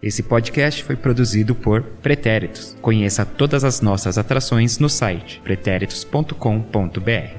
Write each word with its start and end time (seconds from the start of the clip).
Esse 0.00 0.22
podcast 0.22 0.84
foi 0.84 0.94
produzido 0.94 1.56
por 1.56 1.82
Pretéritos. 1.82 2.76
Conheça 2.80 3.26
todas 3.26 3.64
as 3.64 3.80
nossas 3.80 4.16
atrações 4.16 4.78
no 4.78 4.88
site 4.88 5.40
pretéritos.com.br. 5.42 7.36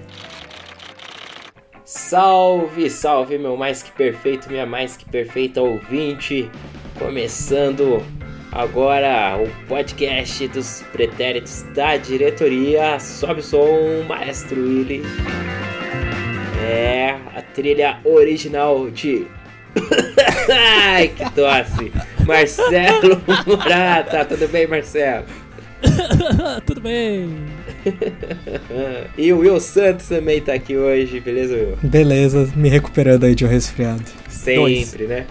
Salve, 1.86 2.90
salve, 2.90 3.38
meu 3.38 3.56
mais 3.56 3.82
que 3.82 3.94
perfeito, 3.94 4.50
minha 4.50 4.66
mais 4.66 4.98
que 4.98 5.06
perfeita 5.06 5.62
ouvinte. 5.62 6.52
Começando 7.00 8.04
agora 8.52 9.42
o 9.42 9.68
podcast 9.68 10.46
dos 10.50 10.84
pretéritos 10.92 11.64
da 11.74 11.96
diretoria. 11.96 13.00
Sobe 13.00 13.40
o 13.40 13.44
som, 13.44 14.04
Maestro 14.06 14.62
Willy. 14.62 15.02
É 16.70 17.12
a 17.34 17.42
trilha 17.42 18.02
original 18.04 18.92
de. 18.92 19.26
Ai, 20.52 21.10
que 21.10 21.30
tosse! 21.32 21.92
Marcelo 22.26 23.22
Murata, 23.46 24.26
tudo 24.26 24.48
bem, 24.48 24.68
Marcelo? 24.68 25.26
Tudo 26.66 26.82
bem. 26.82 27.30
e 29.18 29.32
o 29.32 29.40
Will 29.40 29.60
Santos 29.62 30.10
também 30.10 30.42
tá 30.42 30.54
aqui 30.54 30.76
hoje, 30.76 31.22
beleza, 31.22 31.56
Will? 31.56 31.78
Beleza, 31.82 32.50
me 32.56 32.68
recuperando 32.68 33.24
aí 33.24 33.34
de 33.34 33.46
um 33.46 33.48
resfriado. 33.48 34.04
Sempre, 34.28 34.56
Dois. 34.56 34.94
né? 35.08 35.26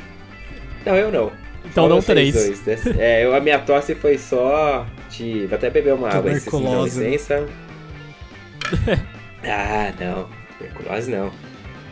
Não, 0.86 0.96
eu 0.96 1.12
não. 1.12 1.30
Então 1.64 1.84
Só 1.84 1.88
não 1.94 2.02
três. 2.02 2.34
dois, 2.34 2.64
né? 2.64 2.78
É, 2.98 3.24
eu, 3.24 3.34
a 3.34 3.40
minha 3.40 3.58
tosse 3.58 3.94
foi 3.94 4.16
só 4.16 4.86
de. 5.10 5.46
Vou 5.46 5.56
até 5.56 5.68
beber 5.68 5.94
uma 5.94 6.08
água, 6.08 6.34
se 6.34 6.56
né? 6.56 6.84
licença. 6.84 7.46
ah, 9.44 9.92
não. 10.00 10.28
Tuberculose 10.56 11.10
não. 11.10 11.30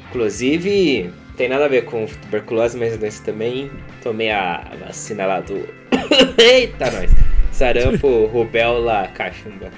Inclusive, 0.08 1.10
tem 1.36 1.48
nada 1.48 1.66
a 1.66 1.68
ver 1.68 1.84
com 1.84 2.06
tuberculose, 2.06 2.78
mas 2.78 2.96
doença 2.96 3.22
também. 3.24 3.70
Tomei 4.02 4.30
a 4.30 4.62
vacina 4.84 5.26
lá 5.26 5.40
do. 5.40 5.68
Eita, 6.38 6.90
nós! 6.90 7.10
Sarampo, 7.52 8.26
rubéola, 8.32 9.08
cachumba. 9.14 9.70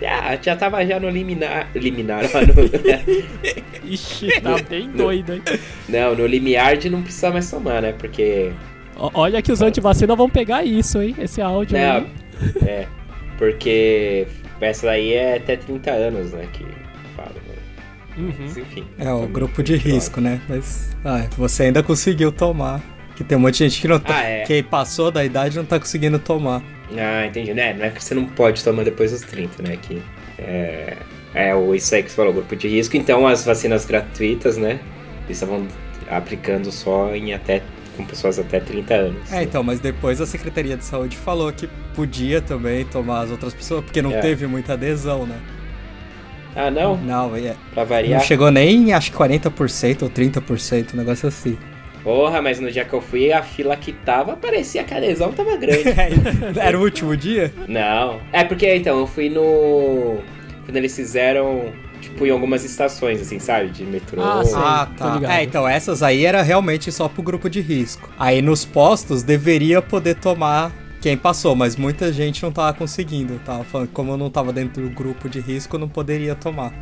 Já, 0.00 0.38
já 0.40 0.56
tava 0.56 0.86
já 0.86 1.00
no 1.00 1.10
liminar. 1.10 1.68
Liminar 1.74 2.22
lá 2.32 2.40
no. 2.42 2.54
Ixi, 3.90 4.40
tá 4.40 4.56
bem 4.68 4.90
doido, 4.90 5.34
hein? 5.34 5.42
não, 5.88 6.14
no 6.14 6.26
limiar 6.26 6.76
de 6.76 6.88
não 6.90 7.02
precisar 7.02 7.30
mais 7.30 7.50
tomar, 7.50 7.82
né? 7.82 7.92
Porque 7.98 8.52
Olha 8.98 9.40
que 9.40 9.52
os 9.52 9.62
antivacina 9.62 10.16
vão 10.16 10.28
pegar 10.28 10.64
isso, 10.64 11.00
hein? 11.00 11.14
Esse 11.18 11.40
áudio 11.40 11.78
Não, 11.78 11.96
aí. 11.96 12.06
é. 12.66 12.86
Porque 13.38 14.26
essa 14.60 14.86
daí 14.86 15.12
é 15.14 15.36
até 15.36 15.56
30 15.56 15.90
anos, 15.90 16.32
né? 16.32 16.48
Que 16.52 16.64
né? 16.64 16.70
Uhum. 18.18 18.44
Enfim. 18.46 18.84
É 18.98 19.12
o 19.12 19.26
grupo 19.26 19.62
de 19.62 19.76
risco, 19.76 20.20
né? 20.20 20.40
Mas 20.48 20.90
ah, 21.04 21.26
você 21.36 21.64
ainda 21.64 21.82
conseguiu 21.82 22.32
tomar. 22.32 22.82
Que 23.16 23.24
tem 23.24 23.36
um 23.36 23.40
monte 23.40 23.54
de 23.58 23.68
gente 23.68 23.80
que 23.80 23.88
não 23.88 23.98
tá. 23.98 24.16
Ah, 24.18 24.22
é. 24.24 24.42
Que 24.44 24.62
passou 24.62 25.10
da 25.10 25.24
idade 25.24 25.56
e 25.56 25.58
não 25.58 25.64
tá 25.64 25.78
conseguindo 25.80 26.18
tomar. 26.20 26.62
Ah, 26.96 27.26
entendi. 27.26 27.52
Né? 27.52 27.74
Não 27.74 27.84
é 27.84 27.90
que 27.90 28.02
você 28.02 28.14
não 28.14 28.24
pode 28.26 28.62
tomar 28.62 28.84
depois 28.84 29.10
dos 29.10 29.22
30, 29.22 29.62
né? 29.62 29.76
Que 29.80 30.00
é, 30.38 30.96
é 31.34 31.54
o- 31.54 31.74
isso 31.74 31.92
aí 31.94 32.02
que 32.02 32.10
você 32.10 32.16
falou, 32.16 32.32
grupo 32.32 32.54
de 32.54 32.68
risco. 32.68 32.96
Então 32.96 33.26
as 33.26 33.44
vacinas 33.44 33.84
gratuitas, 33.84 34.56
né? 34.56 34.78
Eles 35.26 35.36
estavam 35.42 35.66
aplicando 36.08 36.70
só 36.72 37.14
em 37.14 37.32
até 37.34 37.62
com 37.96 38.04
pessoas 38.04 38.38
até 38.38 38.60
30 38.60 38.94
anos. 38.94 39.32
É, 39.32 39.42
então, 39.42 39.62
mas 39.64 39.80
depois 39.80 40.20
a 40.20 40.26
Secretaria 40.26 40.76
de 40.76 40.84
Saúde 40.84 41.16
falou 41.16 41.52
que 41.52 41.68
podia 41.96 42.40
também 42.40 42.84
tomar 42.84 43.22
as 43.22 43.30
outras 43.32 43.52
pessoas, 43.52 43.84
porque 43.84 44.00
não 44.00 44.12
É. 44.12 44.20
teve 44.20 44.46
muita 44.46 44.74
adesão, 44.74 45.26
né? 45.26 45.36
Ah, 46.56 46.70
não? 46.70 46.96
Não, 46.96 47.36
é, 47.36 47.54
Pra 47.72 47.82
não 47.82 47.86
variar? 47.86 48.20
chegou 48.22 48.50
nem, 48.50 48.92
acho 48.92 49.10
que 49.12 49.16
40% 49.16 50.02
ou 50.02 50.10
30%, 50.10 50.94
um 50.94 50.96
negócio 50.96 51.28
assim. 51.28 51.56
Porra, 52.02 52.40
mas 52.40 52.58
no 52.58 52.70
dia 52.70 52.84
que 52.84 52.94
eu 52.94 53.00
fui, 53.00 53.32
a 53.32 53.42
fila 53.42 53.76
que 53.76 53.92
tava, 53.92 54.36
parecia 54.36 54.82
que 54.84 54.94
a 54.94 54.96
adesão 54.96 55.30
tava 55.32 55.56
grande. 55.56 55.82
Era 56.58 56.78
o 56.78 56.82
último 56.82 57.16
dia? 57.16 57.52
Não. 57.66 58.20
É 58.32 58.44
porque, 58.44 58.74
então, 58.74 58.98
eu 58.98 59.06
fui 59.06 59.28
no. 59.28 60.18
Quando 60.64 60.76
eles 60.76 60.94
fizeram, 60.94 61.72
tipo, 62.00 62.24
em 62.26 62.30
algumas 62.30 62.64
estações, 62.64 63.20
assim, 63.20 63.38
sabe? 63.38 63.68
De 63.70 63.84
metrô. 63.84 64.22
Ah, 64.22 64.42
sim. 64.44 64.54
Ah, 64.56 64.88
tá. 64.96 65.20
É, 65.28 65.42
então 65.42 65.66
essas 65.68 66.02
aí 66.02 66.24
era 66.24 66.40
realmente 66.42 66.90
só 66.92 67.08
pro 67.08 67.22
grupo 67.22 67.50
de 67.50 67.60
risco. 67.60 68.08
Aí 68.18 68.40
nos 68.40 68.64
postos 68.64 69.22
deveria 69.22 69.82
poder 69.82 70.14
tomar 70.14 70.72
quem 71.00 71.16
passou, 71.16 71.54
mas 71.54 71.76
muita 71.76 72.12
gente 72.12 72.42
não 72.42 72.50
tava 72.52 72.76
conseguindo. 72.76 73.40
Tava 73.44 73.64
falando 73.64 73.88
como 73.90 74.12
eu 74.12 74.16
não 74.16 74.30
tava 74.30 74.52
dentro 74.52 74.82
do 74.82 74.90
grupo 74.90 75.28
de 75.28 75.40
risco, 75.40 75.76
eu 75.76 75.80
não 75.80 75.88
poderia 75.88 76.34
tomar. 76.34 76.72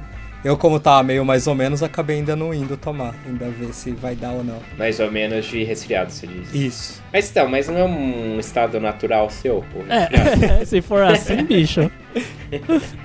Eu, 0.44 0.56
como 0.56 0.78
tava 0.78 1.02
meio 1.02 1.24
mais 1.24 1.46
ou 1.48 1.54
menos, 1.56 1.82
acabei 1.82 2.18
ainda 2.18 2.36
não 2.36 2.54
indo 2.54 2.76
tomar. 2.76 3.14
Ainda 3.26 3.48
ver 3.48 3.72
se 3.72 3.90
vai 3.90 4.14
dar 4.14 4.30
ou 4.32 4.44
não. 4.44 4.60
Mais 4.78 5.00
ou 5.00 5.10
menos 5.10 5.44
de 5.46 5.64
resfriado, 5.64 6.12
você 6.12 6.26
diz. 6.26 6.54
Isso. 6.54 7.02
Mas 7.12 7.28
então, 7.30 7.48
mas 7.48 7.66
não 7.68 7.78
é 7.78 7.84
um 7.84 8.38
estado 8.38 8.78
natural 8.78 9.28
seu? 9.28 9.64
É, 9.88 10.62
se 10.64 10.80
for 10.80 11.02
assim, 11.02 11.42
bicho. 11.44 11.90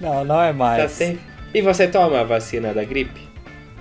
Não, 0.00 0.24
não 0.24 0.40
é 0.40 0.48
Tá 0.48 0.54
mais. 0.54 0.90
sempre. 0.92 1.20
E 1.52 1.60
você 1.60 1.86
toma 1.86 2.20
a 2.20 2.24
vacina 2.24 2.72
da 2.72 2.84
gripe? 2.84 3.20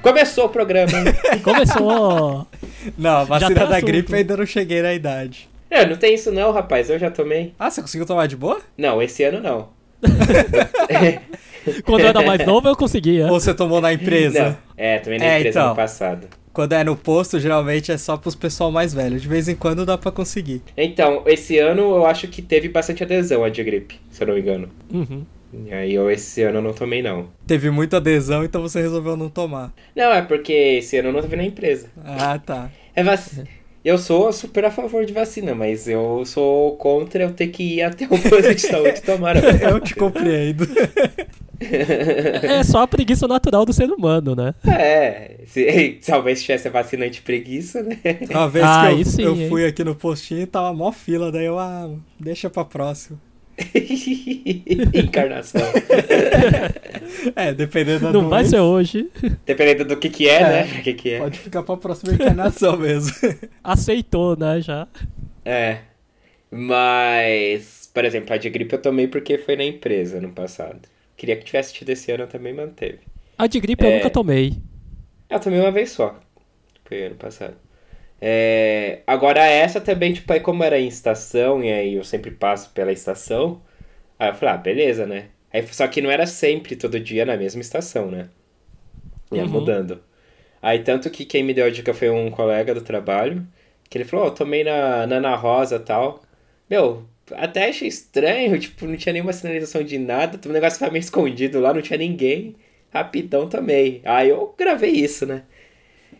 Começou 0.01 0.45
o 0.45 0.49
programa, 0.49 0.91
hein? 0.91 1.05
Começou. 1.43 2.47
Não, 2.97 3.17
a 3.19 3.23
vacina 3.23 3.55
tá 3.55 3.65
da 3.65 3.77
assunto. 3.77 3.85
gripe 3.87 4.15
ainda 4.15 4.35
não 4.37 4.45
cheguei 4.45 4.81
na 4.81 4.93
idade. 4.93 5.49
Não, 5.69 5.85
não 5.89 5.97
tem 5.97 6.13
isso 6.13 6.31
não, 6.31 6.51
rapaz. 6.51 6.89
Eu 6.89 6.99
já 6.99 7.09
tomei. 7.11 7.53
Ah, 7.59 7.69
você 7.69 7.81
conseguiu 7.81 8.05
tomar 8.05 8.27
de 8.27 8.35
boa? 8.35 8.59
Não, 8.77 9.01
esse 9.01 9.23
ano 9.23 9.41
não. 9.41 9.69
Quando 11.83 12.01
eu 12.01 12.07
era 12.07 12.21
mais 12.21 12.45
novo, 12.45 12.67
eu 12.67 12.75
conseguia. 12.75 13.27
Ou 13.27 13.39
você 13.39 13.53
tomou 13.53 13.81
na 13.81 13.93
empresa? 13.93 14.43
Não. 14.43 14.57
É, 14.77 14.97
tomei 14.99 15.19
na 15.19 15.25
É, 15.25 15.39
empresa 15.39 15.59
então. 15.59 15.69
no 15.69 15.75
passado. 15.75 16.27
Quando 16.53 16.73
é 16.73 16.83
no 16.83 16.95
posto, 16.95 17.39
geralmente 17.39 17.91
é 17.91 17.97
só 17.97 18.17
pros 18.17 18.35
pessoal 18.35 18.71
mais 18.71 18.93
velho. 18.93 19.19
De 19.19 19.27
vez 19.27 19.47
em 19.47 19.55
quando 19.55 19.85
dá 19.85 19.97
pra 19.97 20.11
conseguir. 20.11 20.61
Então, 20.75 21.23
esse 21.25 21.57
ano 21.59 21.81
eu 21.81 22.05
acho 22.05 22.27
que 22.27 22.41
teve 22.41 22.69
bastante 22.69 23.03
adesão 23.03 23.43
a 23.43 23.49
de 23.49 23.63
gripe, 23.63 23.99
se 24.09 24.23
eu 24.23 24.27
não 24.27 24.33
me 24.35 24.41
engano. 24.41 24.69
Uhum. 24.91 25.25
E 25.65 25.73
aí 25.73 25.93
eu 25.93 26.09
esse 26.11 26.41
ano 26.43 26.57
eu 26.59 26.61
não 26.61 26.73
tomei, 26.73 27.01
não. 27.01 27.27
Teve 27.45 27.69
muita 27.69 27.97
adesão, 27.97 28.43
então 28.43 28.61
você 28.61 28.81
resolveu 28.81 29.15
não 29.17 29.29
tomar. 29.29 29.73
Não, 29.95 30.11
é 30.11 30.21
porque 30.21 30.53
esse 30.53 30.97
ano 30.97 31.09
eu 31.09 31.13
não 31.13 31.21
teve 31.21 31.35
na 31.35 31.43
empresa. 31.43 31.87
Ah, 32.03 32.39
tá. 32.39 32.69
É 32.95 33.03
vac... 33.03 33.19
Eu 33.89 33.97
sou 33.97 34.31
super 34.31 34.65
a 34.65 34.69
favor 34.69 35.03
de 35.03 35.11
vacina, 35.11 35.55
mas 35.55 35.87
eu 35.87 36.23
sou 36.23 36.75
contra 36.77 37.23
eu 37.23 37.31
ter 37.33 37.47
que 37.47 37.63
ir 37.77 37.81
até 37.81 38.05
o 38.05 38.09
posto 38.09 38.53
de 38.53 38.61
saúde 38.61 39.01
tomar 39.01 39.35
a 39.35 39.41
vacina. 39.41 39.69
Eu 39.71 39.79
te 39.79 39.95
compreendo. 39.95 40.67
É 41.59 42.63
só 42.63 42.83
a 42.83 42.87
preguiça 42.87 43.27
natural 43.27 43.65
do 43.65 43.73
ser 43.73 43.89
humano, 43.89 44.35
né? 44.35 44.53
É, 44.63 45.37
se, 45.47 45.99
talvez 46.05 46.43
tivesse 46.43 46.67
a 46.67 46.71
vacina 46.71 47.07
anti-preguiça, 47.07 47.81
né? 47.81 47.97
Uma 48.29 48.47
vez 48.47 48.63
Ah, 48.63 48.81
que 48.81 48.87
aí 48.89 48.99
eu, 48.99 49.05
sim, 49.05 49.23
eu 49.23 49.49
fui 49.49 49.65
aqui 49.65 49.83
no 49.83 49.95
postinho 49.95 50.41
e 50.41 50.45
tava 50.45 50.71
mó 50.71 50.91
fila, 50.91 51.31
daí 51.31 51.45
eu, 51.45 51.57
ah, 51.57 51.89
deixa 52.19 52.47
pra 52.47 52.63
próximo. 52.63 53.19
Encarnação. 54.93 55.61
É, 57.35 57.53
dependendo 57.53 58.05
da 58.05 58.11
Não 58.13 58.29
vai 58.29 58.41
doença, 58.43 58.57
ser 58.57 58.61
hoje. 58.61 59.09
Dependendo 59.45 59.85
do 59.85 59.97
que 59.97 60.09
que 60.09 60.27
é, 60.29 60.35
É. 60.41 60.43
né? 60.65 60.81
Que 60.83 60.93
que 60.93 61.09
é. 61.13 61.19
Pode 61.19 61.39
ficar 61.39 61.63
pra 61.63 61.77
próxima 61.77 62.13
encarnação 62.13 62.77
mesmo. 62.77 63.11
Aceitou, 63.63 64.35
né, 64.37 64.61
já. 64.61 64.87
É. 65.45 65.79
Mas, 66.51 67.89
por 67.93 68.05
exemplo, 68.05 68.33
a 68.33 68.37
de 68.37 68.49
gripe 68.49 68.73
eu 68.73 68.81
tomei 68.81 69.07
porque 69.07 69.37
foi 69.37 69.55
na 69.55 69.63
empresa 69.63 70.19
no 70.19 70.29
passado. 70.29 70.79
Queria 71.15 71.35
que 71.35 71.45
tivesse 71.45 71.73
tido 71.73 71.89
esse 71.89 72.11
ano 72.11 72.27
também 72.27 72.53
manteve. 72.53 72.99
A 73.37 73.45
de 73.47 73.59
gripe 73.59 73.83
eu 73.83 73.89
É. 73.91 73.95
nunca 73.97 74.09
tomei. 74.09 74.53
Eu 75.29 75.39
tomei 75.39 75.59
uma 75.59 75.71
vez 75.71 75.91
só. 75.91 76.19
Foi 76.85 77.03
ano 77.05 77.15
passado. 77.15 77.53
É, 78.21 79.01
agora 79.07 79.41
essa 79.45 79.79
também, 79.81 80.13
tipo, 80.13 80.31
aí 80.33 80.39
como 80.41 80.63
era 80.63 80.79
em 80.79 80.87
estação, 80.87 81.63
e 81.63 81.71
aí 81.71 81.93
eu 81.95 82.03
sempre 82.03 82.31
passo 82.31 82.71
pela 82.71 82.91
estação, 82.91 83.61
aí 84.19 84.29
eu 84.29 84.35
falei, 84.35 84.55
ah, 84.55 84.57
beleza, 84.57 85.05
né? 85.07 85.29
Aí, 85.53 85.65
só 85.67 85.87
que 85.87 86.01
não 86.01 86.11
era 86.11 86.27
sempre, 86.27 86.75
todo 86.77 86.99
dia, 86.99 87.25
na 87.25 87.37
mesma 87.37 87.61
estação, 87.61 88.11
né? 88.11 88.29
Ia 89.31 89.45
Uhum. 89.45 89.45
mudando. 89.45 90.03
Aí 90.61 90.79
tanto 90.83 91.09
que 91.11 91.25
quem 91.25 91.43
me 91.43 91.53
deu 91.53 91.65
a 91.67 91.71
dica 91.71 91.93
foi 91.93 92.09
um 92.09 92.31
colega 92.31 92.73
do 92.75 92.81
trabalho, 92.81 93.47
que 93.89 93.97
ele 93.97 94.05
falou, 94.05 94.27
ó, 94.27 94.31
tomei 94.31 94.63
na, 94.63 95.07
na 95.07 95.17
Ana 95.17 95.35
Rosa 95.35 95.77
e 95.77 95.79
tal. 95.79 96.23
Meu, 96.69 97.05
até 97.33 97.69
achei 97.69 97.87
estranho, 97.87 98.59
tipo, 98.61 98.85
não 98.87 98.97
tinha 98.97 99.13
nenhuma 99.13 99.33
sinalização 99.33 99.83
de 99.83 99.97
nada, 99.99 100.39
o 100.49 100.53
negócio 100.53 100.79
tava 100.79 100.91
meio 100.93 101.01
escondido 101.03 101.59
lá, 101.59 101.73
não 101.73 101.81
tinha 101.81 101.97
ninguém. 101.99 102.55
Rapidão 102.93 103.49
tomei. 103.49 104.01
Aí 104.05 104.29
eu 104.29 104.53
gravei 104.57 104.91
isso, 104.91 105.25
né? 105.25 105.43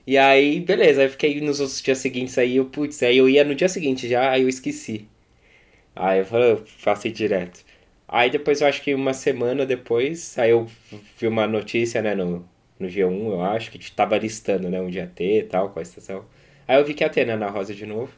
E 0.09 0.17
aí, 0.17 0.59
beleza, 0.59 1.01
aí 1.01 1.06
eu 1.06 1.11
fiquei 1.11 1.39
nos 1.39 1.59
outros 1.59 1.83
dias 1.83 2.00
seguintes 2.00 2.35
aí, 2.39 2.56
eu, 2.56 2.65
putz, 2.65 3.03
aí 3.03 3.15
eu 3.15 3.29
ia 3.29 3.44
no 3.44 3.53
dia 3.53 3.69
seguinte 3.69 4.09
já, 4.09 4.31
aí 4.31 4.41
eu 4.41 4.50
esqueci. 4.50 5.07
Aí 5.95 6.17
eu 6.17 6.25
falei, 6.25 6.53
eu 6.53 6.65
faço 6.65 7.07
ir 7.07 7.11
direto. 7.11 7.63
Aí 8.07 8.31
depois 8.31 8.59
eu 8.59 8.67
acho 8.67 8.81
que 8.81 8.95
uma 8.95 9.13
semana 9.13 9.67
depois, 9.67 10.35
aí 10.39 10.50
eu 10.50 10.65
vi 11.15 11.27
uma 11.27 11.45
notícia, 11.45 12.01
né, 12.01 12.15
no, 12.15 12.44
no 12.79 12.88
G1, 12.88 13.33
eu 13.33 13.41
acho, 13.44 13.69
que 13.69 13.91
tava 13.91 14.17
listando, 14.17 14.67
né, 14.67 14.81
onde 14.81 14.97
ia 14.97 15.06
ter 15.06 15.41
e 15.41 15.44
tal, 15.44 15.69
qual 15.69 15.77
a 15.77 15.83
estação. 15.83 16.25
Aí 16.67 16.79
eu 16.79 16.83
vi 16.83 16.95
que 16.95 17.03
ia 17.03 17.09
ter 17.11 17.27
na 17.27 17.33
Ana 17.33 17.47
Rosa 17.51 17.75
de 17.75 17.85
novo. 17.85 18.11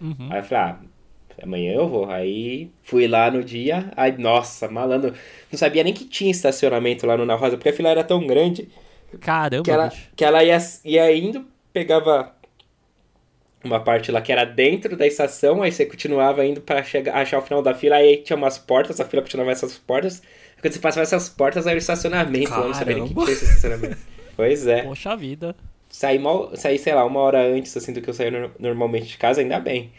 Uhum. 0.00 0.28
Aí 0.30 0.38
eu 0.38 0.44
falei, 0.44 0.64
ah, 0.64 0.78
amanhã 1.42 1.74
eu 1.74 1.86
vou. 1.86 2.10
Aí 2.10 2.70
fui 2.82 3.06
lá 3.06 3.30
no 3.30 3.44
dia, 3.44 3.92
aí, 3.98 4.16
nossa, 4.16 4.66
malandro. 4.66 5.12
Não 5.52 5.58
sabia 5.58 5.84
nem 5.84 5.92
que 5.92 6.06
tinha 6.06 6.30
estacionamento 6.30 7.06
lá 7.06 7.18
no 7.18 7.24
Ana 7.24 7.34
Rosa, 7.34 7.58
porque 7.58 7.68
a 7.68 7.74
fila 7.74 7.90
era 7.90 8.02
tão 8.02 8.26
grande 8.26 8.66
Caramba, 9.18 9.62
que 9.62 9.70
ela, 9.70 9.88
bicho. 9.88 10.10
que 10.16 10.24
ela 10.24 10.42
ia, 10.44 10.58
ia 10.84 11.16
indo, 11.16 11.46
pegava 11.72 12.34
uma 13.62 13.80
parte 13.80 14.12
lá 14.12 14.20
que 14.20 14.30
era 14.32 14.44
dentro 14.44 14.96
da 14.96 15.06
estação, 15.06 15.62
aí 15.62 15.72
você 15.72 15.86
continuava 15.86 16.44
indo 16.44 16.60
pra 16.60 16.82
chegar, 16.82 17.16
achar 17.16 17.38
o 17.38 17.42
final 17.42 17.62
da 17.62 17.74
fila, 17.74 17.96
aí 17.96 18.18
tinha 18.18 18.36
umas 18.36 18.58
portas, 18.58 19.00
a 19.00 19.04
fila 19.04 19.22
continuava 19.22 19.52
essas 19.52 19.78
portas. 19.78 20.22
Quando 20.60 20.72
você 20.72 20.78
passava 20.78 21.02
essas 21.02 21.28
portas, 21.28 21.66
aí 21.66 21.74
o 21.74 21.78
estacionamento, 21.78 22.50
lá, 22.50 22.60
eu 22.60 22.66
não 22.68 22.74
sabia 22.74 22.94
nem 22.94 23.04
que 23.04 23.10
Caramba. 23.10 23.24
tinha 23.24 23.34
esse 23.34 23.44
estacionamento. 23.44 23.96
pois 24.36 24.66
é. 24.66 24.82
Poxa 24.82 25.16
vida. 25.16 25.54
Saí, 25.88 26.18
mal, 26.18 26.54
saí, 26.56 26.78
sei 26.78 26.94
lá, 26.94 27.04
uma 27.04 27.20
hora 27.20 27.40
antes, 27.46 27.76
assim, 27.76 27.92
do 27.92 28.02
que 28.02 28.10
eu 28.10 28.14
saía 28.14 28.30
no- 28.30 28.50
normalmente 28.58 29.06
de 29.06 29.16
casa, 29.16 29.40
ainda 29.40 29.60
bem. 29.60 29.92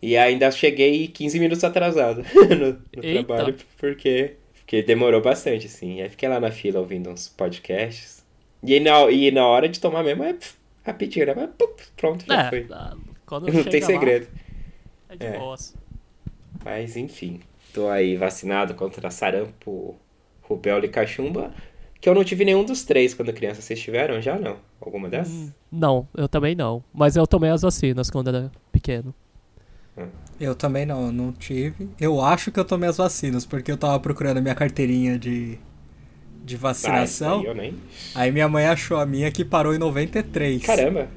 E 0.00 0.16
ainda 0.16 0.50
cheguei 0.50 1.08
15 1.08 1.38
minutos 1.40 1.64
atrasado 1.64 2.22
no, 2.58 2.82
no 2.96 3.02
trabalho, 3.02 3.56
porque, 3.78 4.36
porque 4.54 4.82
demorou 4.82 5.20
bastante, 5.20 5.66
assim. 5.66 6.00
Aí 6.00 6.08
fiquei 6.08 6.28
lá 6.28 6.40
na 6.40 6.50
fila 6.52 6.80
ouvindo 6.80 7.10
uns 7.10 7.28
podcasts. 7.28 8.17
E 8.62 8.74
aí 8.74 8.80
na, 8.80 9.10
e 9.10 9.30
na 9.30 9.46
hora 9.46 9.68
de 9.68 9.80
tomar 9.80 10.02
mesmo, 10.02 10.24
é 10.24 10.34
pff, 10.34 10.54
rapidinho, 10.84 11.26
né? 11.26 11.34
Mas, 11.34 11.50
puf, 11.56 11.88
pronto, 11.96 12.24
já 12.26 12.36
É, 12.36 12.48
foi. 12.48 12.66
ah, 12.72 12.96
quando 13.26 13.52
Não 13.52 13.64
tem 13.64 13.80
lá, 13.80 13.86
segredo. 13.86 14.28
é 15.08 15.16
de 15.16 15.26
É. 15.26 15.38
boas. 15.38 15.74
Mas 16.64 16.96
enfim, 16.96 17.40
tô 17.72 17.88
aí 17.88 18.16
vacinado 18.16 18.74
contra 18.74 19.10
sarampo, 19.10 19.96
rubéola 20.42 20.84
e 20.86 20.88
cachumba. 20.88 21.52
Que 22.00 22.08
eu 22.08 22.14
não 22.14 22.24
tive 22.24 22.44
nenhum 22.44 22.64
dos 22.64 22.84
três 22.84 23.12
quando 23.14 23.32
criança. 23.32 23.60
Vocês 23.60 23.80
tiveram 23.80 24.20
já? 24.20 24.38
Não? 24.38 24.58
Alguma 24.80 25.08
dessas? 25.08 25.34
Hum, 25.36 25.52
Não, 25.70 26.08
eu 26.16 26.28
também 26.28 26.54
não. 26.54 26.82
Mas 26.92 27.16
eu 27.16 27.26
tomei 27.26 27.50
as 27.50 27.62
vacinas 27.62 28.10
quando 28.10 28.28
era 28.28 28.50
pequeno. 28.72 29.14
Eu 30.40 30.54
também 30.54 30.86
não, 30.86 31.10
não 31.10 31.32
tive. 31.32 31.88
Eu 32.00 32.20
acho 32.20 32.52
que 32.52 32.60
eu 32.60 32.64
tomei 32.64 32.88
as 32.88 32.96
vacinas, 32.96 33.44
porque 33.44 33.70
eu 33.72 33.76
tava 33.76 33.98
procurando 33.98 34.38
a 34.38 34.40
minha 34.40 34.54
carteirinha 34.54 35.18
de, 35.18 35.58
de 36.48 36.56
Ah, 36.56 36.58
vacinação. 36.58 37.40
isso 37.40 37.46
aí 37.48 37.54
eu 37.54 37.54
nem. 37.54 37.74
Aí 38.14 38.32
minha 38.32 38.48
mãe 38.48 38.66
achou 38.66 38.96
a 38.98 39.06
minha 39.06 39.30
que 39.30 39.44
parou 39.44 39.74
em 39.74 39.78
93. 39.78 40.62
Caramba! 40.64 41.08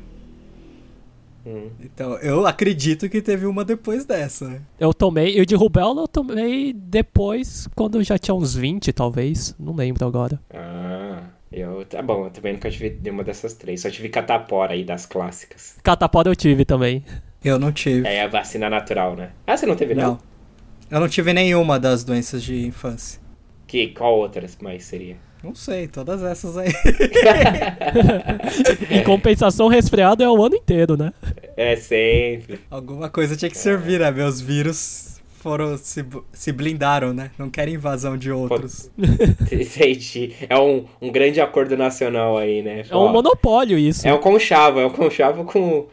Hum. 1.46 1.70
Então, 1.80 2.18
eu 2.20 2.46
acredito 2.46 3.10
que 3.10 3.20
teve 3.22 3.48
uma 3.48 3.66
depois 3.66 4.06
dessa. 4.06 4.48
né? 4.48 4.62
Eu 4.80 4.94
tomei, 4.94 5.38
e 5.38 5.42
o 5.42 5.46
de 5.46 5.56
rubéola 5.56 6.04
eu 6.04 6.08
tomei 6.08 6.72
depois, 6.72 7.68
quando 7.76 7.98
eu 7.98 8.04
já 8.04 8.16
tinha 8.18 8.36
uns 8.36 8.54
20, 8.56 8.94
talvez. 8.94 9.56
Não 9.60 9.74
lembro 9.74 10.06
agora. 10.06 10.40
Ah, 10.54 11.24
eu. 11.52 11.84
Tá 11.86 12.00
bom, 12.04 12.26
eu 12.26 12.30
também 12.30 12.54
nunca 12.54 12.70
tive 12.70 12.96
nenhuma 13.02 13.24
dessas 13.24 13.54
três. 13.56 13.82
Só 13.82 13.90
tive 13.90 14.08
catapora 14.10 14.74
aí 14.74 14.84
das 14.84 15.08
clássicas. 15.08 15.78
Catapora 15.82 16.30
eu 16.30 16.36
tive 16.36 16.64
também. 16.64 17.04
Eu 17.44 17.58
não 17.58 17.72
tive. 17.72 18.08
É 18.08 18.22
a 18.22 18.28
vacina 18.28 18.70
natural, 18.70 19.16
né? 19.16 19.32
Ah, 19.48 19.58
você 19.58 19.66
não 19.66 19.76
teve 19.76 19.96
não? 19.96 20.04
Não. 20.12 20.20
Eu 20.92 21.00
não 21.00 21.08
tive 21.08 21.34
nenhuma 21.34 21.80
das 21.80 22.04
doenças 22.04 22.44
de 22.44 22.68
infância. 22.68 23.20
Que, 23.72 23.88
qual 23.88 24.18
outras 24.18 24.58
mais 24.62 24.84
seria? 24.84 25.16
Não 25.42 25.56
sei, 25.56 25.88
todas 25.88 26.22
essas 26.22 26.58
aí. 26.58 26.74
Em 28.92 29.02
compensação, 29.02 29.70
resfriado 29.70 30.22
é 30.22 30.30
o 30.30 30.44
ano 30.44 30.58
inteiro, 30.58 30.98
né? 30.98 31.14
É 31.56 31.78
sempre. 31.78 32.60
Alguma 32.70 33.10
coisa 33.10 33.34
tinha 33.38 33.50
que 33.50 33.58
servir, 33.58 34.02
né? 34.02 34.12
Meus 34.12 34.42
vírus 34.42 35.22
foram 35.40 35.78
se, 35.78 36.06
se 36.34 36.52
blindaram, 36.52 37.14
né? 37.14 37.32
Não 37.40 37.50
querem 37.50 37.76
invasão 37.76 38.18
de 38.18 38.30
outros. 38.30 38.92
Entendi. 39.50 40.36
É 40.50 40.60
um, 40.60 40.84
um 41.02 41.10
grande 41.10 41.40
acordo 41.40 41.78
nacional 41.78 42.38
aí, 42.38 42.62
né? 42.62 42.84
É 42.90 42.96
um 42.98 43.08
monopólio 43.08 43.78
isso. 43.78 44.06
É 44.06 44.14
um 44.14 44.20
conchavo, 44.20 44.82
é 44.82 44.86
um 44.86 44.90
conchavo 44.92 45.46
com, 45.46 45.88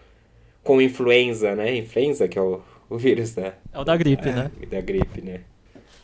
com 0.65 0.83
influenza, 0.83 1.55
né? 1.55 1.77
Influenza, 1.77 2.27
que 2.27 2.37
é 2.37 2.43
o, 2.43 2.61
o 2.91 2.99
vírus 2.99 3.37
da, 3.37 3.53
É 3.73 3.79
o 3.79 3.85
da 3.85 3.97
gripe, 3.97 4.29
É. 4.29 4.33
né? 4.33 4.51
da 4.69 4.81
gripe, 4.81 5.23
né? 5.23 5.43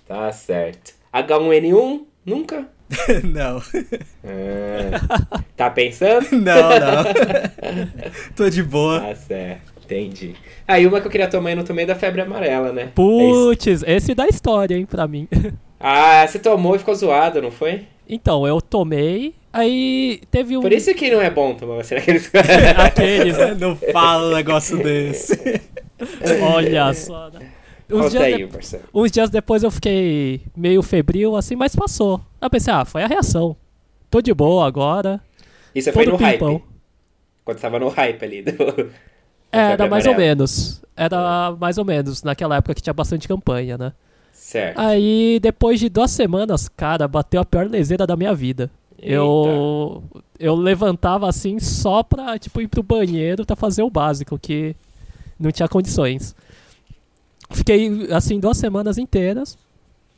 Tá 0.06 0.30
certo. 0.30 1.02
H1N1? 1.14 2.00
Nunca? 2.26 2.68
não. 3.22 3.62
Ah, 4.24 5.40
tá 5.56 5.70
pensando? 5.70 6.26
Não, 6.32 6.70
não. 6.70 7.04
Tô 8.36 8.48
de 8.50 8.62
boa. 8.62 9.00
Tá 9.00 9.14
certo, 9.14 9.72
entendi. 9.84 10.34
Ah, 10.66 10.80
e 10.80 10.86
uma 10.86 11.00
que 11.00 11.06
eu 11.06 11.10
queria 11.10 11.28
tomar 11.28 11.52
e 11.52 11.54
não 11.54 11.64
tomei 11.64 11.84
é 11.84 11.86
da 11.86 11.94
febre 11.94 12.20
amarela, 12.20 12.72
né? 12.72 12.82
É. 12.82 12.86
Putz, 12.86 13.82
esse 13.86 14.14
da 14.14 14.26
história, 14.26 14.76
hein, 14.76 14.86
pra 14.86 15.06
mim. 15.06 15.28
Ah, 15.78 16.26
você 16.26 16.38
tomou 16.38 16.74
e 16.74 16.78
ficou 16.78 16.94
zoado, 16.94 17.40
não 17.40 17.50
foi? 17.50 17.86
Então, 18.08 18.46
eu 18.46 18.60
tomei, 18.60 19.34
aí 19.52 20.20
teve 20.30 20.56
um... 20.56 20.60
Por 20.60 20.72
isso 20.72 20.94
que 20.94 21.10
não 21.10 21.22
é 21.22 21.30
bom 21.30 21.54
tomar 21.54 21.76
vacina. 21.76 22.00
Aqueles... 22.00 22.30
Aqueles, 22.76 23.38
né? 23.38 23.56
Não 23.58 23.76
fala 23.76 24.28
um 24.28 24.34
negócio 24.34 24.82
desse. 24.82 25.60
Olha 26.42 26.92
só, 26.92 27.30
né? 27.30 27.53
Uns 27.90 28.10
dias, 28.10 28.22
aí, 28.22 28.46
de- 28.46 28.80
uns 28.92 29.10
dias 29.10 29.30
depois 29.30 29.62
eu 29.62 29.70
fiquei 29.70 30.42
meio 30.56 30.82
febril, 30.82 31.36
assim, 31.36 31.54
mas 31.54 31.76
passou. 31.76 32.20
Eu 32.40 32.48
pensei, 32.48 32.72
ah, 32.72 32.84
foi 32.84 33.02
a 33.02 33.06
reação. 33.06 33.56
Tô 34.10 34.20
de 34.20 34.32
boa 34.32 34.66
agora. 34.66 35.20
Isso 35.74 35.92
foi 35.92 36.06
no 36.06 36.16
hype. 36.16 36.38
pimpão. 36.38 36.62
Quando 37.44 37.58
tava 37.58 37.78
no 37.78 37.88
hype 37.88 38.24
ali. 38.24 38.42
Do... 38.42 38.52
da 39.52 39.58
Era 39.58 39.88
mais 39.88 40.06
ou 40.06 40.14
menos. 40.16 40.82
Era 40.96 41.54
mais 41.58 41.76
ou 41.78 41.84
menos, 41.84 42.22
naquela 42.22 42.56
época 42.56 42.74
que 42.74 42.82
tinha 42.82 42.94
bastante 42.94 43.26
campanha, 43.28 43.76
né? 43.76 43.92
Certo. 44.32 44.78
Aí, 44.78 45.38
depois 45.42 45.80
de 45.80 45.88
duas 45.88 46.10
semanas, 46.10 46.68
cara, 46.68 47.08
bateu 47.08 47.40
a 47.40 47.44
pior 47.44 47.66
leseira 47.68 48.06
da 48.06 48.16
minha 48.16 48.34
vida. 48.34 48.70
Eu, 48.98 50.02
eu 50.38 50.54
levantava 50.54 51.28
assim 51.28 51.58
só 51.58 52.02
pra, 52.02 52.38
tipo, 52.38 52.60
ir 52.60 52.68
pro 52.68 52.82
banheiro 52.82 53.44
pra 53.44 53.56
fazer 53.56 53.82
o 53.82 53.90
básico, 53.90 54.38
que 54.38 54.74
não 55.38 55.50
tinha 55.50 55.68
condições. 55.68 56.34
Fiquei, 57.50 58.08
assim, 58.10 58.38
duas 58.40 58.56
semanas 58.56 58.98
inteiras. 58.98 59.56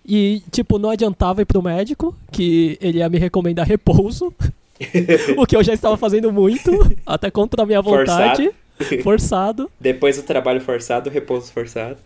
E, 0.06 0.42
tipo, 0.50 0.78
não 0.78 0.90
adiantava 0.90 1.42
ir 1.42 1.44
pro 1.44 1.62
médico, 1.62 2.14
que 2.30 2.78
ele 2.80 2.98
ia 2.98 3.08
me 3.08 3.18
recomendar 3.18 3.66
repouso. 3.66 4.32
o 5.36 5.46
que 5.46 5.56
eu 5.56 5.64
já 5.64 5.72
estava 5.72 5.96
fazendo 5.96 6.32
muito, 6.32 6.70
até 7.04 7.30
contra 7.30 7.62
a 7.62 7.66
minha 7.66 7.82
vontade. 7.82 8.50
Forçado. 9.02 9.70
Depois 9.80 10.16
do 10.16 10.22
trabalho 10.22 10.60
forçado, 10.60 11.08
repouso 11.08 11.50
forçado. 11.50 11.96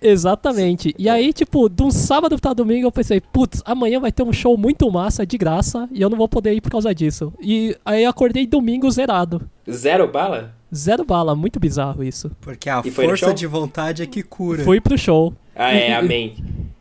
Exatamente. 0.00 0.94
E 0.96 1.08
aí, 1.08 1.32
tipo, 1.32 1.68
de 1.68 1.82
um 1.82 1.90
sábado 1.90 2.38
pra 2.38 2.52
domingo 2.52 2.86
eu 2.86 2.92
pensei, 2.92 3.20
putz, 3.20 3.60
amanhã 3.64 3.98
vai 4.00 4.12
ter 4.12 4.22
um 4.22 4.32
show 4.32 4.56
muito 4.56 4.90
massa, 4.90 5.26
de 5.26 5.36
graça, 5.36 5.88
e 5.92 6.00
eu 6.00 6.08
não 6.08 6.16
vou 6.16 6.28
poder 6.28 6.52
ir 6.52 6.60
por 6.60 6.70
causa 6.70 6.94
disso. 6.94 7.32
E 7.40 7.76
aí 7.84 8.04
eu 8.04 8.10
acordei 8.10 8.46
domingo 8.46 8.90
zerado. 8.90 9.42
Zero 9.68 10.06
bala? 10.06 10.54
Zero 10.74 11.04
bala, 11.04 11.34
muito 11.34 11.58
bizarro 11.58 12.02
isso. 12.04 12.30
Porque 12.40 12.68
a 12.70 12.80
E 12.84 12.90
força 12.90 13.34
de 13.34 13.46
vontade 13.46 14.02
é 14.02 14.06
que 14.06 14.22
cura. 14.22 14.62
Fui 14.64 14.80
pro 14.80 14.96
show. 14.96 15.34
Ah, 15.54 15.72
é, 15.72 15.94
amém. 15.94 16.36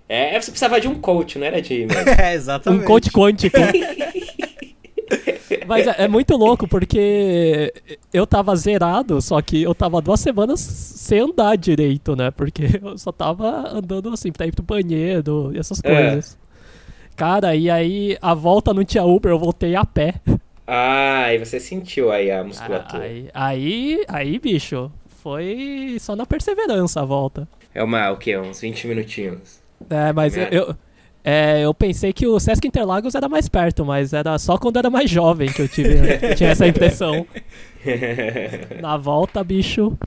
É, 0.08 0.40
você 0.40 0.52
precisava 0.52 0.80
de 0.80 0.88
um 0.88 0.96
coach, 0.96 1.38
não 1.40 1.46
era 1.46 1.62
de 1.62 1.86
médico. 1.86 2.10
É, 2.22 2.32
Um 2.32 2.34
exatamente. 2.34 2.86
coach 2.86 3.12
quântico. 3.12 3.58
Mas 5.68 5.88
é, 5.88 6.04
é 6.04 6.08
muito 6.08 6.36
louco, 6.36 6.68
porque 6.68 7.74
eu 8.14 8.26
tava 8.28 8.56
zerado, 8.56 9.22
só 9.22 9.42
que 9.42 9.62
eu 9.64 9.74
tava 9.74 10.02
duas 10.02 10.20
semanas 10.20 10.60
sem 10.60 11.20
andar 11.20 11.56
direito, 11.58 12.16
né? 12.16 12.32
Porque 12.32 12.64
eu 12.82 12.98
só 12.98 13.12
tava 13.12 13.70
andando 13.72 14.10
assim, 14.14 14.32
pra 14.32 14.46
ir 14.48 14.52
pro 14.54 14.64
banheiro 14.64 15.52
e 15.54 15.60
essas 15.60 15.80
É. 15.84 15.90
coisas. 16.12 16.38
Cara, 17.16 17.56
e 17.56 17.70
aí 17.70 18.18
a 18.22 18.34
volta 18.34 18.74
não 18.74 18.84
tinha 18.84 19.04
Uber, 19.04 19.32
eu 19.32 19.40
voltei 19.40 19.76
a 19.76 19.84
pé. 19.86 20.16
Ah, 20.72 21.34
e 21.34 21.40
você 21.40 21.60
sentiu 21.60 22.12
aí 22.12 22.30
a 22.30 22.44
musculatura. 22.44 23.04
Aí, 23.04 23.30
aí, 23.34 24.06
aí, 24.08 24.38
bicho, 24.40 24.92
foi 25.24 25.98
só 26.00 26.16
na 26.16 26.26
perseverança 26.28 27.02
a 27.02 27.06
volta. 27.06 27.48
É 27.74 27.84
uma, 27.84 28.12
o 28.12 28.18
quê? 28.18 28.38
Uns 28.38 28.62
20 28.62 28.88
minutinhos. 28.88 29.60
É, 29.90 30.14
mas 30.14 30.38
eu, 30.38 30.44
É. 30.44 30.50
eu, 30.52 30.76
é, 31.24 31.62
eu 31.62 31.74
pensei 31.74 32.14
que 32.14 32.28
o 32.28 32.40
Sesc 32.40 32.68
Interlagos 32.68 33.16
era 33.16 33.28
mais 33.28 33.50
perto, 33.50 33.84
mas 33.84 34.14
era 34.14 34.38
só 34.38 34.58
quando 34.58 34.76
eu 34.76 34.82
era 34.82 34.90
mais 34.92 35.10
jovem 35.10 35.52
que 35.52 35.62
eu 35.62 35.68
tive, 35.68 35.96
eu 36.22 36.36
tinha 36.36 36.52
essa 36.52 36.68
impressão. 36.68 37.26
Na 38.80 38.96
volta, 38.98 39.44
bicho, 39.44 39.98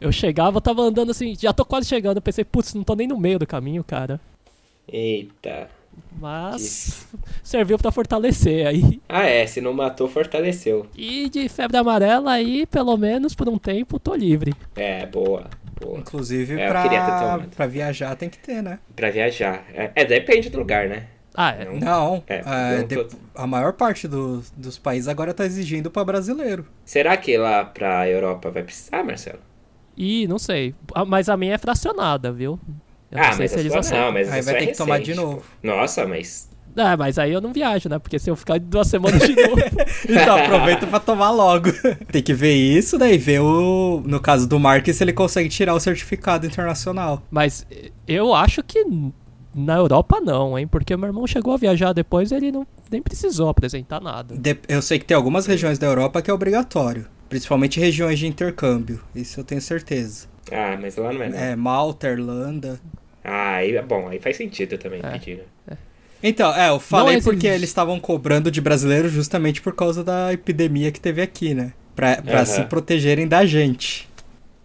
eu 0.00 0.12
chegava, 0.12 0.58
eu 0.58 0.60
tava 0.60 0.82
andando 0.82 1.10
assim, 1.10 1.34
já 1.34 1.52
tô 1.52 1.64
quase 1.64 1.88
chegando, 1.88 2.18
eu 2.18 2.22
pensei, 2.22 2.44
putz, 2.44 2.72
não 2.74 2.84
tô 2.84 2.94
nem 2.94 3.08
no 3.08 3.18
meio 3.18 3.38
do 3.38 3.46
caminho, 3.46 3.82
cara. 3.82 4.20
Eita. 4.86 5.68
Mas 6.20 7.06
serviu 7.42 7.78
pra 7.78 7.90
fortalecer 7.90 8.66
aí. 8.66 9.00
Ah, 9.08 9.24
é. 9.24 9.46
Se 9.46 9.60
não 9.60 9.72
matou, 9.72 10.08
fortaleceu. 10.08 10.86
E 10.96 11.28
de 11.28 11.48
febre 11.48 11.76
amarela 11.76 12.32
aí, 12.32 12.66
pelo 12.66 12.96
menos 12.96 13.34
por 13.34 13.48
um 13.48 13.58
tempo, 13.58 13.98
tô 13.98 14.14
livre. 14.14 14.54
É, 14.76 15.04
boa. 15.06 15.44
Boa. 15.80 15.98
Inclusive, 15.98 16.58
É, 16.58 16.68
pra, 16.68 17.38
pra 17.54 17.66
viajar 17.66 18.14
tem 18.16 18.30
que 18.30 18.38
ter, 18.38 18.62
né? 18.62 18.78
Pra 18.94 19.10
viajar. 19.10 19.64
É, 19.74 19.90
é, 19.94 20.04
depende 20.04 20.48
do 20.48 20.58
lugar, 20.58 20.88
né? 20.88 21.08
Ah, 21.34 21.50
é. 21.50 21.64
Não. 21.64 21.74
Não, 21.80 22.22
É, 22.28 22.36
é, 22.46 22.78
não 22.78 22.86
de- 22.86 22.94
tô- 23.04 23.16
a 23.34 23.44
maior 23.46 23.72
parte 23.72 24.06
do- 24.06 24.40
dos 24.56 24.78
países 24.78 25.08
agora 25.08 25.34
tá 25.34 25.44
exigindo 25.44 25.90
pra 25.90 26.04
brasileiro. 26.04 26.64
Será 26.84 27.16
que 27.16 27.36
lá 27.36 27.64
pra 27.64 28.08
Europa 28.08 28.50
vai 28.52 28.62
precisar, 28.62 29.02
Marcelo? 29.02 29.40
Ih, 29.96 30.26
não 30.28 30.38
sei. 30.38 30.74
Ah, 30.94 31.04
Mas 31.04 31.28
a 31.28 31.36
minha 31.36 31.54
é 31.54 31.58
fracionada, 31.58 32.32
viu? 32.32 32.58
Eu 33.14 33.20
ah, 33.20 33.26
não 33.28 33.32
sei 33.34 33.44
mas 33.44 33.50
se 33.52 33.56
a 33.56 33.60
eles 33.60 33.90
não, 33.90 34.12
mas 34.12 34.28
Aí 34.28 34.42
vai 34.42 34.42
sua 34.42 34.52
ter 34.54 34.64
é 34.64 34.66
que 34.66 34.76
tomar 34.76 35.00
de 35.00 35.14
novo. 35.14 35.42
Nossa, 35.62 36.04
mas... 36.06 36.50
Ah, 36.76 36.96
mas 36.96 37.18
aí 37.20 37.32
eu 37.32 37.40
não 37.40 37.52
viajo, 37.52 37.88
né? 37.88 38.00
Porque 38.00 38.18
se 38.18 38.28
eu 38.28 38.34
ficar 38.34 38.58
duas 38.58 38.88
semanas 38.88 39.20
de 39.20 39.34
novo. 39.36 39.54
Então 40.08 40.36
aproveita 40.36 40.86
pra 40.88 40.98
tomar 40.98 41.30
logo. 41.30 41.70
Tem 42.10 42.20
que 42.20 42.34
ver 42.34 42.52
isso, 42.52 42.98
daí 42.98 43.16
ver 43.16 43.40
o. 43.40 44.02
No 44.04 44.18
caso 44.18 44.48
do 44.48 44.58
Mark, 44.58 44.84
se 44.88 45.04
ele 45.04 45.12
consegue 45.12 45.48
tirar 45.48 45.72
o 45.74 45.78
certificado 45.80 46.46
internacional. 46.46 47.22
Mas 47.30 47.64
eu 48.08 48.34
acho 48.34 48.60
que 48.62 48.84
na 49.54 49.76
Europa 49.76 50.20
não, 50.20 50.58
hein? 50.58 50.66
Porque 50.66 50.96
meu 50.96 51.06
irmão 51.06 51.26
chegou 51.28 51.54
a 51.54 51.56
viajar 51.56 51.92
depois 51.92 52.32
ele 52.32 52.50
não 52.50 52.66
nem 52.90 53.00
precisou 53.00 53.48
apresentar 53.48 54.00
nada. 54.00 54.36
De- 54.36 54.58
eu 54.68 54.82
sei 54.82 54.98
que 54.98 55.04
tem 55.04 55.16
algumas 55.16 55.46
regiões 55.46 55.78
da 55.78 55.86
Europa 55.86 56.20
que 56.20 56.30
é 56.30 56.34
obrigatório. 56.34 57.06
Principalmente 57.28 57.78
regiões 57.78 58.18
de 58.18 58.26
intercâmbio, 58.26 59.00
isso 59.14 59.40
eu 59.40 59.44
tenho 59.44 59.60
certeza. 59.60 60.26
Ah, 60.52 60.76
mas 60.80 60.96
lá 60.96 61.12
não 61.12 61.22
é, 61.22 61.28
não. 61.28 61.38
É, 61.38 61.56
Malta, 61.56 62.08
Irlanda. 62.08 62.78
Ah, 63.24 63.54
aí, 63.56 63.80
bom, 63.82 64.08
aí 64.08 64.20
faz 64.20 64.36
sentido 64.36 64.76
também 64.78 65.00
É. 65.02 65.10
pedir. 65.10 65.42
né? 65.66 65.76
Então, 66.22 66.54
é, 66.54 66.68
eu 66.70 66.78
falei 66.80 67.16
Não 67.16 67.22
porque 67.22 67.46
existe. 67.46 67.54
eles 67.60 67.70
estavam 67.70 67.98
cobrando 68.00 68.50
de 68.50 68.60
brasileiro 68.60 69.08
justamente 69.08 69.60
por 69.60 69.74
causa 69.74 70.02
da 70.04 70.32
epidemia 70.32 70.90
que 70.92 71.00
teve 71.00 71.20
aqui, 71.20 71.52
né? 71.54 71.72
Pra, 71.94 72.20
pra 72.22 72.36
Aham. 72.38 72.44
se 72.46 72.62
protegerem 72.64 73.26
da 73.28 73.44
gente. 73.44 74.08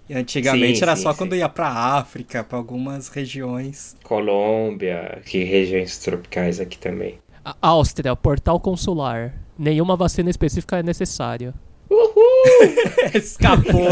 E 0.09 0.13
antigamente 0.15 0.77
Sim, 0.79 0.83
era 0.83 0.95
sim, 0.95 1.03
só 1.03 1.11
sim. 1.11 1.17
quando 1.17 1.35
ia 1.35 1.47
pra 1.49 1.67
África, 1.67 2.43
pra 2.43 2.57
algumas 2.57 3.09
regiões. 3.09 3.95
Colômbia, 4.03 5.19
que 5.25 5.43
regiões 5.43 5.97
tropicais 5.99 6.59
aqui 6.59 6.77
também. 6.77 7.19
A- 7.45 7.55
Áustria, 7.61 8.15
portal 8.15 8.59
consular. 8.59 9.33
Nenhuma 9.57 9.95
vacina 9.95 10.29
específica 10.29 10.79
é 10.79 10.83
necessária. 10.83 11.53
Escapou. 13.13 13.87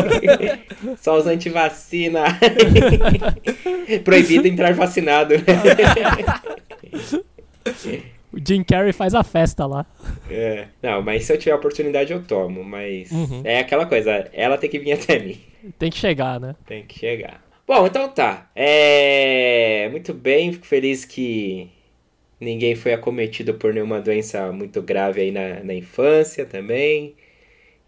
Só 0.98 1.18
os 1.18 1.26
antivacina. 1.28 2.24
Proibido 4.04 4.48
entrar 4.48 4.74
vacinado. 4.74 5.34
O 8.32 8.40
Jim 8.46 8.64
Carrey 8.64 8.94
faz 8.94 9.16
a 9.16 9.24
festa 9.24 9.66
lá. 9.66 9.86
É. 10.30 10.68
Não, 10.82 11.02
mas 11.02 11.24
se 11.24 11.34
eu 11.34 11.38
tiver 11.40 11.56
oportunidade 11.56 12.12
eu 12.14 12.22
tomo. 12.24 12.64
Mas 12.64 13.12
Uhum. 13.12 13.42
é 13.44 13.60
aquela 13.60 13.86
coisa, 13.86 14.30
ela 14.34 14.58
tem 14.58 14.70
que 14.70 14.80
vir 14.80 14.92
até 14.94 15.18
mim. 15.20 15.40
Tem 15.80 15.90
que 15.90 15.98
chegar, 15.98 16.40
né? 16.40 16.56
Tem 16.66 16.86
que 16.86 17.00
chegar. 17.00 17.44
Bom, 17.68 17.86
então 17.88 18.08
tá. 18.10 18.50
É. 18.56 19.88
Muito 19.92 20.14
bem, 20.14 20.54
fico 20.54 20.66
feliz 20.68 21.04
que 21.04 21.70
ninguém 22.40 22.76
foi 22.76 22.94
acometido 22.94 23.54
por 23.56 23.74
nenhuma 23.74 24.00
doença 24.00 24.52
muito 24.52 24.82
grave 24.82 25.22
aí 25.22 25.32
na, 25.32 25.64
na 25.64 25.74
infância 25.74 26.46
também. 26.46 27.16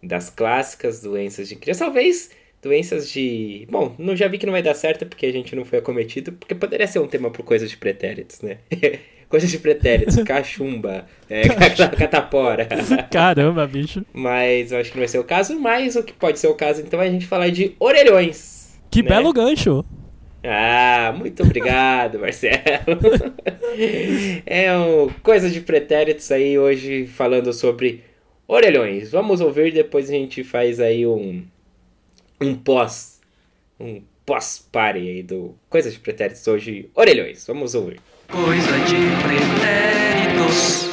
Das 0.02 0.30
clássicas 0.30 1.00
doenças 1.00 1.48
de 1.48 1.56
criança. 1.56 1.84
Talvez 1.84 2.30
doenças 2.62 3.10
de. 3.10 3.66
Bom, 3.70 3.94
não 3.98 4.14
já 4.14 4.28
vi 4.28 4.38
que 4.38 4.46
não 4.46 4.52
vai 4.52 4.62
dar 4.62 4.74
certo 4.74 5.06
porque 5.06 5.26
a 5.26 5.32
gente 5.32 5.54
não 5.56 5.64
foi 5.64 5.78
acometido, 5.78 6.32
porque 6.32 6.54
poderia 6.54 6.86
ser 6.86 6.98
um 6.98 7.06
tema 7.06 7.30
por 7.30 7.44
coisas 7.44 7.70
de 7.70 7.76
pretéritos, 7.76 8.40
né? 8.40 8.58
coisas 9.28 9.50
de 9.50 9.58
pretéritos, 9.58 10.16
cachumba, 10.24 11.06
é, 11.28 11.48
catapora. 11.96 12.66
Caramba, 13.10 13.66
bicho. 13.66 14.04
Mas 14.12 14.72
eu 14.72 14.78
acho 14.78 14.90
que 14.90 14.96
não 14.96 15.02
vai 15.02 15.08
ser 15.08 15.18
o 15.18 15.24
caso. 15.24 15.58
Mas 15.58 15.96
o 15.96 16.02
que 16.02 16.12
pode 16.12 16.38
ser 16.38 16.48
o 16.48 16.54
caso, 16.54 16.82
então, 16.82 17.00
é 17.00 17.06
a 17.06 17.10
gente 17.10 17.26
falar 17.26 17.50
de 17.50 17.74
orelhões. 17.78 18.78
Que 18.90 19.02
né? 19.02 19.08
belo 19.08 19.32
gancho. 19.32 19.84
Ah, 20.42 21.14
muito 21.16 21.42
obrigado, 21.42 22.18
Marcelo. 22.18 22.98
é 24.46 24.76
um 24.76 25.08
coisa 25.22 25.50
de 25.50 25.60
pretéritos 25.60 26.32
aí 26.32 26.58
hoje 26.58 27.06
falando 27.06 27.52
sobre 27.52 28.02
orelhões. 28.50 29.12
Vamos 29.12 29.40
ouvir, 29.40 29.72
depois 29.72 30.10
a 30.10 30.12
gente 30.12 30.42
faz 30.42 30.80
aí 30.80 31.06
um 31.06 31.44
um 32.40 32.54
pós 32.54 33.20
um 33.78 34.02
pós-party 34.26 34.98
aí 34.98 35.22
do 35.22 35.54
coisa 35.68 35.90
de 35.90 35.98
pretéritos 35.98 36.46
hoje, 36.46 36.90
orelhões. 36.94 37.46
Vamos 37.46 37.74
ouvir. 37.74 38.00
Coisa 38.28 38.72
de 38.86 38.96
pretéritos. 39.22 40.89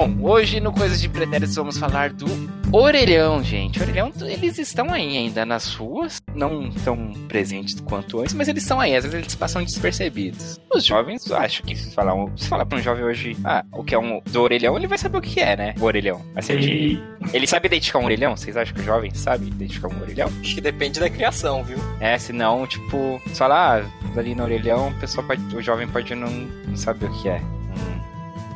Bom, 0.00 0.16
hoje 0.22 0.60
no 0.60 0.72
Coisas 0.72 0.98
de 0.98 1.10
Pretéritos 1.10 1.54
vamos 1.56 1.76
falar 1.76 2.08
do 2.08 2.24
orelhão, 2.72 3.44
gente. 3.44 3.82
Orelhão, 3.82 4.10
eles 4.22 4.56
estão 4.56 4.90
aí 4.90 5.18
ainda 5.18 5.44
nas 5.44 5.74
ruas, 5.74 6.22
não 6.34 6.70
tão 6.70 7.12
presentes 7.28 7.78
quanto 7.80 8.18
antes, 8.18 8.32
mas 8.32 8.48
eles 8.48 8.62
estão 8.62 8.80
aí, 8.80 8.96
às 8.96 9.04
vezes 9.04 9.18
eles 9.18 9.34
passam 9.34 9.62
despercebidos. 9.62 10.58
Os 10.74 10.86
jovens, 10.86 11.30
acho 11.30 11.62
que 11.64 11.76
se 11.76 11.94
falar, 11.94 12.14
um, 12.14 12.34
se 12.34 12.48
falar 12.48 12.64
pra 12.64 12.78
um 12.78 12.80
jovem 12.80 13.04
hoje, 13.04 13.36
ah, 13.44 13.62
o 13.74 13.84
que 13.84 13.94
é 13.94 13.98
um 13.98 14.22
do 14.24 14.40
orelhão, 14.40 14.74
ele 14.74 14.86
vai 14.86 14.96
saber 14.96 15.18
o 15.18 15.20
que 15.20 15.38
é, 15.38 15.54
né? 15.54 15.74
O 15.78 15.84
orelhão. 15.84 16.22
Assim, 16.34 16.54
E 16.54 17.02
ele 17.34 17.46
sabe 17.46 17.66
identificar 17.66 17.98
um 17.98 18.06
orelhão? 18.06 18.34
Vocês 18.34 18.56
acham 18.56 18.74
que 18.74 18.80
o 18.80 18.84
jovem 18.84 19.12
sabe 19.12 19.48
identificar 19.48 19.88
um 19.88 20.00
orelhão? 20.00 20.32
acho 20.40 20.54
que 20.54 20.62
depende 20.62 20.98
da 20.98 21.10
criação, 21.10 21.62
viu? 21.62 21.76
É, 22.00 22.16
senão, 22.16 22.66
tipo, 22.66 23.20
se 23.26 23.34
falar 23.34 23.84
ah, 23.84 24.18
ali 24.18 24.34
no 24.34 24.44
orelhão, 24.44 24.88
o, 24.88 24.94
pessoal 24.94 25.26
pode, 25.26 25.54
o 25.54 25.60
jovem 25.60 25.86
pode 25.86 26.14
não, 26.14 26.30
não 26.30 26.74
saber 26.74 27.04
o 27.04 27.20
que 27.20 27.28
é. 27.28 27.36
Hum, 27.36 28.00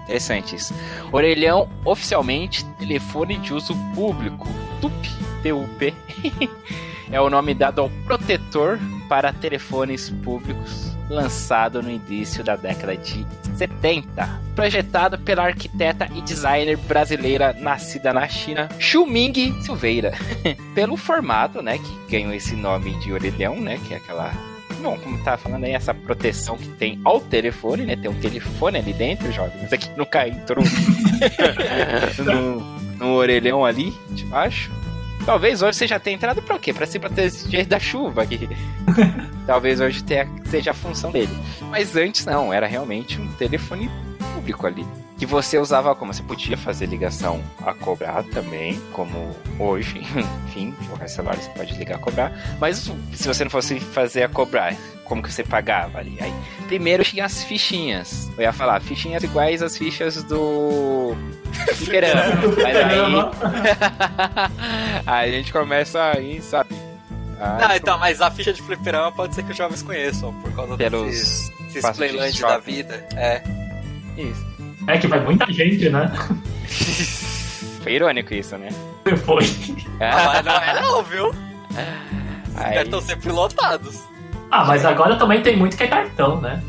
interessante 0.04 0.54
isso. 0.54 0.74
Orelhão, 1.10 1.68
oficialmente, 1.84 2.64
telefone 2.78 3.38
de 3.38 3.52
uso 3.52 3.74
público. 3.94 4.46
TUP, 4.80 4.94
TUP, 5.42 5.94
é 7.10 7.20
o 7.20 7.30
nome 7.30 7.54
dado 7.54 7.80
ao 7.80 7.90
protetor 8.06 8.78
para 9.08 9.32
telefones 9.32 10.10
públicos, 10.22 10.94
lançado 11.08 11.82
no 11.82 11.90
início 11.90 12.42
da 12.42 12.56
década 12.56 12.96
de 12.96 13.26
70. 13.56 14.40
Projetado 14.54 15.18
pela 15.18 15.44
arquiteta 15.44 16.08
e 16.14 16.20
designer 16.22 16.76
brasileira 16.76 17.52
nascida 17.52 18.12
na 18.12 18.26
China, 18.28 18.68
Xuming 18.78 19.60
Silveira 19.62 20.12
pelo 20.74 20.96
formato, 20.96 21.62
né, 21.62 21.78
que 21.78 22.10
ganhou 22.10 22.32
esse 22.32 22.54
nome 22.54 22.98
de 23.00 23.12
orelhão, 23.12 23.56
né, 23.56 23.78
que 23.86 23.94
é 23.94 23.96
aquela 23.96 24.53
Bom, 24.84 24.98
como 24.98 25.16
tá 25.24 25.38
falando 25.38 25.64
aí, 25.64 25.72
essa 25.72 25.94
proteção 25.94 26.58
que 26.58 26.68
tem 26.68 27.00
ao 27.06 27.18
telefone, 27.18 27.86
né? 27.86 27.96
Tem 27.96 28.10
um 28.10 28.20
telefone 28.20 28.76
ali 28.76 28.92
dentro, 28.92 29.32
jovens. 29.32 29.72
Aqui 29.72 29.88
nunca 29.96 30.28
entrou 30.28 30.62
no, 32.22 32.60
no 32.98 33.14
orelhão 33.14 33.64
ali, 33.64 33.94
de 34.10 34.26
baixo. 34.26 34.70
Talvez 35.24 35.62
hoje 35.62 35.78
você 35.78 35.86
já 35.86 35.98
tenha 35.98 36.16
entrado 36.16 36.42
pra 36.42 36.58
quê? 36.58 36.70
Pra 36.74 36.84
se 36.84 36.98
proteger 36.98 37.64
da 37.64 37.80
chuva. 37.80 38.26
Que... 38.26 38.46
Talvez 39.46 39.80
hoje 39.80 40.04
tenha, 40.04 40.28
seja 40.50 40.72
a 40.72 40.74
função 40.74 41.10
dele. 41.10 41.32
Mas 41.70 41.96
antes 41.96 42.26
não, 42.26 42.52
era 42.52 42.66
realmente 42.66 43.18
um 43.18 43.26
telefone 43.38 43.90
público 44.34 44.66
ali. 44.66 44.86
Que 45.24 45.30
você 45.30 45.56
usava 45.56 45.94
como? 45.94 46.12
Você 46.12 46.22
podia 46.22 46.54
fazer 46.54 46.84
ligação 46.84 47.42
a 47.64 47.72
cobrar 47.72 48.22
também, 48.24 48.78
como 48.92 49.34
hoje. 49.58 50.02
Enfim, 50.48 50.74
qualquer 50.86 51.08
celular 51.08 51.34
você 51.34 51.48
pode 51.48 51.72
ligar 51.78 51.94
a 51.94 51.98
cobrar. 51.98 52.30
Mas 52.60 52.92
se 53.14 53.26
você 53.26 53.42
não 53.42 53.50
fosse 53.50 53.80
fazer 53.80 54.24
a 54.24 54.28
cobrar, 54.28 54.76
como 55.06 55.22
que 55.22 55.32
você 55.32 55.42
pagava 55.42 55.96
ali? 55.96 56.18
Aí, 56.20 56.30
primeiro 56.66 57.02
tinha 57.02 57.24
as 57.24 57.42
fichinhas. 57.42 58.30
Eu 58.36 58.42
ia 58.42 58.52
falar, 58.52 58.78
fichinhas 58.82 59.22
iguais 59.22 59.62
às 59.62 59.78
fichas 59.78 60.22
do. 60.24 61.16
Fliperama. 61.72 62.42
Mas 62.62 62.76
aí. 62.76 63.00
aí 65.06 65.30
a 65.30 65.38
gente 65.38 65.50
começa 65.50 66.12
aí, 66.14 66.42
sabe? 66.42 66.74
Ah, 67.40 67.76
então, 67.76 67.98
mas 67.98 68.20
a 68.20 68.30
ficha 68.30 68.52
de 68.52 68.60
fliperama 68.60 69.10
pode 69.10 69.34
ser 69.34 69.42
que 69.42 69.52
os 69.52 69.56
jovens 69.56 69.82
conheçam, 69.82 70.34
por 70.34 70.52
causa 70.52 70.76
Pelos 70.76 71.06
desses, 71.06 71.50
esses 71.68 71.82
passos 71.82 71.98
de 71.98 72.08
playlands 72.08 72.40
da 72.40 72.58
vida. 72.58 73.06
É. 73.16 73.42
Isso. 74.16 74.53
É 74.86 74.98
que 74.98 75.06
vai 75.06 75.20
muita 75.20 75.50
gente, 75.52 75.88
né? 75.88 76.10
Foi 77.82 77.92
irônico 77.92 78.32
isso, 78.34 78.56
né? 78.56 78.68
Foi. 79.24 79.44
Ah, 80.00 80.42
mas 80.42 80.44
não 80.44 80.54
é 80.56 80.74
não, 80.80 81.02
viu? 81.02 81.34
Aí- 82.56 82.82
Estão 82.82 83.00
sempre 83.00 83.30
lotados. 83.30 84.00
Ah, 84.50 84.64
mas 84.64 84.84
agora 84.84 85.16
também 85.16 85.42
tem 85.42 85.56
muito 85.56 85.76
que 85.76 85.82
é 85.84 85.88
cartão, 85.88 86.40
né? 86.40 86.62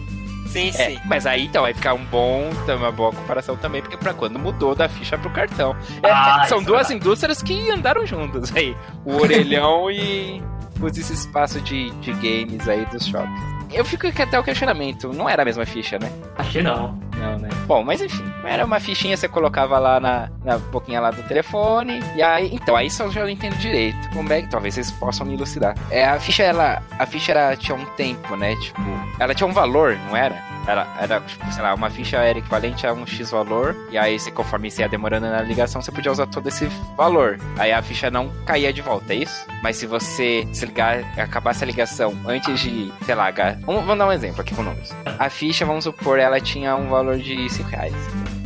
Sim, 0.48 0.70
É, 0.70 0.72
sim. 0.72 1.00
mas 1.06 1.26
aí 1.28 1.46
então 1.46 1.64
vai 1.64 1.74
ficar 1.74 1.94
um 1.94 2.04
bom, 2.06 2.50
uma 2.78 2.92
boa 2.92 3.12
comparação 3.12 3.58
também, 3.58 3.82
porque 3.82 3.98
pra 3.98 4.14
quando 4.14 4.40
mudou 4.40 4.74
da 4.74 4.88
ficha 4.88 5.18
pro 5.18 5.30
cartão. 5.30 5.76
É, 6.02 6.10
Ah, 6.10 6.46
são 6.48 6.60
é 6.60 6.64
duas 6.64 6.88
verdade. 6.88 6.94
indústrias 6.96 7.42
que 7.44 7.70
andaram 7.70 8.06
juntas 8.06 8.56
aí. 8.56 8.76
O 9.04 9.16
orelhão 9.18 9.92
e 9.92 10.42
os 10.82 10.98
esse 10.98 11.14
espaço 11.14 11.60
de, 11.62 11.92
de 12.00 12.12
games 12.14 12.68
aí 12.70 12.86
dos 12.86 13.06
shoppings. 13.06 13.56
Eu 13.74 13.84
fico 13.84 14.08
até 14.08 14.40
o 14.40 14.44
questionamento, 14.44 15.12
não 15.12 15.28
era 15.30 15.42
a 15.42 15.46
mesma 15.46 15.66
ficha, 15.66 16.00
né? 16.00 16.10
Acho 16.38 16.52
que 16.52 16.62
não. 16.62 16.98
Não, 17.20 17.38
né? 17.40 17.50
Bom, 17.66 17.84
mas 17.84 18.02
enfim, 18.02 18.24
era 18.44 18.66
uma 18.66 18.80
fichinha, 18.80 19.16
você 19.16 19.28
colocava 19.28 19.80
lá 19.80 20.00
na, 20.00 20.30
na 20.44 20.58
boquinha 20.58 21.00
lá 21.00 21.12
do 21.12 21.24
telefone. 21.24 22.02
E 22.16 22.22
aí, 22.22 22.50
então, 22.54 22.76
aí 22.76 22.90
só 22.90 23.10
já 23.10 23.22
não 23.22 23.30
entendo 23.30 23.56
direito. 23.58 24.10
Como 24.14 24.32
é 24.32 24.42
que 24.42 24.50
talvez 24.50 24.76
vocês 24.76 24.92
possam 24.92 25.26
me 25.26 25.34
elucidar. 25.34 25.76
É, 25.90 26.06
a 26.06 26.20
ficha, 26.20 26.44
ela. 26.44 26.82
A 26.98 27.06
ficha 27.06 27.32
era, 27.32 27.56
tinha 27.56 27.76
um 27.76 27.86
tempo, 27.98 28.36
né? 28.36 28.56
Tipo, 28.58 28.82
ela 29.20 29.34
tinha 29.34 29.48
um 29.48 29.54
valor, 29.54 29.98
não 30.08 30.16
era? 30.16 30.55
Era, 30.68 30.88
era, 31.00 31.20
tipo, 31.22 31.52
sei 31.52 31.62
lá, 31.64 31.74
uma 31.74 31.90
ficha 31.90 32.18
era 32.18 32.40
equivalente 32.40 32.86
a 32.88 32.94
um 32.94 33.06
X 33.06 33.32
valor. 33.32 33.76
E 33.92 33.98
aí, 33.98 34.20
você, 34.20 34.32
conforme 34.32 34.70
você 34.72 34.82
ia 34.82 34.90
demorando 34.90 35.28
na 35.28 35.42
ligação, 35.42 35.82
você 35.82 35.92
podia 35.92 36.12
usar 36.12 36.26
todo 36.28 36.48
esse 36.48 36.66
valor. 36.98 37.38
Aí 37.58 37.72
a 37.72 37.82
ficha 37.82 38.10
não 38.10 38.32
caía 38.46 38.74
de 38.74 38.82
volta, 38.82 39.14
é 39.14 39.18
isso? 39.18 39.46
Mas 39.62 39.78
se 39.78 39.86
você 39.86 40.48
se 40.54 40.66
ligar, 40.66 41.00
acabasse 41.20 41.64
a 41.64 41.68
ligação 41.68 42.16
antes 42.28 42.60
de, 42.60 42.92
sei 43.06 43.16
lá, 43.16 43.32
vamos, 43.66 43.84
vamos 43.84 43.98
dar 43.98 44.08
um 44.08 44.12
exemplo 44.12 44.42
aqui 44.42 44.56
com 44.56 44.64
números. 44.64 44.92
A 45.20 45.30
ficha, 45.30 45.66
vamos 45.66 45.84
supor, 45.84 46.20
ela 46.20 46.40
tinha 46.40 46.76
um 46.76 46.90
valor 46.90 47.18
de 47.18 47.50
5 47.50 47.70
reais. 47.70 47.94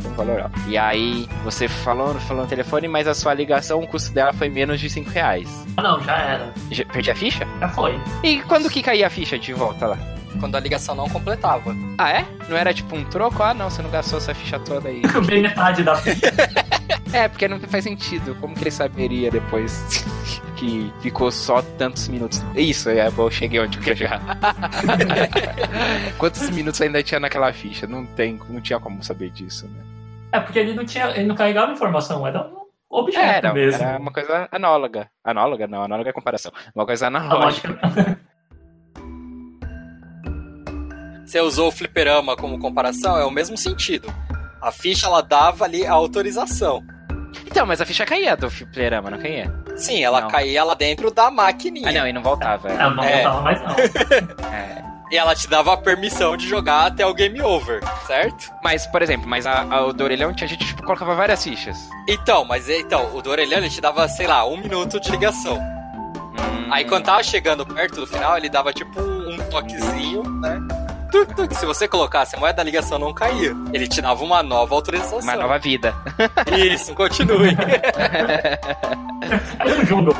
Um 0.04 0.14
valor 0.14 0.40
alto. 0.40 0.58
E 0.68 0.76
aí, 0.76 1.28
você 1.44 1.68
falou, 1.68 2.14
falou 2.20 2.42
no 2.42 2.48
telefone, 2.48 2.88
mas 2.88 3.06
a 3.06 3.14
sua 3.14 3.32
ligação, 3.32 3.80
o 3.80 3.86
custo 3.86 4.12
dela 4.12 4.32
foi 4.32 4.48
menos 4.48 4.80
de 4.80 4.90
5 4.90 5.08
reais. 5.10 5.48
Ah, 5.76 5.82
não, 5.82 6.00
já 6.02 6.16
era. 6.18 6.52
Já- 6.70 6.84
Perdi 6.86 7.10
a 7.10 7.14
ficha? 7.14 7.46
Já 7.60 7.68
foi. 7.68 7.98
E 8.22 8.40
quando 8.42 8.68
que 8.68 8.82
caía 8.82 9.06
a 9.06 9.10
ficha 9.10 9.38
de 9.38 9.52
volta 9.52 9.86
lá? 9.86 9.98
Quando 10.38 10.56
a 10.56 10.60
ligação 10.60 10.94
não 10.94 11.08
completava. 11.08 11.74
Ah, 11.98 12.10
é? 12.10 12.26
Não 12.48 12.56
era 12.56 12.72
tipo 12.72 12.94
um 12.94 13.04
troco? 13.04 13.42
Ah, 13.42 13.52
não, 13.52 13.68
você 13.68 13.82
não 13.82 13.90
gastou 13.90 14.18
essa 14.18 14.34
ficha 14.34 14.58
toda 14.58 14.88
aí. 14.88 15.02
Bem 15.26 15.42
metade 15.42 15.82
da 15.82 15.94
É, 17.12 17.26
porque 17.28 17.48
não 17.48 17.58
faz 17.60 17.82
sentido. 17.84 18.36
Como 18.36 18.54
que 18.54 18.62
ele 18.62 18.70
saberia 18.70 19.30
depois 19.30 20.04
que 20.56 20.92
ficou 21.00 21.30
só 21.32 21.60
tantos 21.76 22.06
minutos? 22.08 22.40
Isso, 22.54 22.88
é, 22.88 23.08
eu 23.08 23.30
cheguei 23.30 23.58
onde 23.60 23.78
eu 23.78 23.82
queria 23.82 23.96
chegar. 24.08 24.20
Quantos 26.18 26.48
minutos 26.50 26.80
ainda 26.80 27.02
tinha 27.02 27.18
naquela 27.18 27.52
ficha? 27.52 27.86
Não 27.86 28.06
tem, 28.06 28.38
não 28.48 28.60
tinha 28.60 28.78
como 28.78 29.02
saber 29.02 29.30
disso, 29.30 29.66
né? 29.66 29.82
É, 30.32 30.40
porque 30.40 30.58
ele 30.60 30.74
não 30.74 30.84
tinha. 30.84 31.08
Ele 31.10 31.26
não 31.26 31.34
carregava 31.34 31.72
informação, 31.72 32.24
era 32.26 32.46
um 32.46 32.96
objeto 32.98 33.24
Era, 33.24 33.52
mesmo. 33.52 33.82
era 33.82 33.98
uma 33.98 34.12
coisa 34.12 34.48
análoga. 34.52 35.10
Análoga? 35.24 35.66
Não, 35.66 35.82
análoga 35.82 36.10
é 36.10 36.12
comparação. 36.12 36.52
Uma 36.74 36.86
coisa 36.86 37.08
analógica. 37.08 37.76
Você 41.30 41.40
usou 41.40 41.68
o 41.68 41.70
fliperama 41.70 42.34
como 42.34 42.58
comparação, 42.58 43.16
é 43.16 43.24
o 43.24 43.30
mesmo 43.30 43.56
sentido. 43.56 44.12
A 44.60 44.72
ficha 44.72 45.06
ela 45.06 45.20
dava 45.22 45.64
ali 45.64 45.86
a 45.86 45.92
autorização. 45.92 46.82
Então, 47.46 47.64
mas 47.64 47.80
a 47.80 47.86
ficha 47.86 48.04
caía 48.04 48.36
do 48.36 48.50
fliperama, 48.50 49.10
não 49.10 49.18
caía? 49.18 49.48
Sim, 49.76 50.02
ela 50.02 50.22
Não. 50.22 50.28
caía 50.28 50.64
lá 50.64 50.74
dentro 50.74 51.08
da 51.12 51.30
maquininha. 51.30 51.88
Ah, 51.88 51.92
não, 51.92 52.08
e 52.08 52.12
não 52.12 52.20
voltava. 52.20 52.68
Ela 52.68 52.90
não 52.90 53.04
É. 53.04 53.22
voltava 53.22 53.42
mais, 53.42 53.60
não. 53.62 53.68
É. 54.52 54.82
E 55.12 55.16
ela 55.16 55.32
te 55.36 55.46
dava 55.48 55.72
a 55.72 55.76
permissão 55.76 56.36
de 56.36 56.48
jogar 56.48 56.86
até 56.86 57.06
o 57.06 57.14
game 57.14 57.40
over, 57.40 57.80
certo? 58.08 58.50
Mas, 58.64 58.84
por 58.88 59.00
exemplo, 59.00 59.28
mas 59.28 59.46
a, 59.46 59.62
a, 59.62 59.86
o 59.86 59.92
do 59.92 60.02
orelhão 60.02 60.34
tinha 60.34 60.48
gente 60.48 60.66
tipo, 60.66 60.82
colocava 60.82 61.14
várias 61.14 61.44
fichas. 61.44 61.76
Então, 62.08 62.44
mas 62.44 62.68
então, 62.68 63.14
o 63.16 63.22
do 63.22 63.30
orelhano 63.30 63.62
ele 63.66 63.70
te 63.72 63.80
dava, 63.80 64.08
sei 64.08 64.26
lá, 64.26 64.44
um 64.44 64.56
minuto 64.56 64.98
de 64.98 65.08
ligação. 65.12 65.58
Hum, 65.58 66.66
Aí 66.72 66.84
quando 66.84 67.04
tava 67.04 67.22
chegando 67.22 67.64
perto 67.64 68.00
do 68.00 68.06
final, 68.08 68.36
ele 68.36 68.48
dava 68.48 68.72
tipo 68.72 69.00
um, 69.00 69.34
um 69.34 69.38
toquezinho, 69.48 70.24
né? 70.24 70.58
Se 71.52 71.66
você 71.66 71.86
colocasse 71.88 72.36
a 72.36 72.38
moeda 72.38 72.56
da 72.58 72.62
ligação 72.62 72.98
não 72.98 73.12
caía. 73.12 73.54
Ele 73.72 73.86
te 73.86 74.00
dava 74.00 74.22
uma 74.24 74.42
nova 74.42 74.74
autorização. 74.74 75.18
Uma 75.20 75.36
nova 75.36 75.58
vida. 75.58 75.94
Isso, 76.56 76.94
continue. 76.94 77.56
Ah. 79.58 79.84
jogo. 79.84 80.14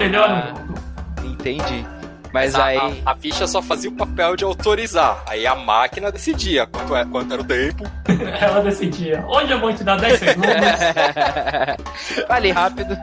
Entendi. 1.25 1.87
Mas 2.33 2.55
a, 2.55 2.65
aí. 2.67 3.03
a- 3.05 3.11
a 3.11 3.17
ficha 3.17 3.47
só 3.47 3.61
fazia 3.61 3.91
o 3.91 3.93
papel 3.93 4.37
de 4.37 4.45
autorizar. 4.45 5.23
Aí 5.27 5.47
a 5.47 5.55
máquina 5.57 6.13
decidia 6.13 6.65
quanto, 6.67 6.95
é, 6.95 7.05
quanto 7.05 7.33
era 7.33 7.43
o 7.43 7.45
tempo. 7.45 7.83
Ela 8.41 8.61
decidia. 8.61 9.25
Hoje 9.27 9.51
eu 9.51 9.59
vou 9.61 9.73
te 9.75 9.83
dar 9.83 9.97
10 9.99 10.19
segundos. 10.19 10.51
Fale 12.29 12.53
rápido. 12.53 12.97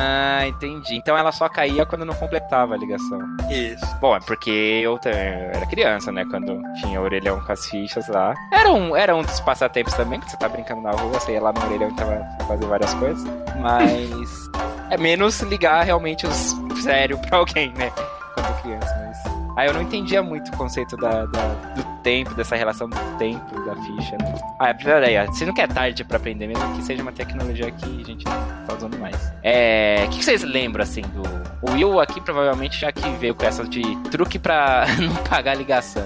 Ah, 0.00 0.46
entendi. 0.46 0.96
Então 0.96 1.16
ela 1.16 1.30
só 1.32 1.48
caía 1.48 1.84
quando 1.84 2.04
não 2.04 2.14
completava 2.14 2.74
a 2.74 2.76
ligação. 2.78 3.18
Isso. 3.50 3.84
Bom, 4.00 4.16
é 4.16 4.20
porque 4.20 4.50
eu 4.82 4.98
era 5.04 5.66
criança, 5.66 6.10
né? 6.10 6.24
Quando 6.30 6.60
tinha 6.80 7.00
orelhão 7.00 7.40
com 7.40 7.52
as 7.52 7.66
fichas 7.66 8.08
lá. 8.08 8.34
Era 8.52 8.70
um, 8.72 8.96
era 8.96 9.14
um 9.14 9.22
dos 9.22 9.40
passatempos 9.40 9.92
também, 9.94 10.18
que 10.20 10.30
você 10.30 10.36
tá 10.36 10.48
brincando 10.48 10.80
na 10.82 10.90
rua, 10.92 11.18
você 11.20 11.32
ia 11.32 11.42
lá 11.42 11.52
no 11.52 11.64
orelhão 11.66 11.90
e 11.90 11.94
tava 11.94 12.26
fazer 12.46 12.66
várias 12.66 12.94
coisas. 12.94 13.22
Mas 13.60 14.50
é 14.90 14.96
menos 14.96 15.40
ligar 15.42 15.84
realmente 15.84 16.26
os 16.26 16.54
sério 16.82 17.18
pra 17.18 17.38
alguém, 17.38 17.72
né? 17.74 17.90
Quando 18.34 18.62
criança, 18.62 18.96
mas. 19.06 19.18
Aí 19.56 19.66
eu 19.68 19.74
não 19.74 19.82
entendia 19.82 20.22
muito 20.22 20.48
o 20.52 20.56
conceito 20.56 20.96
da, 20.96 21.26
da- 21.26 21.54
do 21.74 21.84
tempo, 22.02 22.34
dessa 22.34 22.56
relação 22.56 22.88
do 22.88 22.96
tempo 23.18 23.60
da 23.64 23.74
ficha. 23.76 24.16
Né? 24.20 24.34
Ah, 24.60 24.68
é 24.68 24.74
primeira 24.74 25.00
ideia. 25.00 25.32
Se 25.32 25.44
não 25.46 25.52
quer 25.54 25.68
tarde 25.68 26.04
pra 26.04 26.16
aprender, 26.16 26.46
mesmo 26.46 26.74
que 26.74 26.82
seja 26.82 27.02
uma 27.02 27.12
tecnologia 27.12 27.70
que 27.70 28.00
a 28.02 28.04
gente 28.06 28.24
tá 28.24 28.74
usando 28.76 28.98
mais. 28.98 29.32
É. 29.42 30.04
O 30.06 30.10
que 30.10 30.18
que 30.18 30.24
vocês 30.24 30.42
lembram, 30.42 30.82
assim, 30.82 31.02
do. 31.02 31.22
O 31.62 31.72
Will 31.72 32.00
aqui 32.00 32.20
provavelmente 32.20 32.80
já 32.80 32.90
que 32.90 33.08
veio 33.18 33.34
com 33.34 33.44
essa 33.44 33.64
de 33.64 33.82
truque 34.10 34.38
pra 34.38 34.84
não 35.00 35.14
pagar 35.24 35.52
a 35.52 35.54
ligação. 35.54 36.02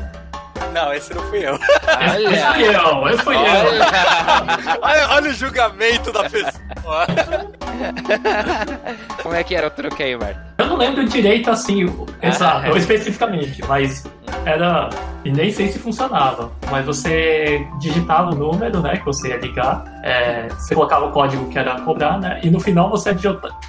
Não, 0.73 0.93
esse 0.93 1.13
não 1.15 1.23
fui 1.25 1.39
eu. 1.47 1.55
Esse 1.55 2.55
fui 2.55 2.77
eu, 2.77 3.09
esse 3.09 3.23
fui 3.23 3.35
eu. 3.37 3.41
Olha! 4.83 5.09
Olha, 5.09 5.31
o 5.31 5.35
julgamento 5.35 6.13
da 6.13 6.29
pessoa. 6.29 7.07
Como 9.23 9.35
é 9.35 9.43
que 9.45 9.55
era 9.55 9.67
o 9.67 9.71
truque 9.71 10.03
aí, 10.03 10.17
Marco? 10.17 10.41
Eu 10.59 10.67
não 10.67 10.77
lembro 10.77 11.05
direito 11.07 11.51
assim, 11.51 11.85
o- 11.85 12.07
exato, 12.23 12.67
é. 12.67 12.71
ou 12.71 12.77
especificamente, 12.77 13.63
mas 13.69 14.05
era. 14.45 14.91
E 15.25 15.33
nem 15.33 15.50
sei 15.50 15.69
se 15.69 15.79
funcionava. 15.79 16.50
Mas 16.71 16.85
você 16.85 17.67
digitava 17.81 18.31
o 18.31 18.35
número, 18.35 18.81
né? 18.81 18.99
Que 18.99 19.05
você 19.07 19.29
ia 19.29 19.38
ligar. 19.38 19.85
é, 20.03 20.49
você 20.49 20.75
colocava 20.75 21.07
o 21.07 21.12
código 21.12 21.49
que 21.49 21.59
era 21.59 21.81
cobrar, 21.81 22.19
né? 22.19 22.41
E 22.43 22.50
no 22.50 22.61
final 22.61 22.91
você 22.91 23.17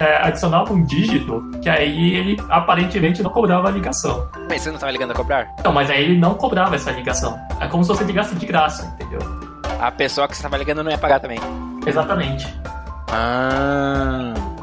é, 0.00 0.16
adicionava 0.22 0.70
um 0.72 0.84
dígito, 0.84 1.42
que 1.62 1.68
aí 1.68 2.14
ele 2.14 2.36
aparentemente 2.50 3.22
não 3.22 3.30
cobrava 3.30 3.68
a 3.68 3.70
ligação. 3.70 4.28
Mas 4.48 4.62
você 4.62 4.70
não 4.70 4.78
tava 4.78 4.92
ligando 4.92 5.12
a 5.12 5.14
cobrar? 5.14 5.48
Então, 5.58 5.72
mas 5.72 5.90
aí 5.90 6.04
ele 6.04 6.18
não 6.18 6.34
cobrava 6.34 6.76
essa 6.76 6.90
ligação. 6.90 7.38
É 7.58 7.66
como 7.68 7.82
se 7.82 7.88
você 7.88 8.04
ligasse 8.04 8.34
de 8.34 8.44
graça, 8.44 8.84
entendeu? 8.94 9.20
A 9.80 9.90
pessoa 9.90 10.28
que 10.28 10.36
você 10.36 10.42
tava 10.42 10.58
ligando 10.58 10.82
não 10.82 10.90
ia 10.90 10.98
pagar 10.98 11.20
também. 11.20 11.38
Exatamente. 11.86 12.46
Ah. 13.08 14.55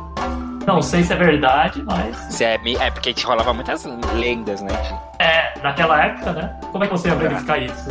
Não 0.65 0.82
sei 0.82 1.04
se 1.04 1.13
é 1.13 1.15
verdade, 1.15 1.82
mas. 1.84 2.15
Se 2.34 2.43
é, 2.43 2.60
é 2.80 2.91
porque 2.91 3.13
te 3.13 3.26
rolava 3.26 3.54
muitas 3.54 3.86
lendas, 4.13 4.62
né? 4.62 4.71
É, 5.19 5.54
naquela 5.62 6.04
época, 6.06 6.32
né? 6.34 6.56
Como 6.71 6.84
é 6.84 6.88
que 6.88 6.93
você 6.93 7.10
ia 7.10 7.15
verificar 7.15 7.58
isso? 7.60 7.89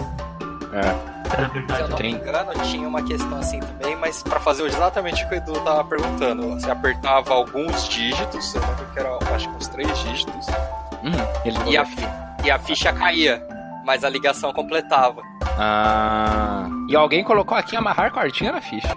É. 0.72 1.12
Era 1.32 1.48
Se 1.48 1.56
eu 1.56 1.66
verdade. 1.66 1.90
não 1.90 1.98
me 1.98 2.10
engano, 2.10 2.52
tinha 2.64 2.86
uma 2.88 3.02
questão 3.02 3.38
assim 3.38 3.60
também, 3.60 3.96
mas 3.96 4.22
pra 4.22 4.38
fazer 4.40 4.64
exatamente 4.66 5.24
o 5.24 5.28
que 5.28 5.34
o 5.34 5.38
Edu 5.38 5.52
tava 5.60 5.84
perguntando. 5.84 6.42
Você 6.50 6.70
apertava 6.70 7.32
alguns 7.32 7.88
dígitos, 7.88 8.54
eu 8.54 8.60
lembro 8.60 8.84
que 8.92 8.98
era 8.98 9.18
acho 9.34 9.48
que 9.48 9.56
uns 9.56 9.68
três 9.68 9.98
dígitos, 10.00 10.46
Hum, 11.04 11.10
ele 11.44 11.58
e 11.70 11.76
a, 11.76 11.86
e 12.44 12.50
a 12.50 12.58
ficha 12.58 12.92
caía, 12.92 13.42
mas 13.84 14.04
a 14.04 14.08
ligação 14.10 14.52
completava. 14.52 15.22
Ah. 15.58 16.66
E 16.88 16.94
alguém 16.94 17.24
colocou 17.24 17.56
aqui 17.56 17.76
amarrar 17.76 18.12
cordinha 18.12 18.52
na 18.52 18.60
ficha. 18.60 18.94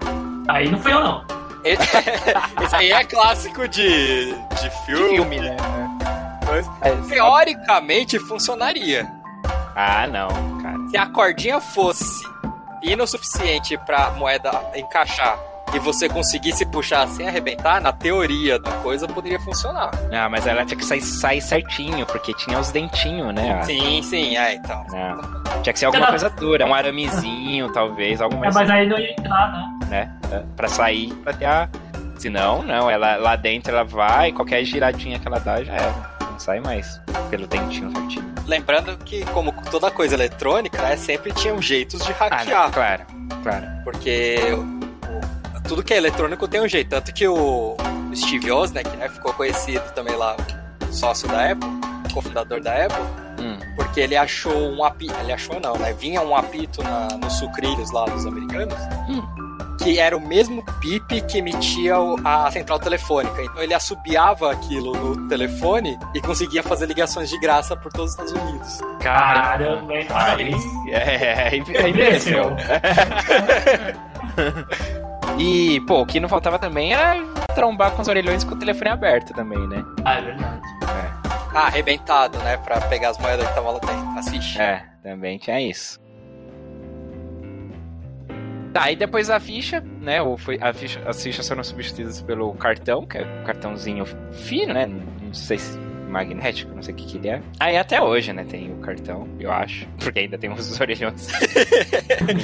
Aí 0.48 0.70
não 0.70 0.78
fui 0.80 0.92
eu, 0.94 1.00
não. 1.04 1.24
Esse, 1.66 2.76
aí 2.76 2.92
é 2.92 3.04
clássico 3.04 3.68
de, 3.68 4.34
de 4.34 4.70
filme, 4.86 5.16
Filme, 5.16 5.40
né? 5.40 5.58
mas 6.48 6.70
É, 6.82 6.92
teoricamente 7.10 8.20
funcionaria. 8.20 9.08
Ah, 9.76 10.08
não, 10.08 10.28
cara. 10.62 10.78
Se 10.90 10.98
a 10.98 11.08
cordinha 11.08 11.60
fosse 11.60 12.24
fina 12.82 13.04
o 13.04 13.08
suficiente 13.08 13.78
pra 13.80 14.12
moeda 14.12 14.52
encaixar 14.76 15.38
e 15.74 15.80
você 15.80 16.08
conseguisse 16.08 16.64
puxar 16.68 17.08
sem 17.08 17.28
arrebentar, 17.28 17.82
na 17.82 17.92
teoria 17.92 18.60
da 18.60 18.72
coisa 18.74 19.08
poderia 19.08 19.40
funcionar. 19.40 19.90
Ah, 20.14 20.30
mas 20.30 20.46
ela 20.46 20.64
tinha 20.64 20.78
que 20.78 20.86
sair, 20.86 21.02
sair 21.02 21.42
certinho, 21.42 22.06
porque 22.06 22.32
tinha 22.36 22.60
os 22.60 22.70
dentinhos, 22.72 23.34
né? 23.34 23.62
Sim, 23.64 24.02
sim, 24.04 24.38
é, 24.38 24.54
então. 24.54 24.86
Tinha 25.64 25.74
que 25.74 25.80
ser 25.80 25.86
alguma 25.88 26.08
coisa 26.08 26.30
dura, 26.30 26.66
um 26.66 26.74
aramezinho, 26.74 27.74
talvez, 27.74 28.22
algo 28.22 28.36
É, 28.36 28.40
mais, 28.40 28.56
mas 28.56 28.70
aí 28.70 28.88
não 28.88 28.98
ia 29.00 29.12
entrar, 29.12 29.52
né? 29.52 29.75
Né? 29.90 30.12
É, 30.32 30.44
Pra 30.56 30.68
sair, 30.68 31.14
pra 31.16 31.34
ter 31.34 31.46
a... 31.46 31.70
Se 32.18 32.30
não, 32.30 32.64
não, 32.64 32.90
ela 32.90 33.18
lá 33.18 33.36
dentro 33.36 33.72
ela 33.74 33.84
vai, 33.84 34.32
qualquer 34.32 34.64
giradinha 34.64 35.20
que 35.20 35.28
ela 35.28 35.40
dá 35.40 35.62
já 35.64 35.74
era. 35.74 36.16
Não 36.32 36.40
sai 36.40 36.60
mais 36.62 37.00
pelo 37.30 37.46
dentinho 37.46 37.92
certinho. 37.92 38.34
Lembrando 38.48 38.98
que, 39.00 39.26
como 39.28 39.52
toda 39.70 39.92
coisa 39.92 40.16
eletrônica, 40.16 40.82
né, 40.82 40.96
sempre 40.96 41.34
tinham 41.34 41.62
jeitos 41.62 42.04
de 42.06 42.12
Ah, 42.14 42.16
hackear. 42.30 42.64
não, 42.64 42.72
claro, 42.72 43.04
claro. 43.44 43.66
Porque 43.84 44.38
tudo 45.68 45.84
que 45.84 45.94
é 45.94 45.98
eletrônico 45.98 46.48
tem 46.48 46.62
um 46.62 46.68
jeito. 46.68 46.90
Tanto 46.90 47.14
que 47.14 47.28
o 47.28 47.76
Steve 48.16 48.50
Wozniak, 48.52 48.96
né, 48.98 49.10
ficou 49.10 49.34
conhecido 49.34 49.84
também 49.94 50.16
lá, 50.16 50.36
sócio 50.92 51.28
da 51.28 51.52
Apple, 51.52 51.70
cofundador 52.14 52.62
da 52.62 52.86
Apple, 52.86 53.04
Hum. 53.44 53.58
porque 53.76 54.00
ele 54.00 54.16
achou 54.16 54.56
um 54.72 54.84
apito. 54.84 55.14
Ele 55.20 55.34
achou 55.34 55.60
não, 55.60 55.74
né? 55.78 55.92
Vinha 55.94 56.22
um 56.22 56.34
apito 56.36 56.82
na, 56.82 57.08
nos 57.18 57.34
sucrilhos 57.34 57.92
lá 57.92 58.06
dos 58.06 58.26
americanos. 58.26 58.78
Hum. 59.10 59.22
Que 59.82 60.00
era 60.00 60.16
o 60.18 60.26
mesmo 60.26 60.64
PIP 60.80 61.22
que 61.22 61.38
emitia 61.40 62.00
o- 62.00 62.16
a 62.26 62.50
central 62.52 62.80
telefônica. 62.80 63.42
Então 63.44 63.62
ele 63.62 63.74
assobiava 63.74 64.52
aquilo 64.52 64.94
no 64.94 65.28
telefone 65.28 65.98
e 66.14 66.22
conseguia 66.22 66.64
fazer 66.64 66.86
ligações 66.88 67.30
de 67.30 67.38
graça 67.40 67.76
por 67.76 67.92
todos 67.92 68.16
os 68.16 68.20
Estados 68.20 68.32
Unidos. 68.50 68.80
Caramba, 69.02 69.94
hein? 69.94 70.08
Aí, 70.10 70.56
é, 70.90 70.98
é, 70.98 71.58
é, 71.58 71.92
Mereceu. 71.92 72.52
envelheceu. 72.52 72.56
E, 75.38 75.82
pô, 75.82 76.02
o 76.02 76.06
que 76.06 76.18
não 76.20 76.30
faltava 76.30 76.58
também 76.58 76.94
era 76.94 77.22
trombar 77.54 77.92
com 77.92 78.02
os 78.02 78.08
orelhões 78.08 78.44
com 78.46 78.56
o 78.56 78.58
telefone 78.58 78.90
aberto 78.90 79.34
também, 79.34 79.60
né? 79.68 79.84
Ah, 80.06 80.16
é 80.18 80.22
verdade. 80.22 80.62
Ah, 81.54 81.68
arrebentado, 81.68 82.38
né? 82.40 82.56
Pra 82.58 82.80
pegar 82.82 83.10
as 83.10 83.18
moedas 83.18 83.44
que 83.46 83.52
estavam 83.52 83.74
lá 83.74 83.80
dentro, 83.80 84.18
as 84.20 84.30
fichas. 84.30 84.58
É, 84.60 84.84
também 85.04 85.38
tinha 85.38 85.60
isso. 85.60 86.00
Tá, 88.76 88.92
e 88.92 88.96
depois 88.98 89.30
a 89.30 89.40
ficha, 89.40 89.82
né? 90.02 90.22
Ou 90.22 90.38
foi, 90.38 90.60
a 90.60 90.74
ficha, 90.74 91.02
as 91.06 91.24
fichas 91.24 91.48
foram 91.48 91.64
substituídas 91.64 92.22
pelo 92.22 92.54
cartão, 92.56 93.06
que 93.06 93.18
é 93.18 93.22
um 93.22 93.46
cartãozinho 93.46 94.04
fino, 94.34 94.74
né? 94.74 94.86
Não 94.86 95.34
sei 95.34 95.58
se 95.58 95.80
magnético, 96.10 96.76
não 96.76 96.84
sei 96.84 96.94
o 96.94 96.98
que, 96.98 97.06
que 97.06 97.18
ele 97.18 97.30
é. 97.30 97.42
Aí 97.58 97.78
até 97.78 98.02
hoje, 98.02 98.34
né? 98.34 98.44
Tem 98.44 98.74
o 98.74 98.76
cartão, 98.80 99.30
eu 99.40 99.50
acho. 99.50 99.88
Porque 99.98 100.20
ainda 100.20 100.38
tem 100.38 100.52
os 100.52 100.76
orelhões. 100.78 101.30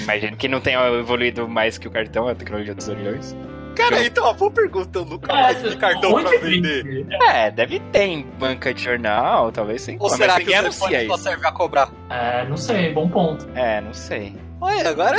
Imagino 0.04 0.38
que 0.38 0.48
não 0.48 0.62
tenha 0.62 0.80
evoluído 1.00 1.50
mais 1.50 1.78
que 1.78 1.90
o 1.90 1.92
cartão, 1.92 2.30
a 2.30 2.34
tecnologia 2.34 2.74
dos 2.74 2.88
orelhões. 2.88 3.36
Cara, 3.76 4.02
então, 4.02 4.24
uma 4.24 4.34
boa 4.34 4.52
pergunta. 4.52 5.00
Eu 5.00 5.06
nunca 5.06 5.34
mais 5.34 5.62
vi 5.62 5.76
cartão 5.76 6.14
onde 6.14 6.30
pra 6.30 6.40
vender. 6.40 6.84
vende? 6.86 7.14
É, 7.26 7.52
deve 7.52 7.82
ter 7.92 8.04
em 8.04 8.22
banca 8.40 8.74
de 8.74 8.82
jornal, 8.82 9.52
talvez 9.52 9.82
sim. 9.82 9.98
Ou 10.00 10.10
mas 10.10 10.18
será 10.18 10.36
que 10.40 10.44
o 10.44 10.48
telefone 10.48 11.08
só 11.08 11.18
serve 11.18 11.46
a 11.46 11.52
cobrar? 11.52 11.92
É, 12.10 12.46
não 12.46 12.56
sei, 12.56 12.94
bom 12.94 13.10
ponto. 13.10 13.46
É, 13.54 13.82
não 13.82 13.94
sei. 13.94 14.34
Olha, 14.62 14.90
agora... 14.90 15.18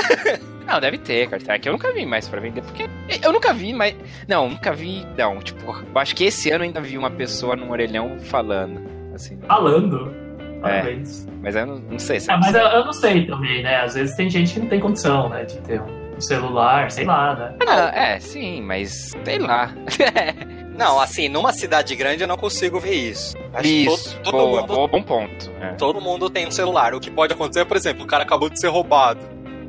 Não, 0.67 0.81
deve 0.81 0.99
ter, 0.99 1.29
cara. 1.29 1.43
É 1.49 1.59
que 1.59 1.69
eu 1.69 1.73
nunca 1.73 1.93
vi 1.93 2.07
mais 2.07 2.29
pra 2.29 2.41
vender, 2.41 2.63
porque 2.63 2.89
eu 3.23 3.33
nunca 3.33 3.53
vi, 3.53 3.73
mas. 3.73 3.95
Não, 4.29 4.49
nunca 4.49 4.73
vi. 4.73 5.07
Não, 5.17 5.39
tipo, 5.41 5.65
eu 5.71 5.99
acho 6.01 6.15
que 6.15 6.25
esse 6.25 6.51
ano 6.51 6.65
eu 6.65 6.69
ainda 6.69 6.81
vi 6.81 6.97
uma 6.97 7.11
pessoa 7.11 7.57
num 7.57 7.71
orelhão 7.71 8.19
falando. 8.21 8.81
Assim. 9.15 9.39
Falando. 9.47 10.15
Parabéns. 10.61 11.27
Mas 11.43 11.57
eu 11.57 11.67
não, 11.67 11.79
não 11.79 11.99
sei 11.99 12.21
se 12.21 12.31
Ah, 12.31 12.39
mas 12.39 12.55
eu, 12.55 12.63
eu 12.63 12.85
não 12.85 12.93
sei 12.93 13.27
também, 13.27 13.63
né? 13.63 13.81
Às 13.83 13.95
vezes 13.95 14.15
tem 14.17 14.31
gente 14.31 14.55
que 14.55 14.61
não 14.61 14.69
tem 14.69 14.79
condição, 14.81 15.29
né? 15.29 15.45
De 15.45 15.59
ter 15.59 15.81
um 15.83 16.21
celular, 16.21 16.91
sei 16.91 17.05
lá, 17.05 17.35
né? 17.35 17.57
Ah, 17.67 17.91
é, 17.93 18.21
sim, 18.21 18.63
mas 18.63 19.13
sei 19.25 19.39
lá. 19.39 19.73
Não, 20.75 20.99
assim, 20.99 21.29
numa 21.29 21.53
cidade 21.53 21.95
grande 21.95 22.23
eu 22.23 22.29
não 22.29 22.37
consigo 22.37 22.81
ver 22.81 22.95
isso. 22.95 23.37
Acho 23.53 23.63
que 23.63 23.85
Isso, 23.85 24.15
todo, 24.17 24.25
todo 24.25 24.33
boa, 24.33 24.61
mundo, 24.63 24.75
boa, 24.75 24.89
bom 24.89 25.03
ponto. 25.03 25.53
é. 25.61 25.75
todo 25.75 26.01
mundo 26.01 26.31
tem 26.31 26.47
um 26.47 26.51
celular. 26.51 26.95
O 26.95 27.01
que 27.01 27.11
pode 27.11 27.35
acontecer, 27.35 27.67
por 27.67 27.77
exemplo, 27.77 28.05
o 28.05 28.07
cara 28.07 28.23
acabou 28.23 28.49
de 28.49 28.59
ser 28.59 28.69
roubado. 28.69 29.21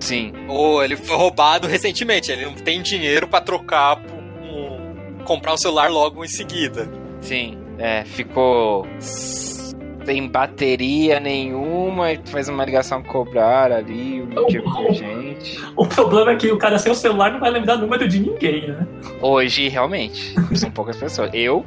Sim, 0.04 0.34
Ou 0.50 0.84
ele 0.84 0.98
foi 0.98 1.16
roubado 1.16 1.66
recentemente, 1.66 2.30
ele 2.30 2.44
não 2.44 2.56
tem 2.56 2.82
dinheiro 2.82 3.26
pra 3.26 3.40
trocar 3.40 3.96
por 3.96 4.20
um, 4.20 5.24
comprar 5.24 5.54
um 5.54 5.58
celular 5.58 5.90
logo 5.90 6.26
em 6.26 6.28
seguida. 6.28 6.90
sim. 7.22 7.58
É, 7.80 8.04
ficou 8.06 8.86
sem 9.00 10.28
bateria 10.28 11.20
nenhuma 11.20 12.12
e 12.12 12.20
faz 12.26 12.50
uma 12.50 12.64
ligação 12.64 13.02
cobrar 13.02 13.72
ali, 13.72 14.22
um 14.22 14.46
tipo 14.46 14.70
de 14.70 14.94
gente. 14.94 15.60
O 15.76 15.88
problema 15.88 16.32
é 16.34 16.36
que 16.36 16.52
o 16.52 16.58
cara 16.58 16.78
sem 16.78 16.92
o 16.92 16.96
celular 16.96 17.32
não 17.32 17.40
vai 17.40 17.50
lembrar 17.50 17.78
número 17.78 18.08
de 18.08 18.20
ninguém, 18.20 18.68
né? 18.68 18.86
Hoje, 19.22 19.70
realmente, 19.70 20.36
são 20.54 20.70
poucas 20.70 20.98
pessoas. 20.98 21.32
Eu, 21.34 21.66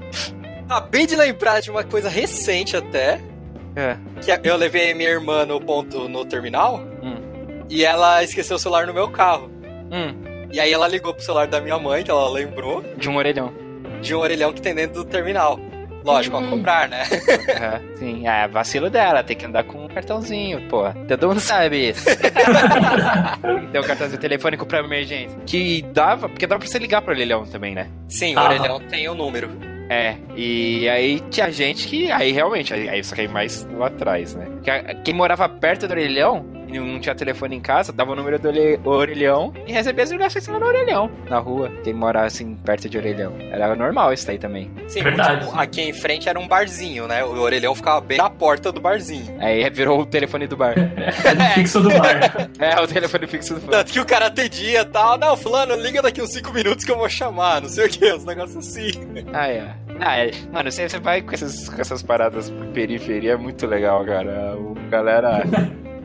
Acabei 0.68 1.06
de 1.06 1.16
lembrar 1.16 1.60
de 1.60 1.70
uma 1.70 1.82
coisa 1.82 2.08
recente 2.08 2.76
até, 2.76 3.20
é, 3.74 3.96
que 4.20 4.48
eu 4.48 4.56
levei 4.56 4.94
minha 4.94 5.10
irmã 5.10 5.44
no 5.46 5.60
ponto 5.60 6.08
no 6.08 6.24
terminal. 6.24 6.80
E 7.70 7.84
ela 7.84 8.22
esqueceu 8.22 8.56
o 8.56 8.58
celular 8.58 8.86
no 8.86 8.94
meu 8.94 9.08
carro. 9.08 9.50
hum, 9.90 10.14
E 10.52 10.60
aí 10.60 10.72
ela 10.72 10.86
ligou 10.88 11.12
pro 11.14 11.22
celular 11.22 11.46
da 11.46 11.60
minha 11.60 11.78
mãe, 11.78 12.02
que 12.02 12.10
ela 12.10 12.28
lembrou, 12.30 12.82
de 12.96 13.08
um 13.08 13.16
orelhão. 13.16 13.52
de 14.00 14.14
um 14.14 14.18
orelhão 14.18 14.52
que 14.52 14.60
tem 14.62 14.74
dentro 14.74 15.02
do 15.02 15.04
terminal. 15.04 15.58
Lógico, 16.04 16.36
a 16.36 16.42
cobrar, 16.48 16.88
né? 16.88 17.02
Aham, 17.56 17.80
sim, 17.98 18.28
é 18.28 18.46
vacilo 18.46 18.88
dela, 18.88 19.24
tem 19.24 19.36
que 19.36 19.44
andar 19.44 19.64
com 19.64 19.84
um 19.86 19.88
cartãozinho, 19.88 20.62
pô. 20.68 20.84
Todo 21.08 21.26
mundo 21.26 21.40
sabe 21.40 21.88
isso. 21.88 22.04
tem 23.72 23.80
um 23.80 23.84
cartãozinho 23.84 24.20
telefônico 24.20 24.64
pra 24.66 24.78
emergência. 24.80 25.36
Que 25.44 25.82
dava, 25.92 26.28
porque 26.28 26.46
dava 26.46 26.60
pra 26.60 26.68
você 26.68 26.78
ligar 26.78 27.02
pro 27.02 27.12
orelhão 27.12 27.44
também, 27.44 27.74
né? 27.74 27.88
Sim, 28.08 28.36
o 28.36 28.38
Ah. 28.38 28.44
orelhão 28.44 28.80
tem 28.80 29.08
o 29.08 29.14
número. 29.16 29.50
É, 29.88 30.16
e 30.36 30.88
aí 30.88 31.20
tinha 31.30 31.50
gente 31.50 31.86
que. 31.86 32.10
Aí 32.10 32.32
realmente, 32.32 32.74
aí, 32.74 32.88
aí 32.88 33.04
só 33.04 33.14
que 33.14 33.20
aí 33.22 33.28
mais 33.28 33.66
lá 33.76 33.86
atrás, 33.86 34.34
né? 34.34 34.46
Quem 35.04 35.14
morava 35.14 35.48
perto 35.48 35.86
do 35.86 35.92
orelhão 35.92 36.44
e 36.68 36.78
não 36.78 37.00
tinha 37.00 37.14
telefone 37.14 37.56
em 37.56 37.60
casa, 37.60 37.92
dava 37.92 38.12
o 38.12 38.16
número 38.16 38.38
do 38.38 38.90
orelhão 38.90 39.52
e 39.66 39.72
recebia 39.72 40.04
as 40.04 40.10
ligações 40.10 40.46
lá 40.46 40.58
no 40.58 40.66
orelhão, 40.66 41.10
na 41.28 41.38
rua. 41.38 41.70
Quem 41.82 41.94
morava 41.94 42.26
assim 42.26 42.54
perto 42.56 42.88
de 42.88 42.98
orelhão. 42.98 43.34
Era 43.50 43.74
normal 43.74 44.12
isso 44.12 44.30
aí 44.30 44.38
também. 44.38 44.70
Sim, 44.88 45.02
Verdade. 45.02 45.44
tipo, 45.44 45.58
aqui 45.58 45.82
em 45.82 45.92
frente 45.92 46.28
era 46.28 46.38
um 46.38 46.46
barzinho, 46.46 47.06
né? 47.06 47.24
O 47.24 47.40
orelhão 47.40 47.74
ficava 47.74 48.00
bem 48.00 48.18
na 48.18 48.30
porta 48.30 48.72
do 48.72 48.80
barzinho. 48.80 49.36
Aí 49.40 49.68
virou 49.70 50.00
o 50.00 50.06
telefone 50.06 50.46
do 50.46 50.56
bar. 50.56 50.74
É 51.26 51.50
fixo 51.54 51.80
do 51.80 51.88
bar. 51.90 52.48
é, 52.58 52.80
o 52.80 52.86
telefone 52.86 53.26
fixo 53.26 53.54
do 53.54 53.60
bar. 53.60 53.70
Tanto 53.72 53.92
que 53.92 54.00
o 54.00 54.04
cara 54.04 54.26
atendia 54.26 54.80
e 54.80 54.84
tal. 54.84 55.18
Não, 55.18 55.36
fulano, 55.36 55.74
liga 55.74 56.02
daqui 56.02 56.20
uns 56.22 56.32
5 56.32 56.52
minutos 56.52 56.84
que 56.84 56.90
eu 56.90 56.96
vou 56.96 57.08
chamar, 57.08 57.60
não 57.60 57.68
sei 57.68 57.86
o 57.86 57.88
que, 57.88 58.12
uns 58.12 58.24
negócios 58.24 58.56
assim. 58.56 58.90
Ah, 59.32 59.48
é. 59.48 59.74
Ah, 60.00 60.18
é. 60.18 60.30
Mano, 60.52 60.70
você, 60.70 60.88
você 60.88 60.98
vai 60.98 61.22
com 61.22 61.32
essas, 61.32 61.68
com 61.68 61.80
essas 61.80 62.02
paradas 62.02 62.50
por 62.50 62.66
periferia, 62.68 63.32
é 63.32 63.36
muito 63.36 63.66
legal, 63.66 64.04
cara. 64.04 64.56
O 64.56 64.74
galera 64.88 65.42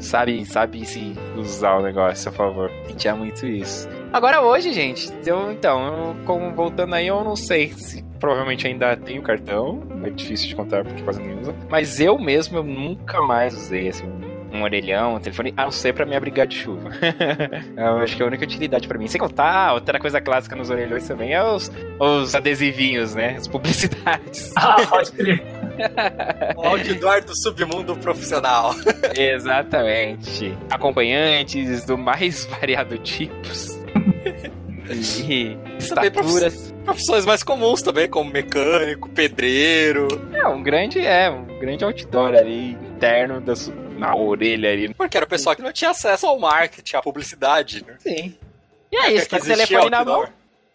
sabe, 0.01 0.45
sabe 0.45 0.85
se 0.85 1.13
usar 1.35 1.77
o 1.77 1.81
negócio 1.81 2.29
a 2.29 2.31
favor. 2.31 2.71
E 2.89 2.93
tinha 2.93 3.15
muito 3.15 3.45
isso. 3.45 3.87
Agora 4.11 4.41
hoje, 4.41 4.73
gente, 4.73 5.11
eu, 5.25 5.51
então, 5.51 5.85
eu, 5.85 6.15
como 6.25 6.51
voltando 6.53 6.93
aí, 6.93 7.07
eu 7.07 7.23
não 7.23 7.35
sei 7.35 7.69
se 7.69 8.03
provavelmente 8.19 8.67
ainda 8.67 8.95
tenho 8.95 9.21
cartão. 9.21 9.81
É 10.03 10.09
difícil 10.09 10.49
de 10.49 10.55
contar 10.55 10.83
porque 10.83 11.01
quase 11.01 11.21
ninguém 11.21 11.39
usa. 11.39 11.55
Mas 11.69 11.99
eu 11.99 12.17
mesmo, 12.19 12.57
eu 12.57 12.63
nunca 12.63 13.21
mais 13.21 13.55
usei 13.55 13.89
assim, 13.89 14.05
um 14.53 14.63
orelhão, 14.63 15.15
um 15.15 15.19
telefone, 15.19 15.53
a 15.55 15.63
não 15.63 15.71
ser 15.71 15.93
pra 15.93 16.05
me 16.05 16.15
abrigar 16.15 16.45
de 16.45 16.57
chuva. 16.57 16.89
eu 17.75 17.97
acho 17.97 18.15
que 18.15 18.21
é 18.21 18.25
a 18.25 18.27
única 18.27 18.43
utilidade 18.43 18.87
pra 18.87 18.97
mim. 18.97 19.07
Sem 19.07 19.19
contar, 19.19 19.73
outra 19.73 19.99
coisa 19.99 20.19
clássica 20.19 20.55
nos 20.55 20.69
orelhões 20.69 21.07
também 21.07 21.33
é 21.33 21.43
os, 21.43 21.71
os 21.99 22.35
adesivinhos, 22.35 23.15
né? 23.15 23.35
As 23.37 23.47
publicidades. 23.47 24.51
Ah, 24.61 24.85
pode 24.87 25.11
crer. 25.13 25.43
O 26.57 26.65
outdoor 26.67 27.23
do 27.23 27.35
submundo 27.35 27.95
profissional. 27.97 28.73
Exatamente. 29.17 30.57
Acompanhantes 30.69 31.85
do 31.85 31.97
mais 31.97 32.45
variado 32.59 32.97
tipos. 32.97 33.79
E 35.23 35.55
estaturas. 35.79 36.73
Profissões 36.83 37.25
mais 37.25 37.43
comuns 37.43 37.81
também, 37.81 38.09
como 38.09 38.29
mecânico, 38.29 39.07
pedreiro. 39.07 40.07
É, 40.33 40.45
um 40.47 40.61
grande, 40.61 40.99
é, 40.99 41.29
um 41.29 41.45
grande 41.59 41.85
outdoor 41.85 42.33
ali, 42.35 42.71
interno 42.71 43.39
da 43.39 43.55
su- 43.55 43.71
na 43.97 44.13
orelha 44.15 44.69
ali. 44.69 44.93
Porque 44.93 45.15
era 45.15 45.25
o 45.25 45.29
pessoal 45.29 45.55
que 45.55 45.61
não 45.61 45.71
tinha 45.71 45.91
acesso 45.91 46.27
ao 46.27 46.37
marketing, 46.37 46.97
à 46.97 47.01
publicidade. 47.01 47.85
Né? 47.87 47.93
Sim. 47.99 48.35
E 48.91 48.97
é 48.97 49.13
isso, 49.13 49.29
tá 49.29 49.37
com 49.39 49.45
o 49.45 49.47
telefone 49.47 49.89
na 49.89 50.03
mão. 50.03 50.27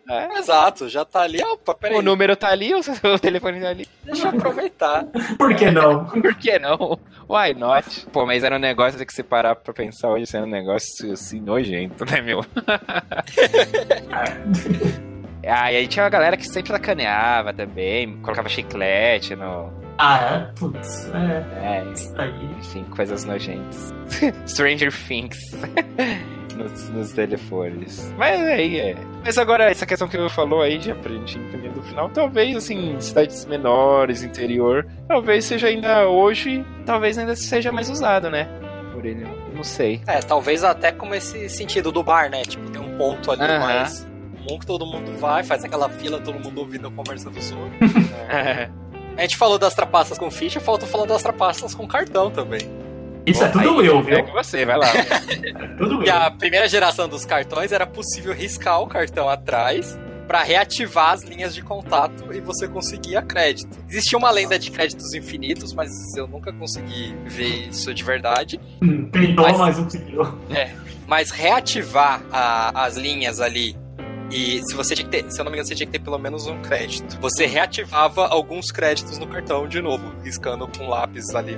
É. 0.09 0.38
Exato, 0.38 0.88
já 0.88 1.05
tá 1.05 1.23
ali. 1.23 1.42
Opa, 1.42 1.75
peraí, 1.75 1.99
O 1.99 2.03
número 2.03 2.37
tá 2.37 2.49
ali, 2.49 2.73
o 2.75 2.83
seu 2.85 3.19
telefone 3.19 3.61
tá 3.61 3.69
ali. 3.69 3.88
deixa 4.05 4.29
eu 4.29 4.31
aproveitar. 4.31 5.05
Por 5.37 5.55
que 5.55 5.71
não? 5.71 6.05
Por 6.23 6.35
que 6.37 6.59
não? 6.59 6.99
Why 7.29 7.55
not? 7.55 8.07
Pô, 8.12 8.25
mas 8.25 8.45
era 8.45 8.57
um 8.57 8.61
negócio 8.61 9.05
que 9.05 9.12
você 9.12 9.23
parar 9.23 9.57
pra 9.57 9.75
pensar 9.75 10.09
hoje, 10.11 10.27
sendo 10.27 10.47
um 10.47 10.51
negócio 10.51 11.12
assim 11.12 11.40
nojento, 11.40 12.05
né, 12.05 12.21
meu? 12.21 12.45
Ah, 15.49 15.73
e 15.73 15.77
aí 15.77 15.87
tinha 15.87 16.03
uma 16.05 16.11
galera 16.11 16.37
que 16.37 16.45
sempre 16.49 16.73
sacaneava 16.73 17.53
também, 17.53 18.16
colocava 18.19 18.49
chiclete 18.49 19.37
no. 19.37 19.73
Ah, 19.99 20.19
é? 20.21 20.59
Putz, 20.59 21.11
é. 21.14 21.79
É, 21.81 21.92
Isso 21.92 22.12
aí. 22.21 22.45
enfim, 22.59 22.85
coisas 22.85 23.25
nojentas. 23.25 23.92
Stranger 24.47 24.92
Things. 24.92 25.37
Nos, 26.57 26.88
nos 26.90 27.12
telefones. 27.12 28.12
Mas 28.16 28.40
aí 28.40 28.81
é. 28.81 28.97
Mas 29.25 29.38
agora, 29.38 29.71
essa 29.71 29.85
questão 29.87 30.09
que 30.09 30.16
eu 30.16 30.29
falou 30.31 30.62
aí, 30.62 30.81
já 30.81 30.95
pra 30.95 31.12
gente 31.12 31.38
entender 31.38 31.71
do 31.71 31.83
final, 31.83 32.09
talvez, 32.11 32.57
assim, 32.57 32.99
cidades 33.01 33.45
menores, 33.45 34.23
interior, 34.23 34.87
talvez 35.09 35.45
seja 35.45 35.69
ainda 35.69 36.09
hoje, 36.09 36.64
talvez 36.85 37.19
ainda 37.19 37.37
seja 37.37 37.71
mais 37.71 37.90
usado, 37.90 38.31
né? 38.31 38.49
Orelhão. 38.97 39.31
Não 39.55 39.62
sei. 39.62 40.01
É, 40.07 40.21
talvez 40.21 40.64
até 40.64 40.90
como 40.92 41.14
esse 41.14 41.49
sentido 41.49 41.92
do 41.92 42.03
bar, 42.03 42.31
né? 42.31 42.42
Tipo, 42.42 42.71
tem 42.71 42.81
um 42.81 42.97
ponto 42.97 43.31
ali 43.31 43.42
Aham. 43.42 43.59
mais 43.59 44.07
comum 44.47 44.59
que 44.59 44.66
todo 44.66 44.87
mundo 44.87 45.12
vai, 45.19 45.42
faz 45.42 45.64
aquela 45.64 45.88
fila, 45.88 46.19
todo 46.21 46.38
mundo 46.38 46.59
ouvindo 46.61 46.88
a 46.88 46.90
conversa 46.90 47.29
dos 47.31 47.51
outros. 47.53 47.92
A 49.16 49.21
gente 49.23 49.37
falou 49.37 49.59
das 49.59 49.75
trapaças 49.75 50.19
com 50.19 50.31
ficha, 50.31 50.61
falta 50.61 50.87
falar 50.87 51.07
das 51.07 51.23
trapaças 51.23 51.75
com 51.75 51.87
cartão 51.87 52.31
também. 52.31 52.61
Isso 53.27 53.43
é 53.45 53.49
tudo 53.49 53.81
Aí, 53.81 53.87
eu, 53.87 53.99
É 53.99 54.03
viu? 54.03 54.25
com 54.25 54.33
você, 54.33 54.65
vai 54.65 54.79
lá. 54.79 54.87
É 55.57 55.67
tudo 55.77 56.03
E 56.05 56.09
eu. 56.09 56.15
a 56.15 56.31
primeira 56.31 56.69
geração 56.69 57.09
dos 57.09 57.25
cartões 57.25 57.73
era 57.73 57.87
possível 57.87 58.33
riscar 58.33 58.81
o 58.81 58.87
cartão 58.87 59.29
atrás 59.29 59.99
para 60.27 60.43
reativar 60.43 61.11
as 61.12 61.23
linhas 61.23 61.55
de 61.55 61.62
contato 61.62 62.33
e 62.33 62.41
você 62.41 62.67
conseguia 62.67 63.23
crédito. 63.23 63.79
Existia 63.89 64.19
uma 64.19 64.31
lenda 64.31 64.59
de 64.59 64.71
créditos 64.71 65.15
infinitos, 65.15 65.73
mas 65.73 65.91
eu 66.17 66.27
nunca 66.27 66.53
consegui 66.53 67.15
ver 67.27 67.69
isso 67.69 67.93
de 67.95 68.03
verdade. 68.03 68.61
Hum, 68.83 69.09
Tentou, 69.11 69.45
Mas- 69.45 69.59
mas 69.59 69.77
não 69.77 69.85
conseguiu. 69.85 70.23
Mas 71.07 71.31
reativar 71.31 72.23
a- 72.33 72.85
as 72.87 72.97
linhas 72.97 73.41
ali 73.41 73.77
e 74.31 74.61
se 74.65 74.75
você 74.75 74.97
tinha 74.97 75.09
que 75.09 75.23
ter, 75.23 75.31
se 75.31 75.41
eu 75.41 75.45
não 75.45 75.53
me 75.53 75.57
engano, 75.57 75.69
você 75.69 75.75
tinha 75.77 75.87
que 75.87 75.93
ter 75.93 76.01
pelo 76.05 76.19
menos 76.19 76.49
um 76.49 76.61
crédito. 76.61 77.17
Você 77.21 77.47
reativava 77.47 78.27
alguns 78.27 78.73
créditos 78.73 79.19
no 79.19 79.29
cartão 79.29 79.69
de 79.69 79.81
novo, 79.81 80.12
riscando 80.25 80.67
com 80.67 80.89
lápis 80.89 81.33
ali, 81.37 81.57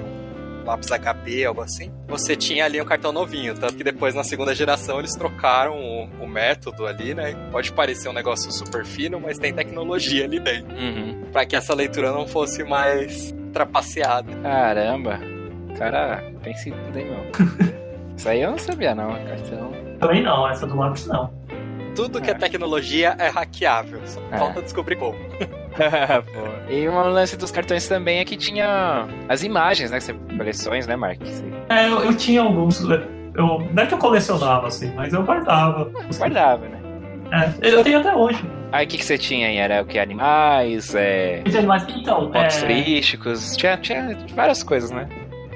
lápis 0.68 0.88
HP, 0.90 1.44
algo 1.44 1.60
assim. 1.62 1.90
Você 2.06 2.36
tinha 2.36 2.64
ali 2.64 2.80
um 2.80 2.84
cartão 2.84 3.10
novinho, 3.12 3.54
tanto 3.54 3.74
que 3.76 3.82
depois 3.84 4.14
na 4.14 4.22
segunda 4.22 4.54
geração 4.54 4.98
eles 4.98 5.14
trocaram 5.14 5.74
o, 5.76 6.24
o 6.24 6.28
método 6.28 6.86
ali, 6.86 7.14
né? 7.14 7.34
Pode 7.50 7.72
parecer 7.72 8.08
um 8.08 8.12
negócio 8.12 8.50
super 8.52 8.84
fino, 8.84 9.18
mas 9.20 9.38
tem 9.38 9.52
tecnologia 9.52 10.24
ali 10.24 10.38
dentro, 10.38 10.74
Uhum. 10.76 11.24
para 11.32 11.44
que 11.46 11.56
essa 11.56 11.74
leitura 11.74 12.12
não 12.12 12.26
fosse 12.26 12.62
mais 12.64 13.34
trapaceada. 13.52 14.32
Caramba. 14.42 15.18
Cara, 15.76 16.22
pense 16.42 16.68
em 16.70 16.72
tudo, 16.72 16.98
hein, 16.98 17.06
meu. 17.06 17.68
Isso 18.16 18.28
aí 18.28 18.42
eu 18.42 18.50
não 18.50 18.58
sabia, 18.58 18.94
não, 18.94 19.10
cartão. 19.24 19.72
Também 20.00 20.22
não, 20.22 20.48
essa 20.48 20.66
do 20.66 20.76
lápis 20.76 21.06
não. 21.06 21.32
Tudo 21.94 22.20
que 22.20 22.30
é 22.30 22.34
tecnologia 22.34 23.16
é 23.18 23.28
hackeável, 23.28 24.00
só 24.04 24.20
É. 24.32 24.38
falta 24.38 24.62
descobrir 24.62 24.96
como. 24.96 25.16
E 26.68 26.88
um 26.88 27.00
lance 27.00 27.36
dos 27.36 27.50
cartões 27.50 27.88
também 27.88 28.18
é 28.18 28.24
que 28.24 28.36
tinha 28.36 29.06
as 29.28 29.42
imagens, 29.42 29.90
né? 29.90 29.98
Coleções, 30.36 30.86
né, 30.86 30.96
Mark? 30.96 31.20
É, 31.68 31.86
eu, 31.86 32.04
eu 32.04 32.14
tinha 32.14 32.42
alguns. 32.42 32.80
Eu, 32.80 33.58
não 33.72 33.82
é 33.82 33.86
que 33.86 33.94
eu 33.94 33.98
colecionava, 33.98 34.66
assim, 34.66 34.92
mas 34.94 35.12
eu 35.12 35.22
guardava. 35.22 35.90
guardava, 36.18 36.68
né? 36.68 36.78
É, 37.62 37.68
eu 37.72 37.82
tenho 37.82 37.98
até 38.00 38.14
hoje. 38.14 38.42
Aí 38.70 38.84
o 38.84 38.88
que, 38.88 38.98
que 38.98 39.04
você 39.04 39.16
tinha 39.16 39.48
aí? 39.48 39.56
Era 39.56 39.82
o 39.82 39.86
que? 39.86 39.98
Animais, 39.98 40.94
é, 40.94 41.42
Mas, 41.66 41.86
Então, 41.88 42.30
pontos 42.30 42.56
é, 42.56 42.60
turísticos, 42.60 43.56
tinha, 43.56 43.76
tinha 43.78 44.16
várias 44.34 44.62
coisas, 44.62 44.90
né? 44.90 45.08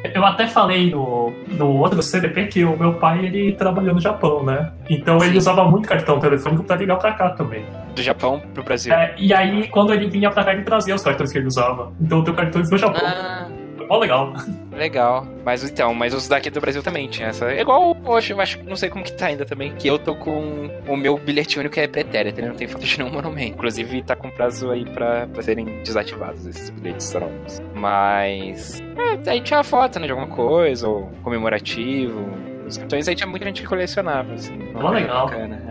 Eu 0.04 0.24
até 0.24 0.46
falei 0.46 0.90
no, 0.90 1.32
no 1.48 1.68
outro 1.78 2.02
CDP 2.02 2.46
que 2.46 2.64
o 2.64 2.76
meu 2.76 2.94
pai 2.94 3.26
ele 3.26 3.52
trabalhou 3.52 3.94
no 3.94 4.00
Japão, 4.00 4.42
né? 4.44 4.72
Então 4.90 5.18
ele 5.18 5.32
Sim. 5.32 5.38
usava 5.38 5.64
muito 5.64 5.88
cartão 5.88 6.18
telefônico 6.18 6.64
pra 6.64 6.76
ligar 6.76 6.96
pra 6.98 7.12
cá 7.12 7.30
também. 7.30 7.64
Do 7.94 8.02
Japão 8.02 8.40
pro 8.52 8.62
Brasil. 8.62 8.92
É, 8.92 9.14
e 9.18 9.32
aí, 9.32 9.68
quando 9.68 9.92
ele 9.92 10.08
vinha 10.08 10.30
pra 10.30 10.44
cá, 10.44 10.52
ele 10.52 10.62
trazia 10.62 10.94
os 10.94 11.02
cartões 11.02 11.30
que 11.30 11.38
ele 11.38 11.46
usava. 11.46 11.92
Então 12.00 12.18
eu 12.18 12.24
tenho 12.24 12.36
cartões 12.36 12.68
do 12.68 12.76
Japão. 12.76 13.00
Ah, 13.04 13.48
Mó 13.92 13.98
legal. 13.98 14.32
Legal. 14.72 15.26
Mas 15.44 15.62
então, 15.62 15.92
mas 15.92 16.14
os 16.14 16.26
daqui 16.26 16.48
do 16.48 16.62
Brasil 16.62 16.82
também 16.82 17.06
tinha 17.08 17.28
essa. 17.28 17.52
É 17.52 17.60
igual 17.60 17.94
hoje, 18.06 18.32
eu 18.32 18.40
acho 18.40 18.58
que 18.58 18.64
não 18.64 18.74
sei 18.74 18.88
como 18.88 19.04
que 19.04 19.12
tá 19.12 19.26
ainda 19.26 19.44
também. 19.44 19.74
Que 19.74 19.86
eu 19.86 19.98
tô 19.98 20.14
com 20.14 20.70
o 20.88 20.96
meu 20.96 21.18
bilhete 21.18 21.58
único 21.58 21.78
é 21.78 21.86
pretérito, 21.86 22.40
ele 22.40 22.48
não 22.48 22.54
tem 22.54 22.66
foto 22.66 22.86
de 22.86 22.98
nenhum 22.98 23.12
monumento. 23.12 23.52
Inclusive, 23.52 24.02
tá 24.02 24.16
com 24.16 24.30
prazo 24.30 24.70
aí 24.70 24.86
pra, 24.86 25.26
pra 25.26 25.42
serem 25.42 25.82
desativados 25.82 26.46
esses 26.46 26.70
bilhetes 26.70 27.12
novos. 27.12 27.60
Mas. 27.74 28.82
É, 28.96 29.30
aí 29.30 29.42
tinha 29.42 29.62
foto, 29.62 30.00
né, 30.00 30.06
de 30.06 30.12
alguma 30.12 30.34
coisa, 30.34 30.88
ou 30.88 31.10
comemorativo. 31.22 32.30
Os 32.66 32.78
cartões 32.78 33.06
aí 33.06 33.14
tinha 33.14 33.26
muita 33.26 33.44
gente 33.44 33.60
que 33.60 33.68
colecionava, 33.68 34.32
assim. 34.32 34.56
Mó 34.72 34.88
legal. 34.88 35.26
Bacana. 35.26 35.61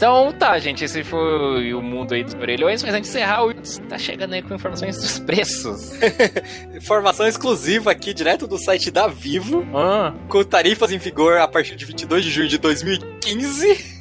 Então 0.00 0.32
tá, 0.32 0.58
gente, 0.58 0.82
esse 0.82 1.04
foi 1.04 1.74
o 1.74 1.82
mundo 1.82 2.14
aí 2.14 2.24
dos 2.24 2.32
orelhões, 2.32 2.82
mas 2.82 2.94
antes 2.94 3.10
de 3.10 3.18
encerrar, 3.18 3.42
o 3.42 3.48
Wilson 3.48 3.82
tá 3.82 3.98
chegando 3.98 4.32
aí 4.32 4.40
com 4.40 4.54
informações 4.54 4.96
dos 4.96 5.18
preços. 5.18 5.92
Informação 6.74 7.26
exclusiva 7.26 7.90
aqui, 7.90 8.14
direto 8.14 8.46
do 8.46 8.56
site 8.56 8.90
da 8.90 9.06
Vivo, 9.06 9.62
Ah, 9.74 10.14
com 10.26 10.42
tarifas 10.42 10.90
em 10.90 10.96
vigor 10.96 11.36
a 11.36 11.46
partir 11.46 11.76
de 11.76 11.84
22 11.84 12.24
de 12.24 12.30
junho 12.30 12.48
de 12.48 12.56
2015. 12.56 14.00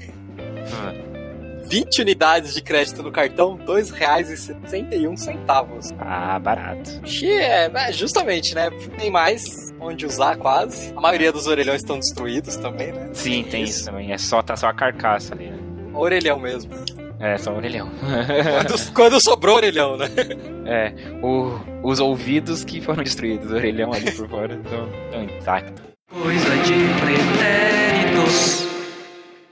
20 1.68 2.02
unidades 2.02 2.54
de 2.54 2.62
crédito 2.62 3.04
no 3.04 3.12
cartão, 3.12 3.58
R$ 3.58 3.66
2,61. 3.66 5.98
ah, 6.00 6.40
barato. 6.40 7.02
Que 7.02 7.30
é, 7.30 7.70
é, 7.76 7.92
justamente, 7.92 8.56
né? 8.56 8.70
Tem 8.98 9.12
mais 9.12 9.74
onde 9.82 10.06
usar 10.06 10.38
quase. 10.38 10.94
A 10.96 11.02
maioria 11.02 11.34
dos 11.34 11.46
orelhões 11.46 11.82
estão 11.82 12.00
destruídos 12.00 12.56
também, 12.56 12.94
né? 12.94 13.10
Sim, 13.14 13.44
tem 13.44 13.64
isso 13.64 13.84
também. 13.84 14.14
É 14.14 14.18
só, 14.18 14.42
tá 14.42 14.56
só 14.56 14.68
a 14.68 14.74
carcaça 14.74 15.36
ali, 15.36 15.52
né? 15.52 15.69
Orelhão 16.00 16.40
mesmo. 16.40 16.72
É, 17.20 17.38
só 17.38 17.54
orelhão. 17.56 17.90
Quando, 18.66 18.94
quando 18.94 19.22
sobrou 19.22 19.56
orelhão, 19.58 19.98
né? 19.98 20.08
é, 20.66 20.94
o- 21.22 21.60
os 21.84 22.00
ouvidos 22.00 22.64
que 22.64 22.80
foram 22.80 23.04
destruídos, 23.04 23.52
o 23.52 23.56
orelhão 23.56 23.92
ali 23.92 24.10
por 24.12 24.30
fora 24.30 24.56
estão 24.64 25.24
intactos. 25.24 25.84
Coisa 26.12 26.50
de 26.64 26.74
pretéritos. 27.02 28.68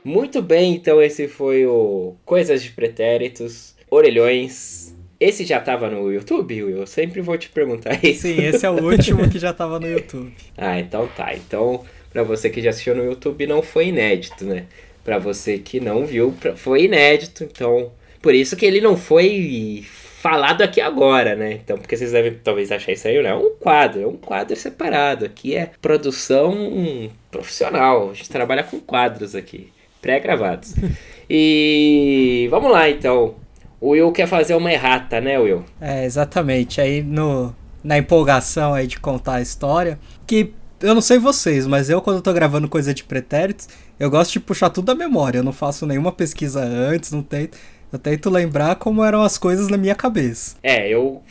Muito 0.03 0.41
bem, 0.41 0.73
então 0.75 1.01
esse 1.01 1.27
foi 1.27 1.65
o 1.65 2.15
Coisas 2.23 2.63
de 2.63 2.69
Pretéritos, 2.71 3.75
Orelhões. 3.91 4.95
Esse 5.19 5.43
já 5.43 5.59
tava 5.59 5.89
no 5.89 6.11
YouTube, 6.11 6.63
Will? 6.63 6.77
Eu 6.77 6.87
sempre 6.87 7.19
vou 7.21 7.37
te 7.37 7.49
perguntar 7.49 7.99
isso. 8.05 8.21
Sim, 8.21 8.41
esse 8.45 8.65
é 8.65 8.69
o 8.69 8.81
último 8.81 9.27
que 9.29 9.39
já 9.39 9.51
tava 9.51 9.79
no 9.79 9.87
YouTube. 9.91 10.31
Ah, 10.57 10.79
então 10.79 11.07
tá. 11.15 11.33
Então, 11.35 11.83
pra 12.13 12.23
você 12.23 12.49
que 12.49 12.61
já 12.61 12.69
assistiu 12.69 12.95
no 12.95 13.03
YouTube, 13.03 13.45
não 13.47 13.61
foi 13.61 13.87
inédito, 13.87 14.45
né? 14.45 14.65
Pra 15.07 15.17
você 15.17 15.57
que 15.57 15.79
não 15.79 16.05
viu, 16.05 16.35
foi 16.57 16.83
inédito. 16.83 17.45
Então, 17.45 17.93
por 18.21 18.35
isso 18.35 18.57
que 18.57 18.65
ele 18.65 18.81
não 18.81 18.97
foi 18.97 19.85
falado 19.87 20.63
aqui 20.63 20.81
agora, 20.81 21.33
né? 21.33 21.53
Então, 21.53 21.77
porque 21.77 21.95
vocês 21.95 22.11
devem 22.11 22.33
talvez 22.43 22.73
achar 22.73 22.91
isso 22.91 23.07
aí, 23.07 23.23
não. 23.23 23.29
É 23.29 23.33
um 23.33 23.51
quadro, 23.51 24.01
é 24.01 24.05
um 24.05 24.17
quadro 24.17 24.53
separado. 24.57 25.23
Aqui 25.23 25.55
é 25.55 25.71
produção 25.81 27.09
profissional. 27.31 28.09
A 28.09 28.13
gente 28.13 28.29
trabalha 28.29 28.63
com 28.63 28.81
quadros 28.81 29.33
aqui, 29.33 29.71
pré-gravados. 30.01 30.75
e 31.29 32.45
vamos 32.51 32.69
lá, 32.69 32.89
então. 32.89 33.35
O 33.79 33.91
Will 33.91 34.11
quer 34.11 34.27
fazer 34.27 34.55
uma 34.55 34.73
errata, 34.73 35.21
né, 35.21 35.39
Will? 35.39 35.63
É, 35.79 36.03
exatamente. 36.03 36.81
Aí 36.81 37.01
no, 37.01 37.55
na 37.81 37.97
empolgação 37.97 38.73
aí 38.73 38.87
de 38.87 38.99
contar 38.99 39.35
a 39.35 39.41
história, 39.41 39.97
que 40.27 40.53
eu 40.81 40.93
não 40.93 41.01
sei 41.01 41.17
vocês, 41.17 41.65
mas 41.65 41.89
eu 41.89 42.01
quando 42.01 42.17
eu 42.17 42.21
tô 42.21 42.31
gravando 42.33 42.67
coisa 42.69 42.93
de 42.93 43.03
pretéritos, 43.03 43.67
eu 43.99 44.09
gosto 44.09 44.33
de 44.33 44.39
puxar 44.39 44.69
tudo 44.69 44.85
da 44.85 44.95
memória. 44.95 45.39
Eu 45.39 45.43
não 45.43 45.53
faço 45.53 45.85
nenhuma 45.85 46.11
pesquisa 46.11 46.63
antes, 46.63 47.11
não 47.11 47.23
tento. 47.23 47.57
Eu 47.91 47.97
tento 47.97 48.29
lembrar 48.29 48.75
como 48.75 49.03
eram 49.03 49.23
as 49.23 49.37
coisas 49.37 49.69
na 49.69 49.77
minha 49.77 49.95
cabeça. 49.95 50.57
É, 50.61 50.89
eu 50.89 51.23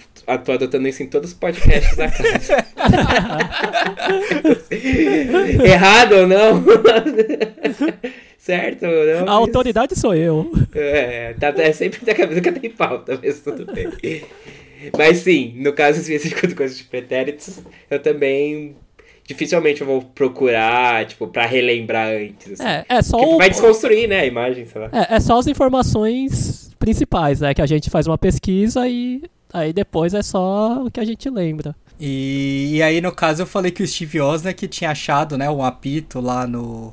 tô 0.42 0.52
adotando 0.52 0.88
isso 0.88 1.02
em 1.02 1.06
todos 1.06 1.32
os 1.32 1.36
podcasts 1.36 1.96
da 1.96 2.10
casa. 2.10 2.66
Errado 5.62 6.12
ou 6.12 6.26
não? 6.26 6.64
certo 8.38 8.86
ou 8.86 9.06
não? 9.06 9.28
A 9.28 9.32
autoridade 9.32 9.98
sou 9.98 10.14
eu. 10.14 10.50
É, 10.74 11.34
tá, 11.34 11.52
é 11.58 11.72
sempre 11.72 12.04
da 12.06 12.14
cabeça 12.14 12.40
que 12.40 12.52
tem 12.52 12.70
pauta, 12.70 13.20
mas 13.22 13.40
tudo 13.40 13.66
bem. 13.72 13.90
Mas 14.96 15.18
sim, 15.18 15.54
no 15.58 15.74
caso 15.74 16.00
específico 16.00 16.46
de 16.46 16.54
coisas 16.54 16.78
de 16.78 16.84
pretéritos, 16.84 17.60
eu 17.90 18.00
também 18.00 18.76
dificilmente 19.26 19.80
eu 19.80 19.86
vou 19.86 20.02
procurar, 20.02 21.04
tipo, 21.06 21.26
pra 21.26 21.46
relembrar 21.46 22.08
antes. 22.08 22.60
assim. 22.60 22.68
É, 22.68 22.84
é 22.88 23.02
só 23.02 23.18
Porque 23.18 23.34
o, 23.34 23.38
vai 23.38 23.50
desconstruir, 23.50 24.08
né, 24.08 24.20
a 24.20 24.26
imagem, 24.26 24.66
sei 24.66 24.80
lá. 24.80 24.88
é, 24.92 25.16
é 25.16 25.20
só 25.20 25.38
as 25.38 25.46
informações 25.46 26.70
principais, 26.78 27.40
né? 27.40 27.52
Que 27.52 27.62
a 27.62 27.66
gente 27.66 27.90
faz 27.90 28.06
uma 28.06 28.16
pesquisa 28.16 28.86
e 28.88 29.22
aí 29.52 29.72
depois 29.72 30.14
é 30.14 30.22
só 30.22 30.84
o 30.84 30.90
que 30.90 31.00
a 31.00 31.04
gente 31.04 31.28
lembra. 31.28 31.74
E, 31.98 32.72
e 32.74 32.82
aí, 32.82 33.00
no 33.00 33.10
caso, 33.10 33.42
eu 33.42 33.46
falei 33.46 33.70
que 33.70 33.82
o 33.82 33.86
Steve 33.86 34.20
Wozniak 34.20 34.68
tinha 34.68 34.90
achado, 34.90 35.36
né, 35.38 35.48
um 35.50 35.62
apito 35.62 36.20
lá 36.20 36.46
no, 36.46 36.92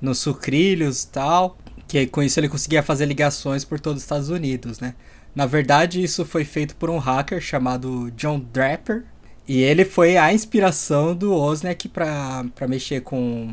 no 0.00 0.12
Sucrilhos 0.14 1.04
e 1.04 1.08
tal, 1.08 1.56
que 1.86 2.06
com 2.08 2.20
isso 2.22 2.38
ele 2.40 2.48
conseguia 2.48 2.82
fazer 2.82 3.06
ligações 3.06 3.64
por 3.64 3.78
todos 3.78 3.98
os 3.98 4.04
Estados 4.04 4.28
Unidos, 4.28 4.80
né. 4.80 4.94
Na 5.34 5.46
verdade, 5.46 6.02
isso 6.02 6.24
foi 6.24 6.44
feito 6.44 6.74
por 6.74 6.90
um 6.90 6.98
hacker 6.98 7.40
chamado 7.40 8.10
John 8.16 8.40
Draper, 8.52 9.04
e 9.52 9.62
ele 9.62 9.84
foi 9.84 10.16
a 10.16 10.32
inspiração 10.32 11.14
do 11.14 11.32
Wozniak 11.32 11.88
pra, 11.88 12.44
pra 12.54 12.68
mexer 12.68 13.00
com 13.02 13.48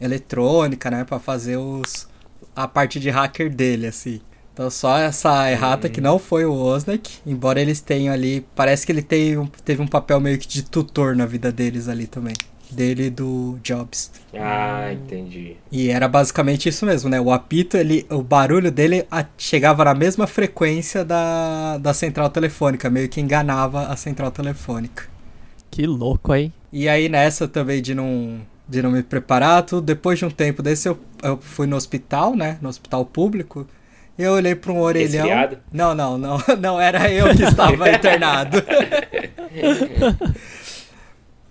eletrônica, 0.00 0.90
né, 0.90 1.04
pra 1.04 1.18
fazer 1.18 1.56
os, 1.56 2.08
a 2.54 2.68
parte 2.68 3.00
de 3.00 3.10
hacker 3.10 3.48
dele, 3.54 3.86
assim. 3.86 4.20
Então 4.52 4.68
só 4.70 4.98
essa 4.98 5.50
errata 5.50 5.88
que 5.88 6.00
não 6.00 6.18
foi 6.18 6.44
o 6.44 6.52
Wozniak, 6.52 7.18
embora 7.24 7.60
eles 7.60 7.80
tenham 7.80 8.12
ali, 8.12 8.44
parece 8.54 8.84
que 8.84 8.92
ele 8.92 9.02
tem 9.02 9.44
teve 9.64 9.80
um 9.80 9.86
papel 9.86 10.20
meio 10.20 10.38
que 10.38 10.48
de 10.48 10.62
tutor 10.64 11.14
na 11.16 11.24
vida 11.26 11.52
deles 11.52 11.88
ali 11.88 12.06
também, 12.08 12.34
dele 12.70 13.04
e 13.06 13.10
do 13.10 13.58
Jobs. 13.62 14.10
Ah, 14.34 14.92
entendi. 14.92 15.56
E 15.70 15.88
era 15.90 16.08
basicamente 16.08 16.68
isso 16.68 16.84
mesmo, 16.84 17.08
né? 17.08 17.20
O 17.20 17.32
apito, 17.32 17.76
ele, 17.76 18.04
o 18.10 18.22
barulho 18.22 18.70
dele 18.70 19.06
a- 19.10 19.24
chegava 19.38 19.84
na 19.84 19.94
mesma 19.94 20.26
frequência 20.26 21.04
da, 21.04 21.78
da 21.78 21.94
central 21.94 22.28
telefônica, 22.30 22.90
meio 22.90 23.08
que 23.08 23.20
enganava 23.20 23.86
a 23.86 23.96
central 23.96 24.30
telefônica. 24.30 25.04
Que 25.78 25.86
louco, 25.86 26.34
hein? 26.34 26.52
E 26.72 26.88
aí 26.88 27.08
nessa 27.08 27.46
também 27.46 27.80
de 27.80 27.94
não 27.94 28.40
de 28.68 28.82
não 28.82 28.90
me 28.90 29.00
preparar, 29.00 29.62
tudo, 29.62 29.80
depois 29.80 30.18
de 30.18 30.24
um 30.24 30.30
tempo 30.30 30.60
desse 30.60 30.88
eu, 30.88 30.98
eu 31.22 31.38
fui 31.40 31.68
no 31.68 31.76
hospital, 31.76 32.34
né, 32.34 32.58
no 32.60 32.68
hospital 32.68 33.04
público, 33.06 33.64
e 34.18 34.24
eu 34.24 34.32
olhei 34.32 34.56
para 34.56 34.72
um 34.72 34.80
orelhão. 34.80 35.24
Resfriado? 35.24 35.58
Não, 35.72 35.94
não, 35.94 36.18
não, 36.18 36.38
não 36.58 36.80
era 36.80 37.08
eu 37.12 37.32
que 37.32 37.44
estava 37.44 37.88
internado. 37.94 38.60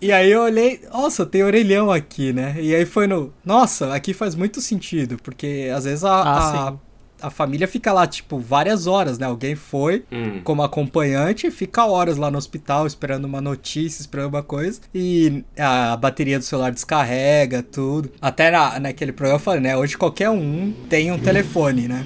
E 0.01 0.11
aí 0.11 0.29
eu 0.29 0.41
olhei, 0.41 0.81
nossa, 0.91 1.25
tem 1.25 1.41
orelhão 1.43 1.89
aqui, 1.89 2.33
né? 2.33 2.57
E 2.59 2.75
aí 2.75 2.85
foi 2.85 3.07
no, 3.07 3.33
nossa, 3.45 3.95
aqui 3.95 4.13
faz 4.13 4.35
muito 4.35 4.59
sentido, 4.59 5.17
porque 5.23 5.71
às 5.73 5.85
vezes 5.85 6.03
a, 6.03 6.21
Ah, 6.21 6.67
a. 6.67 6.73
a 7.21 7.29
família 7.29 7.67
fica 7.67 7.91
lá, 7.91 8.05
tipo, 8.07 8.39
várias 8.39 8.87
horas, 8.87 9.17
né? 9.17 9.25
Alguém 9.25 9.55
foi, 9.55 10.03
Hum. 10.11 10.41
como 10.43 10.61
acompanhante, 10.63 11.49
fica 11.51 11.85
horas 11.85 12.17
lá 12.17 12.29
no 12.31 12.37
hospital 12.37 12.85
esperando 12.87 13.25
uma 13.25 13.41
notícia, 13.41 14.01
esperando 14.01 14.29
uma 14.29 14.43
coisa, 14.43 14.79
e 14.93 15.43
a 15.57 15.95
bateria 15.97 16.37
do 16.39 16.45
celular 16.45 16.71
descarrega, 16.71 17.63
tudo. 17.63 18.11
Até 18.21 18.51
na, 18.51 18.79
naquele 18.79 19.11
programa 19.11 19.39
eu 19.39 19.43
falei, 19.43 19.61
né? 19.61 19.77
Hoje 19.77 19.97
qualquer 19.97 20.29
um 20.29 20.73
tem 20.89 21.11
um 21.11 21.19
telefone, 21.19 21.87
né? 21.87 22.05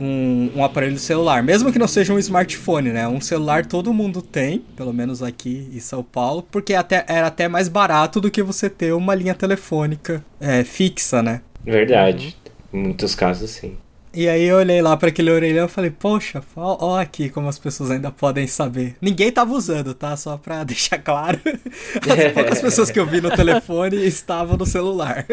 Um, 0.00 0.52
um 0.54 0.64
aparelho 0.64 0.96
celular, 0.98 1.42
mesmo 1.42 1.72
que 1.72 1.78
não 1.78 1.88
seja 1.88 2.14
um 2.14 2.18
smartphone, 2.20 2.90
né? 2.92 3.08
Um 3.08 3.20
celular 3.20 3.66
todo 3.66 3.92
mundo 3.92 4.22
tem, 4.22 4.60
pelo 4.76 4.92
menos 4.92 5.24
aqui 5.24 5.68
em 5.72 5.80
São 5.80 6.04
Paulo, 6.04 6.46
porque 6.52 6.72
até, 6.74 7.04
era 7.08 7.26
até 7.26 7.48
mais 7.48 7.68
barato 7.68 8.20
do 8.20 8.30
que 8.30 8.40
você 8.40 8.70
ter 8.70 8.92
uma 8.92 9.12
linha 9.12 9.34
telefônica 9.34 10.24
é, 10.40 10.62
fixa, 10.62 11.20
né? 11.20 11.40
Verdade. 11.64 12.36
Em 12.72 12.80
muitos 12.80 13.16
casos, 13.16 13.50
sim. 13.50 13.76
E 14.12 14.28
aí 14.28 14.44
eu 14.44 14.56
olhei 14.56 14.80
lá 14.80 14.96
pra 14.96 15.08
aquele 15.10 15.30
orelhão 15.30 15.66
e 15.66 15.68
falei, 15.68 15.90
poxa, 15.90 16.42
ó, 16.56 16.76
ó 16.80 16.98
aqui 16.98 17.28
como 17.28 17.48
as 17.48 17.58
pessoas 17.58 17.90
ainda 17.90 18.10
podem 18.10 18.46
saber. 18.46 18.96
Ninguém 19.00 19.30
tava 19.30 19.52
usando, 19.52 19.94
tá? 19.94 20.16
Só 20.16 20.36
pra 20.36 20.64
deixar 20.64 20.98
claro. 20.98 21.38
As 21.46 22.32
poucas 22.32 22.60
pessoas 22.60 22.90
que 22.90 22.98
eu 22.98 23.06
vi 23.06 23.20
no 23.20 23.30
telefone 23.30 23.96
estavam 24.06 24.56
no 24.56 24.66
celular. 24.66 25.26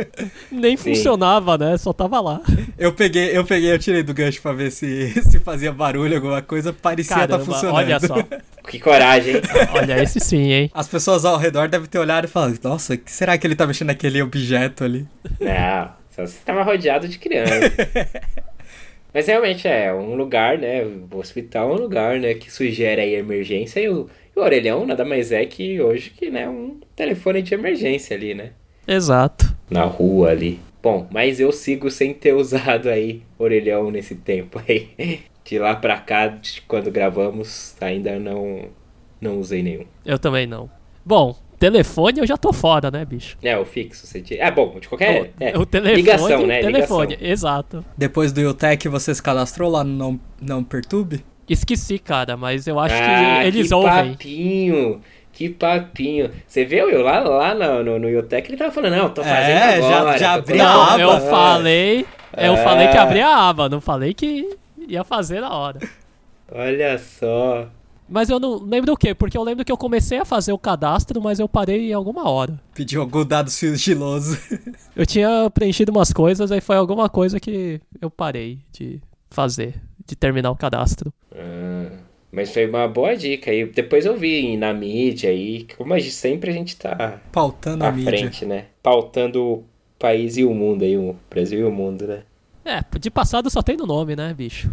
Nem 0.51 0.75
Sim. 0.77 0.93
funcionava, 0.93 1.57
né? 1.57 1.77
Só 1.77 1.93
tava 1.93 2.19
lá. 2.19 2.41
Eu 2.77 2.93
peguei, 2.93 3.35
eu 3.37 3.45
peguei, 3.45 3.71
eu 3.71 3.79
tirei 3.79 4.03
do 4.03 4.13
gancho 4.13 4.41
pra 4.41 4.51
ver 4.53 4.71
se, 4.71 5.09
se 5.23 5.39
fazia 5.39 5.71
barulho, 5.71 6.15
alguma 6.15 6.41
coisa, 6.41 6.73
parecia 6.73 7.15
estar 7.15 7.27
Caramba, 7.27 7.45
funcionando. 7.45 7.75
olha 7.75 7.99
só. 7.99 8.15
Que 8.67 8.79
coragem, 8.79 9.35
hein? 9.35 9.41
Olha, 9.75 10.01
esse 10.01 10.19
sim, 10.19 10.51
hein? 10.51 10.71
As 10.73 10.87
pessoas 10.87 11.23
ao 11.23 11.37
redor 11.37 11.67
devem 11.67 11.87
ter 11.87 11.99
olhado 11.99 12.25
e 12.25 12.27
falado, 12.27 12.57
nossa, 12.63 12.95
o 12.95 12.97
que 12.97 13.11
será 13.11 13.37
que 13.37 13.45
ele 13.45 13.55
tá 13.55 13.67
mexendo 13.67 13.89
naquele 13.89 14.19
objeto 14.23 14.83
ali? 14.83 15.07
Não, 15.39 15.89
só 16.09 16.25
você 16.25 16.39
tava 16.43 16.63
rodeado 16.63 17.07
de 17.07 17.19
criança. 17.19 17.53
Mas 19.15 19.27
realmente 19.27 19.65
é 19.65 19.93
um 19.93 20.13
lugar, 20.13 20.57
né? 20.57 20.83
O 20.83 21.17
hospital 21.17 21.69
é 21.69 21.73
um 21.73 21.77
lugar, 21.77 22.19
né? 22.19 22.33
Que 22.33 22.51
sugere 22.51 22.99
aí 22.99 23.15
emergência 23.15 23.79
e 23.79 23.87
o, 23.87 24.09
e 24.35 24.37
o 24.37 24.43
orelhão 24.43 24.85
nada 24.85 25.05
mais 25.05 25.31
é 25.31 25.45
que 25.45 25.79
hoje 25.79 26.09
que, 26.09 26.29
né? 26.29 26.49
Um 26.49 26.81
telefone 26.93 27.41
de 27.41 27.53
emergência 27.53 28.13
ali, 28.13 28.33
né? 28.33 28.51
Exato. 28.85 29.55
Na 29.69 29.85
rua 29.85 30.31
ali. 30.31 30.59
Bom, 30.83 31.07
mas 31.09 31.39
eu 31.39 31.49
sigo 31.53 31.89
sem 31.89 32.13
ter 32.13 32.33
usado 32.35 32.89
aí 32.89 33.21
orelhão 33.39 33.89
nesse 33.89 34.15
tempo 34.15 34.61
aí. 34.67 35.21
De 35.45 35.59
lá 35.59 35.77
pra 35.77 35.97
cá, 35.97 36.27
de 36.27 36.61
quando 36.63 36.91
gravamos, 36.91 37.73
ainda 37.79 38.19
não, 38.19 38.67
não 39.21 39.39
usei 39.39 39.63
nenhum. 39.63 39.85
Eu 40.05 40.19
também 40.19 40.45
não. 40.45 40.69
Bom, 41.05 41.37
telefone 41.59 42.19
eu 42.19 42.27
já 42.27 42.37
tô 42.37 42.51
fora, 42.53 42.89
né, 42.91 43.03
bicho? 43.05 43.37
É, 43.43 43.57
o 43.57 43.65
fixo. 43.65 44.05
Você 44.05 44.21
tira... 44.21 44.43
É 44.45 44.51
bom, 44.51 44.77
de 44.79 44.87
qualquer. 44.87 45.21
o, 45.39 45.43
é. 45.43 45.57
o 45.57 45.65
telefone, 45.65 45.95
Ligação, 45.95 46.47
né? 46.47 46.61
telefone, 46.61 47.07
Ligação. 47.15 47.27
exato. 47.31 47.85
Depois 47.97 48.31
do 48.31 48.41
UTEC 48.49 48.87
você 48.89 49.13
se 49.13 49.21
cadastrou 49.23 49.69
lá 49.71 49.83
no 49.83 49.95
Não, 49.97 50.19
não 50.41 50.63
Perturbe? 50.63 51.23
Esqueci, 51.49 51.99
cara, 51.99 52.35
mas 52.35 52.65
eu 52.67 52.79
acho 52.79 52.95
ah, 52.95 53.39
que 53.41 53.47
eles 53.47 53.67
que 53.67 53.73
ouvem. 53.73 54.11
papinho. 54.13 55.01
Que 55.31 55.49
papinho. 55.49 56.31
Você 56.47 56.63
viu 56.65 56.89
eu 56.89 57.01
lá, 57.03 57.19
lá 57.19 57.53
no, 57.53 57.83
no, 57.83 57.99
no 57.99 58.09
Iotec, 58.09 58.49
ele 58.49 58.57
tava 58.57 58.71
falando, 58.71 58.95
não, 58.95 59.09
tô 59.09 59.21
fazendo 59.23 59.57
É, 59.57 59.81
já- 59.81 59.97
agora. 59.99 60.17
já 60.17 60.33
tô 60.33 60.39
abri 60.39 60.59
a 60.61 60.63
Não, 60.63 60.99
eu 60.99 61.21
falei. 61.29 62.05
Eu 62.37 62.53
Ah. 62.53 62.57
falei 62.57 62.87
que 62.87 62.97
abria 62.97 63.27
a 63.27 63.49
aba, 63.49 63.69
não 63.69 63.79
falei 63.81 64.13
que 64.13 64.57
ia 64.87 65.03
fazer 65.03 65.41
na 65.41 65.53
hora. 65.53 65.79
Olha 66.51 66.97
só. 66.97 67.67
Mas 68.07 68.29
eu 68.29 68.39
não 68.39 68.63
lembro 68.63 68.93
o 68.93 68.97
quê? 68.97 69.15
Porque 69.15 69.37
eu 69.37 69.43
lembro 69.43 69.65
que 69.65 69.71
eu 69.71 69.77
comecei 69.77 70.19
a 70.19 70.25
fazer 70.25 70.51
o 70.53 70.57
cadastro, 70.59 71.21
mas 71.21 71.39
eu 71.39 71.49
parei 71.49 71.89
em 71.89 71.93
alguma 71.93 72.29
hora. 72.29 72.59
Pediu 72.73 73.01
algum 73.01 73.25
dado 73.25 73.49
sigiloso. 73.49 74.37
Eu 74.95 75.05
tinha 75.05 75.49
preenchido 75.49 75.91
umas 75.91 76.13
coisas, 76.13 76.51
aí 76.51 76.61
foi 76.61 76.77
alguma 76.77 77.09
coisa 77.09 77.37
que 77.39 77.81
eu 77.99 78.09
parei 78.09 78.59
de 78.71 79.01
fazer, 79.29 79.81
de 80.07 80.15
terminar 80.15 80.51
o 80.51 80.55
cadastro. 80.55 81.11
Ah, 81.35 81.91
mas 82.31 82.53
foi 82.53 82.65
uma 82.69 82.87
boa 82.87 83.15
dica. 83.17 83.51
E 83.51 83.65
depois 83.65 84.05
eu 84.05 84.15
vi 84.15 84.55
na 84.55 84.73
mídia 84.73 85.29
aí, 85.31 85.67
como 85.77 85.93
a 85.93 85.99
gente, 85.99 86.13
sempre 86.13 86.49
a 86.49 86.53
gente 86.53 86.77
tá 86.77 87.19
Pautando 87.31 87.83
a 87.83 87.89
à 87.89 87.91
mídia. 87.91 88.11
frente, 88.11 88.45
né? 88.45 88.67
Pautando 88.81 89.43
o 89.43 89.63
país 89.99 90.37
e 90.37 90.45
o 90.45 90.53
mundo 90.53 90.83
aí, 90.83 90.97
o 90.97 91.15
Brasil 91.29 91.59
e 91.59 91.63
o 91.63 91.71
mundo, 91.71 92.07
né? 92.07 92.23
É, 92.63 92.79
de 92.97 93.11
passado 93.11 93.49
só 93.49 93.61
tem 93.61 93.75
no 93.75 93.85
nome, 93.85 94.15
né, 94.15 94.33
bicho? 94.33 94.71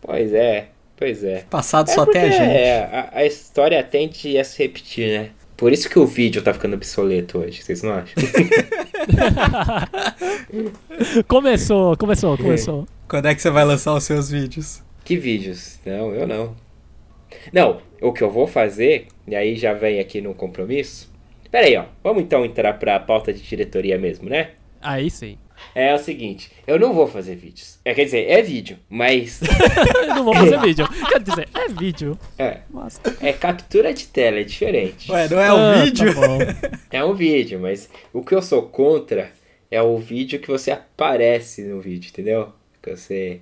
Pois 0.00 0.32
é, 0.32 0.70
pois 1.00 1.24
é. 1.24 1.44
Passado 1.50 1.90
É 1.90 1.94
só 1.94 2.06
tem 2.06 2.22
a 2.22 2.30
gente. 2.30 2.42
é, 2.42 2.84
a, 2.84 3.10
a 3.18 3.26
história 3.26 3.82
tende 3.82 4.38
a 4.38 4.44
se 4.44 4.62
repetir, 4.62 5.08
né? 5.08 5.30
Por 5.56 5.72
isso 5.72 5.90
que 5.90 5.98
o 5.98 6.06
vídeo 6.06 6.40
tá 6.40 6.54
ficando 6.54 6.74
obsoleto 6.74 7.38
hoje, 7.38 7.60
vocês 7.62 7.82
não 7.82 7.92
acham? 7.92 8.14
começou, 11.28 11.96
começou, 11.96 12.36
começou. 12.36 12.86
Quando 13.08 13.26
é 13.26 13.34
que 13.34 13.42
você 13.42 13.50
vai 13.50 13.64
lançar 13.64 13.94
os 13.94 14.04
seus 14.04 14.30
vídeos? 14.30 14.82
que 15.04 15.16
vídeos? 15.16 15.78
Não, 15.84 16.14
eu 16.14 16.26
não. 16.26 16.54
Não, 17.52 17.80
o 18.00 18.12
que 18.12 18.22
eu 18.22 18.30
vou 18.30 18.46
fazer, 18.46 19.08
e 19.26 19.34
aí 19.34 19.56
já 19.56 19.72
vem 19.74 19.98
aqui 19.98 20.20
no 20.20 20.34
compromisso. 20.34 21.10
Pera 21.50 21.66
aí, 21.66 21.76
ó. 21.76 21.84
Vamos 22.02 22.22
então 22.22 22.44
entrar 22.44 22.74
pra 22.74 22.98
pauta 23.00 23.32
de 23.32 23.42
diretoria 23.42 23.98
mesmo, 23.98 24.28
né? 24.28 24.50
Aí 24.80 25.10
sim. 25.10 25.36
É 25.74 25.94
o 25.94 25.98
seguinte, 25.98 26.50
eu 26.66 26.78
não 26.78 26.92
vou 26.92 27.06
fazer 27.06 27.36
vídeos. 27.36 27.78
É, 27.84 27.94
quer 27.94 28.04
dizer, 28.04 28.28
é 28.28 28.42
vídeo, 28.42 28.76
mas 28.88 29.40
Eu 30.02 30.06
não 30.16 30.24
vou 30.24 30.34
fazer 30.34 30.58
vídeo. 30.60 30.88
Quer 31.08 31.20
dizer, 31.20 31.48
é 31.54 31.68
vídeo. 31.68 32.18
é, 32.38 32.58
Mas... 32.70 33.00
é 33.22 33.32
captura 33.32 33.94
de 33.94 34.06
tela, 34.08 34.38
é 34.40 34.42
diferente. 34.44 35.10
Ué, 35.10 35.28
não 35.28 35.40
é 35.40 35.52
um 35.52 35.56
Ah, 35.56 35.84
vídeo? 35.84 36.14
Tá 36.14 36.20
bom. 36.20 36.38
É 36.90 37.04
um 37.04 37.14
vídeo, 37.14 37.60
mas 37.60 37.88
o 38.12 38.22
que 38.24 38.34
eu 38.34 38.42
sou 38.42 38.62
contra 38.62 39.30
é 39.70 39.80
o 39.80 39.96
vídeo 39.98 40.40
que 40.40 40.48
você 40.48 40.72
aparece 40.72 41.62
no 41.62 41.80
vídeo, 41.80 42.08
entendeu? 42.10 42.48
Que 42.82 42.90
você 42.96 43.40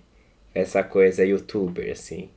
essa 0.54 0.82
coisa 0.82 1.24
youtuber 1.24 1.90
assim. 1.90 2.28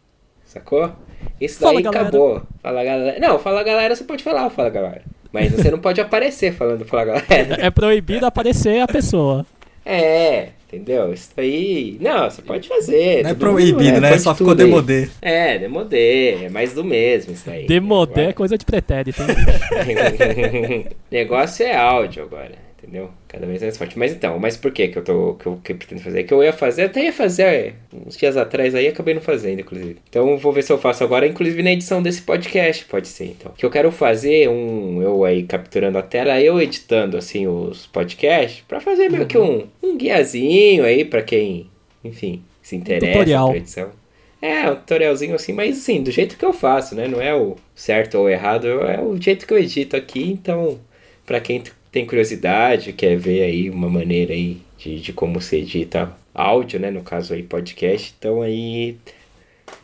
Sacou? 0.45 0.93
Isso 1.39 1.59
Fala, 1.59 1.73
daí 1.75 1.83
galera. 1.83 2.01
acabou. 2.07 2.41
Fala 2.61 2.83
galera. 2.83 3.19
Não, 3.19 3.37
fala 3.39 3.63
galera, 3.63 3.95
você 3.95 4.03
pode 4.05 4.23
falar, 4.23 4.49
fala 4.49 4.69
galera. 4.69 5.03
Mas 5.33 5.51
você 5.51 5.69
não 5.71 5.79
pode 5.79 5.99
aparecer 6.01 6.53
falando 6.53 6.85
fala 6.85 7.05
galera. 7.05 7.57
É 7.59 7.69
proibido 7.69 8.25
aparecer 8.25 8.79
a 8.81 8.87
pessoa. 8.87 9.45
É, 9.85 10.49
entendeu? 10.67 11.13
Isso 11.13 11.31
aí. 11.37 11.97
Não, 11.99 12.29
você 12.29 12.41
pode 12.41 12.67
fazer. 12.67 13.23
Não 13.23 13.31
é 13.31 13.33
todo 13.33 13.47
mundo, 13.47 13.55
proibido, 13.55 14.01
né? 14.01 14.09
Pode 14.09 14.21
Só 14.21 14.35
ficou 14.35 14.51
aí. 14.51 14.57
demodê. 14.57 15.09
É, 15.21 15.57
demodê. 15.57 16.45
É 16.45 16.49
mais 16.49 16.73
do 16.73 16.83
mesmo 16.83 17.33
isso 17.33 17.49
aí. 17.49 17.65
Demodé 17.65 18.29
é 18.29 18.33
coisa 18.33 18.57
de 18.57 18.65
pretérito, 18.65 19.21
hein? 19.21 20.87
negócio 21.09 21.65
é 21.65 21.75
áudio 21.75 22.23
agora, 22.23 22.51
entendeu? 22.81 23.11
Cada 23.27 23.45
vez 23.45 23.61
mais 23.61 23.77
forte. 23.77 23.97
Mas 23.97 24.11
então, 24.11 24.39
mas 24.39 24.57
por 24.57 24.71
que 24.71 24.87
que 24.87 24.97
eu 24.97 25.03
tô 25.03 25.35
que 25.35 25.45
eu, 25.45 25.59
que 25.63 25.71
eu 25.71 25.75
pretendo 25.77 26.01
fazer? 26.01 26.23
Que 26.23 26.33
eu 26.33 26.43
ia 26.43 26.51
fazer, 26.51 26.83
até 26.83 27.05
ia 27.05 27.13
fazer 27.13 27.43
é, 27.43 27.73
uns 27.93 28.17
dias 28.17 28.35
atrás 28.35 28.73
aí, 28.73 28.87
acabei 28.87 29.13
não 29.13 29.21
fazendo, 29.21 29.61
inclusive. 29.61 29.97
Então 30.09 30.37
vou 30.37 30.51
ver 30.51 30.63
se 30.63 30.71
eu 30.71 30.77
faço 30.77 31.03
agora, 31.03 31.27
inclusive 31.27 31.61
na 31.61 31.71
edição 31.71 32.01
desse 32.01 32.21
podcast, 32.23 32.85
pode 32.85 33.07
ser, 33.07 33.25
então. 33.25 33.51
Que 33.55 33.65
eu 33.65 33.69
quero 33.69 33.91
fazer 33.91 34.49
um 34.49 35.01
eu 35.01 35.23
aí 35.23 35.43
capturando 35.43 35.97
a 35.97 36.01
tela, 36.01 36.41
eu 36.41 36.59
editando 36.59 37.17
assim 37.17 37.47
os 37.47 37.85
podcasts 37.87 38.63
pra 38.67 38.79
fazer 38.79 39.09
meio 39.09 39.27
que 39.27 39.37
um 39.37 39.67
um 39.83 39.97
guiazinho 39.97 40.83
aí 40.83 41.05
pra 41.05 41.21
quem, 41.21 41.69
enfim, 42.03 42.41
se 42.61 42.75
interessa 42.75 43.13
tutorial. 43.13 43.47
por 43.49 43.57
edição. 43.57 44.01
É, 44.41 44.67
um 44.71 44.75
tutorialzinho 44.75 45.35
assim, 45.35 45.53
mas 45.53 45.77
assim, 45.77 46.01
do 46.01 46.09
jeito 46.09 46.35
que 46.35 46.43
eu 46.43 46.51
faço, 46.51 46.95
né? 46.95 47.07
Não 47.07 47.21
é 47.21 47.33
o 47.33 47.55
certo 47.75 48.17
ou 48.17 48.27
errado, 48.27 48.67
é 48.67 48.99
o 48.99 49.15
jeito 49.21 49.45
que 49.45 49.53
eu 49.53 49.59
edito 49.59 49.95
aqui, 49.95 50.31
então, 50.31 50.79
pra 51.27 51.39
quem 51.39 51.61
tem 51.91 52.05
curiosidade, 52.05 52.93
quer 52.93 53.17
ver 53.17 53.43
aí 53.43 53.69
uma 53.69 53.89
maneira 53.89 54.33
aí 54.33 54.61
de, 54.77 54.99
de 54.99 55.13
como 55.13 55.41
se 55.41 55.57
edita 55.57 56.15
áudio, 56.33 56.79
né? 56.79 56.89
No 56.89 57.03
caso 57.03 57.33
aí, 57.33 57.43
podcast, 57.43 58.15
então 58.17 58.41
aí 58.41 58.97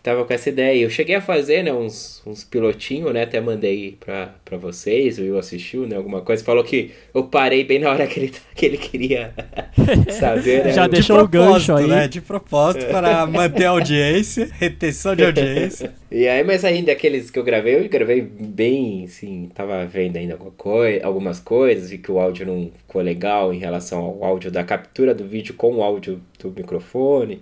tava 0.04 0.26
com 0.26 0.34
essa 0.34 0.50
ideia. 0.50 0.84
Eu 0.84 0.90
cheguei 0.90 1.16
a 1.16 1.22
fazer, 1.22 1.64
né, 1.64 1.74
uns, 1.74 2.22
uns 2.26 2.44
pilotinhos, 2.44 3.14
né? 3.14 3.24
Até 3.24 3.40
mandei 3.42 3.98
pra, 4.00 4.34
pra 4.46 4.58
vocês, 4.58 5.18
o 5.18 5.22
Will 5.22 5.38
assistiu, 5.38 5.88
né? 5.88 5.96
Alguma 5.96 6.22
coisa. 6.22 6.44
Falou 6.44 6.64
que 6.64 6.92
eu 7.14 7.24
parei 7.24 7.64
bem 7.64 7.80
na 7.80 7.90
hora 7.90 8.08
que 8.08 8.20
ele, 8.20 8.34
que 8.56 8.66
ele 8.66 8.78
queria 8.78 9.34
saber, 10.10 10.66
né? 10.66 10.74
Já 10.74 10.88
deixou 10.88 11.20
o 11.22 11.28
gancho 11.28 11.76
aí. 11.76 11.88
né? 11.88 12.08
De 12.08 12.22
propósito 12.22 12.86
para 12.86 13.26
manter 13.26 13.66
a 13.66 13.72
audiência, 13.72 14.50
retenção 14.60 15.16
de 15.16 15.26
audiência. 15.26 15.94
E 16.12 16.28
aí, 16.28 16.44
mas 16.44 16.64
ainda 16.64 16.92
aqueles 16.92 17.30
que 17.30 17.38
eu 17.38 17.44
gravei, 17.44 17.76
eu 17.76 17.90
gravei 17.90 18.22
bem, 18.22 19.04
assim, 19.06 19.50
tava 19.54 19.86
vendo 19.86 20.18
ainda 20.18 20.34
alguma 20.34 20.52
coi 20.52 21.02
algumas 21.02 21.40
coisas, 21.40 21.90
vi 21.90 21.98
que 21.98 22.12
o 22.12 22.20
áudio 22.20 22.46
não 22.46 22.72
ficou 22.78 23.02
legal 23.02 23.54
em 23.54 23.60
relação 23.60 24.00
ao 24.00 24.24
áudio 24.24 24.50
da 24.50 24.64
captura 24.64 25.14
do 25.14 25.26
vídeo 25.26 25.54
com 25.56 25.76
o 25.76 25.84
áudio 25.84 26.22
do 26.40 26.50
microfone. 26.52 27.42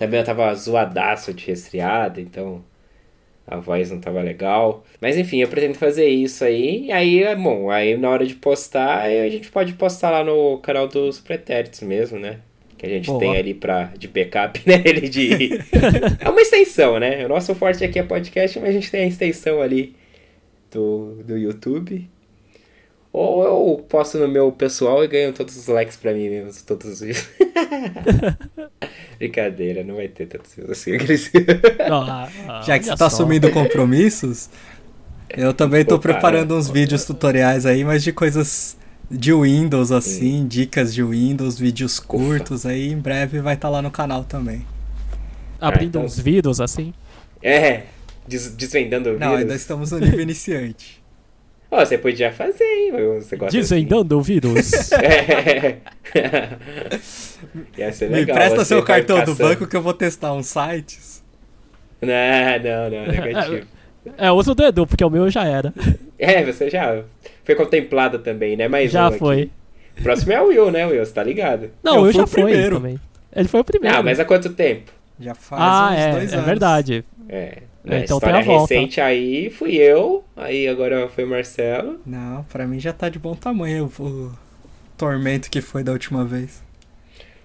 Também 0.00 0.18
eu 0.18 0.24
tava 0.24 0.54
zoadaço 0.54 1.34
de 1.34 1.44
resfriado, 1.44 2.22
então 2.22 2.64
a 3.46 3.58
voz 3.58 3.90
não 3.90 4.00
tava 4.00 4.22
legal. 4.22 4.82
Mas 4.98 5.18
enfim, 5.18 5.42
eu 5.42 5.48
pretendo 5.48 5.74
fazer 5.74 6.08
isso 6.08 6.42
aí. 6.42 6.86
E 6.86 6.90
aí, 6.90 7.22
é 7.22 7.36
bom, 7.36 7.68
aí 7.70 7.98
na 7.98 8.08
hora 8.08 8.24
de 8.24 8.34
postar, 8.34 9.02
a 9.02 9.28
gente 9.28 9.50
pode 9.50 9.74
postar 9.74 10.08
lá 10.08 10.24
no 10.24 10.56
canal 10.60 10.88
dos 10.88 11.20
pretéritos 11.20 11.82
mesmo, 11.82 12.18
né? 12.18 12.38
Que 12.78 12.86
a 12.86 12.88
gente 12.88 13.08
Boa. 13.08 13.18
tem 13.18 13.36
ali 13.36 13.52
pra, 13.52 13.92
de 13.94 14.08
backup, 14.08 14.58
né? 14.66 14.82
Ele 14.86 15.06
de... 15.06 15.58
é 16.18 16.30
uma 16.30 16.40
extensão, 16.40 16.98
né? 16.98 17.26
O 17.26 17.28
nosso 17.28 17.54
forte 17.54 17.84
aqui 17.84 17.98
é 17.98 18.02
podcast, 18.02 18.58
mas 18.58 18.70
a 18.70 18.72
gente 18.72 18.90
tem 18.90 19.02
a 19.02 19.06
extensão 19.06 19.60
ali 19.60 19.94
do, 20.70 21.22
do 21.24 21.36
YouTube. 21.36 22.08
Ou 23.12 23.44
eu 23.44 23.84
posto 23.88 24.18
no 24.18 24.28
meu 24.28 24.52
pessoal 24.52 25.02
e 25.02 25.08
ganho 25.08 25.32
todos 25.32 25.56
os 25.56 25.66
likes 25.66 25.96
pra 25.96 26.12
mim 26.12 26.28
mesmo, 26.28 26.52
todos 26.64 26.86
os 26.92 27.00
vídeos. 27.00 27.26
Brincadeira, 29.18 29.82
não 29.84 29.96
vai 29.96 30.08
ter 30.08 30.26
tantos 30.26 30.54
views 30.54 30.70
assim. 30.70 30.94
aqueles- 30.94 31.30
Ah, 31.90 32.28
ah, 32.48 32.62
Já 32.62 32.78
que 32.78 32.84
você 32.84 32.90
tá 32.90 32.96
só. 32.96 33.06
assumindo 33.06 33.50
compromissos, 33.50 34.48
eu 35.36 35.52
também 35.52 35.84
tô 35.84 35.96
Opa, 35.96 36.02
preparando 36.02 36.54
é. 36.54 36.56
uns 36.56 36.70
vídeos 36.70 37.04
tutoriais 37.04 37.66
aí, 37.66 37.84
mas 37.84 38.02
de 38.02 38.12
coisas 38.12 38.76
de 39.10 39.32
Windows, 39.34 39.90
assim, 39.90 40.46
dicas 40.46 40.94
de 40.94 41.02
Windows, 41.02 41.58
vídeos 41.58 41.98
curtos 41.98 42.64
aí, 42.64 42.92
em 42.92 42.96
breve 42.98 43.40
vai 43.40 43.54
estar 43.54 43.68
lá 43.68 43.82
no 43.82 43.90
canal 43.90 44.22
também. 44.24 44.64
Abrindo 45.60 45.82
Ah, 45.84 45.88
então- 46.00 46.04
uns 46.04 46.18
vídeos 46.18 46.60
assim. 46.60 46.94
É, 47.42 47.82
des- 48.26 48.50
desvendando 48.54 49.10
o 49.10 49.18
Não, 49.18 49.34
ainda 49.34 49.54
estamos 49.54 49.90
no 49.90 49.98
nível 49.98 50.20
iniciante. 50.20 50.99
Ó, 51.70 51.84
você 51.84 51.96
podia 51.96 52.32
fazer, 52.32 52.64
hein? 52.64 52.92
Você 53.20 53.36
gosta 53.36 53.56
Desvendando 53.56 54.18
o 54.18 54.22
vírus. 54.22 54.56
assim. 54.74 54.94
É. 54.96 55.76
Ia 57.78 57.92
ser 57.92 58.08
Me 58.10 58.16
legal, 58.16 58.36
empresta 58.36 58.56
você 58.58 58.64
seu 58.66 58.82
cartão 58.82 59.18
do 59.18 59.26
caçando. 59.32 59.48
banco 59.48 59.66
que 59.66 59.76
eu 59.76 59.82
vou 59.82 59.94
testar 59.94 60.32
uns 60.32 60.46
sites. 60.46 61.22
Não, 62.02 62.08
não, 62.62 62.90
não, 62.90 63.06
negativo. 63.12 63.66
é, 64.18 64.32
usa 64.32 64.52
o 64.52 64.54
do 64.54 64.64
Edu, 64.64 64.86
porque 64.86 65.04
o 65.04 65.10
meu 65.10 65.30
já 65.30 65.44
era. 65.44 65.72
É, 66.18 66.42
você 66.44 66.68
já 66.70 67.02
foi 67.44 67.54
contemplado 67.54 68.18
também, 68.18 68.56
né? 68.56 68.66
Mais 68.68 68.90
já 68.90 69.04
um 69.04 69.08
aqui. 69.08 69.18
foi. 69.18 69.50
O 69.98 70.02
próximo 70.02 70.32
é 70.32 70.40
o 70.40 70.46
Will, 70.48 70.70
né, 70.70 70.86
Will? 70.86 71.04
Você 71.04 71.12
tá 71.12 71.22
ligado? 71.22 71.70
Não, 71.82 71.96
Eu 71.96 71.98
eu, 71.98 72.04
fui 72.06 72.12
já 72.14 72.24
o 72.24 72.26
fui 72.26 72.42
primeiro. 72.42 72.76
também. 72.76 73.00
Ele 73.34 73.48
foi 73.48 73.60
o 73.60 73.64
primeiro. 73.64 73.96
Ah, 73.96 74.02
mas 74.02 74.18
há 74.18 74.24
quanto 74.24 74.50
tempo? 74.50 74.90
Já 75.20 75.34
faz 75.34 75.62
Ah, 75.62 75.90
uns 75.92 75.98
é, 76.00 76.12
dois 76.12 76.32
é 76.32 76.34
anos. 76.34 76.46
verdade. 76.46 77.04
É. 77.28 77.58
É, 77.84 77.90
Na 77.90 77.98
então 78.00 78.18
história 78.18 78.42
tem 78.42 78.54
a 78.54 78.56
volta. 78.58 78.74
recente 78.74 79.00
aí 79.00 79.50
fui 79.50 79.76
eu, 79.76 80.24
aí 80.36 80.68
agora 80.68 81.08
foi 81.08 81.24
o 81.24 81.28
Marcelo. 81.28 82.00
Não, 82.04 82.44
pra 82.44 82.66
mim 82.66 82.78
já 82.78 82.92
tá 82.92 83.08
de 83.08 83.18
bom 83.18 83.34
tamanho 83.34 83.90
o, 83.98 84.32
tormento 84.96 85.50
que 85.50 85.62
foi 85.62 85.82
da 85.82 85.92
última 85.92 86.24
vez. 86.24 86.62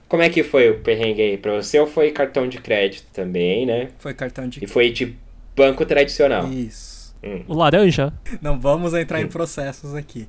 Como 0.09 0.21
é 0.21 0.29
que 0.29 0.43
foi 0.43 0.69
o 0.69 0.79
perrengue 0.81 1.21
aí 1.21 1.37
pra 1.37 1.53
você? 1.53 1.79
Ou 1.79 1.87
foi 1.87 2.11
cartão 2.11 2.47
de 2.47 2.59
crédito 2.59 3.07
também, 3.13 3.65
né? 3.65 3.89
Foi 3.97 4.13
cartão 4.13 4.47
de. 4.47 4.63
E 4.63 4.67
foi 4.67 4.91
de 4.91 5.15
banco 5.55 5.85
tradicional. 5.85 6.51
Isso. 6.51 7.15
O 7.47 7.55
laranja? 7.55 8.13
Não 8.41 8.59
vamos 8.59 8.93
entrar 8.93 9.19
em 9.19 9.27
processos 9.27 9.95
aqui. 9.95 10.27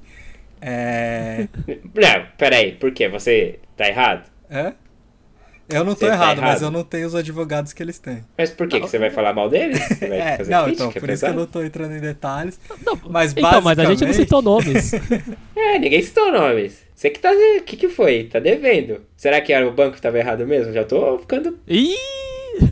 É. 0.61 1.47
Não, 1.67 2.27
peraí, 2.39 2.73
por 2.73 2.91
quê? 2.91 3.09
Você 3.09 3.59
tá 3.77 3.87
errado? 3.87 4.31
Hã? 4.51 4.73
Eu 5.69 5.85
não 5.85 5.95
tô 5.95 6.01
Você 6.01 6.07
tá 6.07 6.13
errado, 6.15 6.41
mas 6.41 6.51
errado. 6.51 6.63
eu 6.63 6.71
não 6.71 6.85
tenho 6.85 7.07
os 7.09 7.15
advogados 7.15 7.73
que 7.73 7.83
eles 7.83 7.99
têm. 7.99 8.25
Mas 8.39 8.51
por 8.51 8.69
que? 8.69 8.79
que 8.81 8.89
você 8.89 8.99
vai 8.99 9.11
falar 9.11 9.33
mal 9.33 9.49
deles? 9.49 9.81
Você 9.89 10.07
vai 10.09 10.19
É, 10.21 10.37
fazer 10.37 10.51
não, 10.53 10.65
crítica, 10.65 10.85
então, 10.89 11.01
por 11.01 11.11
isso 11.11 11.25
que 11.25 11.31
eu 11.31 11.35
não 11.35 11.47
tô 11.47 11.63
entrando 11.63 11.95
em 11.97 12.01
detalhes. 12.01 12.61
Não, 12.85 12.97
Mas 13.11 13.33
então, 13.33 13.61
mas 13.63 13.79
a 13.79 13.85
gente 13.85 14.01
não 14.03 14.07
basicamente- 14.09 14.15
citou 14.17 14.43
nomes. 14.43 14.93
É, 15.57 15.79
ninguém 15.79 16.01
citou 16.03 16.31
nomes. 16.31 16.79
Você 16.95 17.11
que 17.11 17.19
tá. 17.19 17.31
O 17.33 17.63
que, 17.65 17.77
que 17.77 17.89
foi? 17.89 18.25
Tá 18.25 18.39
devendo. 18.39 19.01
Será 19.17 19.41
que 19.41 19.53
era 19.53 19.67
o 19.67 19.73
banco 19.73 19.97
que 19.97 20.01
tava 20.03 20.19
errado 20.19 20.47
mesmo? 20.47 20.73
Já 20.73 20.85
tô 20.85 21.19
ficando 21.19 21.59
Ih! 21.67 21.95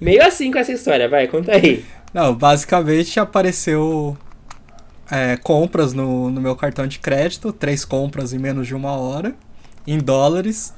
meio 0.00 0.22
assim 0.24 0.52
com 0.52 0.58
essa 0.58 0.72
história. 0.72 1.08
Vai, 1.08 1.26
conta 1.26 1.52
aí. 1.52 1.84
Não, 2.12 2.32
basicamente 2.34 3.18
apareceu 3.18 4.16
é, 5.10 5.36
compras 5.36 5.92
no, 5.92 6.30
no 6.30 6.40
meu 6.40 6.54
cartão 6.56 6.86
de 6.86 6.98
crédito, 6.98 7.52
três 7.52 7.84
compras 7.84 8.32
em 8.32 8.38
menos 8.38 8.66
de 8.66 8.74
uma 8.74 8.92
hora, 8.92 9.34
em 9.86 9.98
dólares. 9.98 10.72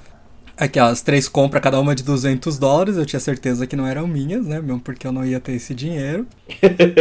Aquelas 0.57 1.03
três 1.03 1.29
compras, 1.29 1.63
cada 1.63 1.79
uma 1.79 1.95
de 1.95 2.03
200 2.03 2.59
dólares, 2.59 2.97
eu 2.97 3.05
tinha 3.05 3.21
certeza 3.21 3.67
que 3.67 3.77
não 3.77 3.87
eram 3.87 4.07
minhas, 4.07 4.47
né? 4.47 4.59
Mesmo 4.59 4.81
porque 4.81 5.07
eu 5.07 5.13
não 5.13 5.23
ia 5.23 5.39
ter 5.39 5.53
esse 5.53 5.75
dinheiro. 5.75 6.27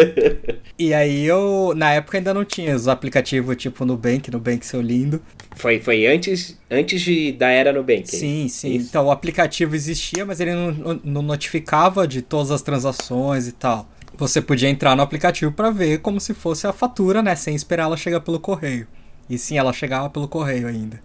e 0.78 0.94
aí 0.94 1.26
eu, 1.26 1.74
na 1.74 1.94
época 1.94 2.18
ainda 2.18 2.34
não 2.34 2.44
tinha 2.44 2.76
os 2.76 2.90
aplicativos 2.90 3.56
tipo 3.56 3.86
Nubank, 3.86 4.30
Nubank 4.30 4.66
seu 4.66 4.82
lindo. 4.82 5.22
Foi, 5.56 5.80
foi 5.80 6.06
antes, 6.06 6.60
antes 6.70 7.02
de, 7.02 7.32
da 7.32 7.50
era 7.50 7.72
Nubank. 7.72 8.10
Sim, 8.10 8.50
sim. 8.50 8.76
Isso. 8.76 8.90
Então 8.90 9.06
o 9.06 9.12
aplicativo 9.12 9.74
existia, 9.74 10.26
mas 10.26 10.42
ele 10.42 10.54
não, 10.54 11.00
não 11.02 11.22
notificava 11.22 12.06
de 12.06 12.22
todas 12.22 12.52
as 12.52 12.62
transações 12.62 13.48
e 13.48 13.54
tal. 13.54 13.90
Você 14.18 14.42
podia 14.42 14.70
entrar 14.70 14.98
no 14.98 15.02
aplicativo 15.02 15.52
para 15.52 15.70
ver 15.70 16.00
como 16.00 16.20
se 16.20 16.34
fosse 16.34 16.68
a 16.68 16.74
fatura, 16.74 17.22
né? 17.24 17.36
Sem 17.36 17.56
esperar 17.56 17.84
ela 17.84 17.96
chegar 17.96 18.20
pelo 18.20 18.40
correio. 18.40 18.86
E 19.30 19.38
sim, 19.38 19.58
ela 19.58 19.74
chegava 19.74 20.10
pelo 20.10 20.28
correio 20.28 20.68
ainda. 20.68 21.02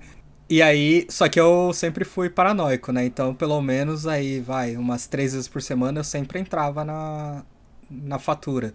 E 0.51 0.61
aí, 0.61 1.07
só 1.09 1.29
que 1.29 1.39
eu 1.39 1.73
sempre 1.73 2.05
fui 2.05 2.29
paranoico, 2.29 2.91
né? 2.91 3.05
Então, 3.05 3.33
pelo 3.33 3.63
menos 3.63 4.05
aí, 4.05 4.41
vai, 4.41 4.77
umas 4.77 5.07
três 5.07 5.33
vezes 5.33 5.47
por 5.47 5.63
semana 5.63 6.01
eu 6.01 6.05
sempre 6.05 6.41
entrava 6.41 6.85
na, 6.85 7.45
na 7.89 8.19
fatura. 8.19 8.75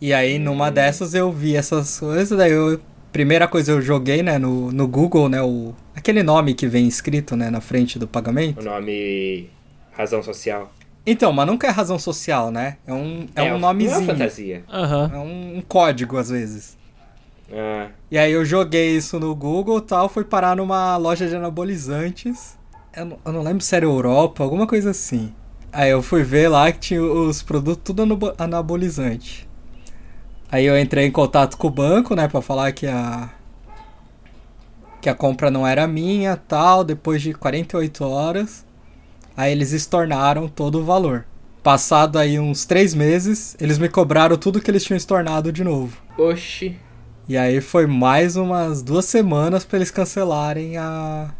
E 0.00 0.12
aí, 0.12 0.36
numa 0.40 0.68
dessas 0.68 1.14
eu 1.14 1.30
vi 1.30 1.54
essas 1.54 2.00
coisas, 2.00 2.36
daí 2.36 2.50
eu. 2.50 2.80
Primeira 3.12 3.48
coisa 3.48 3.72
eu 3.72 3.80
joguei, 3.80 4.22
né, 4.22 4.36
no, 4.36 4.70
no 4.70 4.86
Google, 4.86 5.26
né, 5.26 5.40
o, 5.40 5.72
aquele 5.94 6.22
nome 6.22 6.52
que 6.52 6.66
vem 6.66 6.86
escrito, 6.86 7.34
né, 7.34 7.48
na 7.48 7.62
frente 7.62 7.98
do 7.98 8.06
pagamento. 8.06 8.60
O 8.60 8.64
nome. 8.64 9.48
Razão 9.92 10.22
social. 10.22 10.70
Então, 11.06 11.32
mas 11.32 11.46
nunca 11.46 11.66
é 11.66 11.70
razão 11.70 11.98
social, 11.98 12.50
né? 12.50 12.76
É 12.86 12.92
um, 12.92 13.26
é 13.34 13.42
um 13.42 13.48
Não 13.50 13.56
é 13.56 13.58
nomezinho. 13.60 14.04
fantasia. 14.04 14.64
Aham. 14.68 15.10
É 15.14 15.18
um, 15.18 15.58
um 15.58 15.62
código, 15.62 16.18
às 16.18 16.28
vezes. 16.28 16.75
Ah, 17.52 17.88
E 18.10 18.18
aí 18.18 18.32
eu 18.32 18.44
joguei 18.44 18.96
isso 18.96 19.18
no 19.20 19.34
Google 19.34 19.78
e 19.78 19.82
tal, 19.82 20.08
fui 20.08 20.24
parar 20.24 20.56
numa 20.56 20.96
loja 20.96 21.28
de 21.28 21.36
anabolizantes. 21.36 22.56
Eu 22.96 23.04
não, 23.04 23.18
eu 23.24 23.32
não 23.32 23.42
lembro 23.42 23.62
se 23.62 23.74
era 23.76 23.84
Europa, 23.84 24.42
alguma 24.42 24.66
coisa 24.66 24.90
assim. 24.90 25.32
Aí 25.72 25.90
eu 25.90 26.02
fui 26.02 26.22
ver 26.22 26.48
lá 26.48 26.72
que 26.72 26.78
tinha 26.78 27.02
os 27.02 27.42
produtos 27.42 27.82
tudo 27.84 28.02
anabo- 28.02 28.34
anabolizante. 28.38 29.46
Aí 30.50 30.64
eu 30.64 30.78
entrei 30.78 31.06
em 31.06 31.10
contato 31.10 31.56
com 31.58 31.66
o 31.66 31.70
banco, 31.70 32.14
né, 32.14 32.28
pra 32.28 32.40
falar 32.40 32.72
que 32.72 32.86
a 32.86 33.30
que 35.00 35.08
a 35.08 35.14
compra 35.14 35.50
não 35.50 35.66
era 35.66 35.86
minha, 35.86 36.36
tal, 36.36 36.82
depois 36.82 37.22
de 37.22 37.32
48 37.32 38.04
horas. 38.04 38.64
Aí 39.36 39.52
eles 39.52 39.72
estornaram 39.72 40.48
todo 40.48 40.80
o 40.80 40.84
valor. 40.84 41.26
Passado 41.62 42.18
aí 42.18 42.38
uns 42.40 42.64
três 42.64 42.94
meses, 42.94 43.56
eles 43.60 43.78
me 43.78 43.88
cobraram 43.88 44.36
tudo 44.36 44.60
que 44.60 44.70
eles 44.70 44.84
tinham 44.84 44.96
estornado 44.96 45.52
de 45.52 45.62
novo. 45.62 45.98
oxi. 46.18 46.76
E 47.28 47.36
aí 47.36 47.60
foi 47.60 47.86
mais 47.86 48.36
umas 48.36 48.82
duas 48.82 49.04
semanas 49.04 49.64
pra 49.64 49.78
eles 49.78 49.90
cancelarem 49.90 50.76
a 50.76 51.30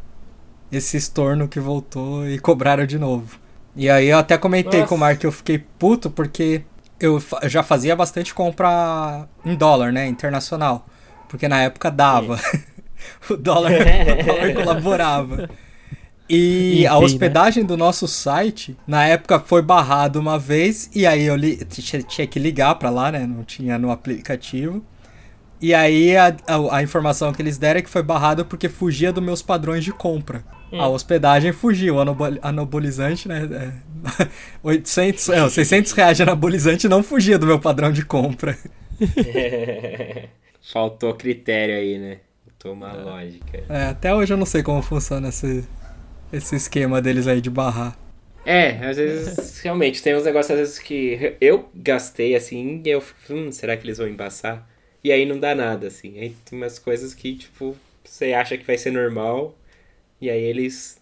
esse 0.71 0.97
estorno 0.97 1.47
que 1.49 1.61
voltou 1.61 2.29
e 2.29 2.39
cobraram 2.39 2.85
de 2.87 2.99
novo. 2.99 3.39
E 3.75 3.89
aí 3.89 4.09
eu 4.09 4.19
até 4.19 4.37
comentei 4.37 4.81
Nossa. 4.81 4.89
com 4.89 4.95
o 4.97 4.99
Mark 4.99 5.19
que 5.21 5.27
eu 5.27 5.33
fiquei 5.33 5.59
puto 5.79 6.11
porque 6.11 6.63
eu 6.99 7.23
já 7.45 7.63
fazia 7.63 7.95
bastante 7.95 8.35
compra 8.35 9.29
em 9.45 9.55
dólar, 9.55 9.93
né, 9.93 10.07
internacional, 10.09 10.87
porque 11.29 11.47
na 11.47 11.61
época 11.63 11.91
dava. 11.91 12.41
o 13.31 13.37
dólar, 13.37 13.71
o 13.73 14.25
dólar 14.27 14.55
colaborava. 14.55 15.51
E 16.29 16.79
Enfim, 16.79 16.87
a 16.87 16.91
né? 16.99 17.05
hospedagem 17.05 17.65
do 17.65 17.77
nosso 17.77 18.09
site, 18.09 18.77
na 18.87 19.07
época, 19.07 19.39
foi 19.39 19.63
barrado 19.63 20.19
uma 20.19 20.39
vez, 20.39 20.91
e 20.93 21.07
aí 21.07 21.23
eu 21.23 21.37
li- 21.37 21.65
tinha, 21.67 22.03
tinha 22.03 22.27
que 22.27 22.39
ligar 22.41 22.75
pra 22.77 22.91
lá, 22.91 23.13
né? 23.13 23.25
Não 23.25 23.45
tinha 23.45 23.79
no 23.79 23.93
aplicativo. 23.93 24.83
E 25.61 25.75
aí 25.75 26.17
a, 26.17 26.37
a, 26.47 26.77
a 26.79 26.83
informação 26.83 27.33
que 27.33 27.41
eles 27.41 27.57
deram 27.59 27.79
é 27.81 27.83
que 27.83 27.91
foi 27.91 28.03
barrado 28.03 28.45
porque 28.45 28.69
fugia 28.69 29.13
dos 29.13 29.23
meus 29.25 29.43
padrões 29.43 29.85
de 29.85 29.93
compra. 29.93 30.45
A 30.77 30.87
hospedagem 30.89 31.53
fugiu, 31.53 31.95
o 31.97 32.01
anabol- 32.01 32.39
anabolizante, 32.43 33.27
né? 33.29 33.49
é, 33.51 34.29
800, 34.63 35.29
é, 35.31 35.49
600 35.49 35.93
reais 35.93 36.17
de 36.17 36.23
anabolizante 36.23 36.89
não 36.89 37.03
fugia 37.03 37.39
do 37.39 37.47
meu 37.47 37.59
padrão 37.59 37.91
de 37.91 38.05
compra. 38.05 38.57
Faltou 40.61 41.17
critério 41.17 41.77
aí, 41.77 41.99
né? 41.99 42.21
Faltou 42.45 42.73
uma 42.73 42.93
lógica. 42.95 43.65
É, 43.69 43.87
até 43.87 44.15
hoje 44.15 44.33
eu 44.33 44.37
não 44.37 44.47
sei 44.47 44.63
como 44.63 44.83
funciona 44.83 45.29
esse, 45.29 45.65
esse 46.33 46.57
esquema 46.57 47.03
deles 47.03 47.27
aí 47.27 47.41
de 47.41 47.51
barrar. 47.51 47.97
É, 48.45 48.87
às 48.87 48.97
vezes, 48.97 49.59
realmente, 49.61 50.03
tem 50.03 50.15
uns 50.17 50.25
negócios 50.25 50.53
às 50.53 50.59
vezes 50.59 50.79
que 50.79 51.37
eu 51.41 51.69
gastei 51.75 52.35
assim 52.37 52.81
e 52.85 52.89
eu 52.91 53.01
fico, 53.01 53.35
hum, 53.35 53.51
será 53.53 53.77
que 53.77 53.85
eles 53.87 53.99
vão 53.99 54.07
embaçar? 54.09 54.69
E 55.07 55.13
aí 55.13 55.25
não 55.27 55.39
dá 55.39 55.55
nada, 55.55 55.87
assim. 55.89 56.19
Aí 56.19 56.31
tem 56.45 56.59
umas 56.59 56.79
coisas 56.79 57.15
que, 57.15 57.37
tipo, 57.37 57.77
você 58.05 58.33
acha 58.33 58.57
que 58.59 58.65
vai 58.65 58.77
ser 58.79 58.91
normal 58.91 59.55
e 60.21 60.31
aí 60.31 60.43
eles 60.43 61.01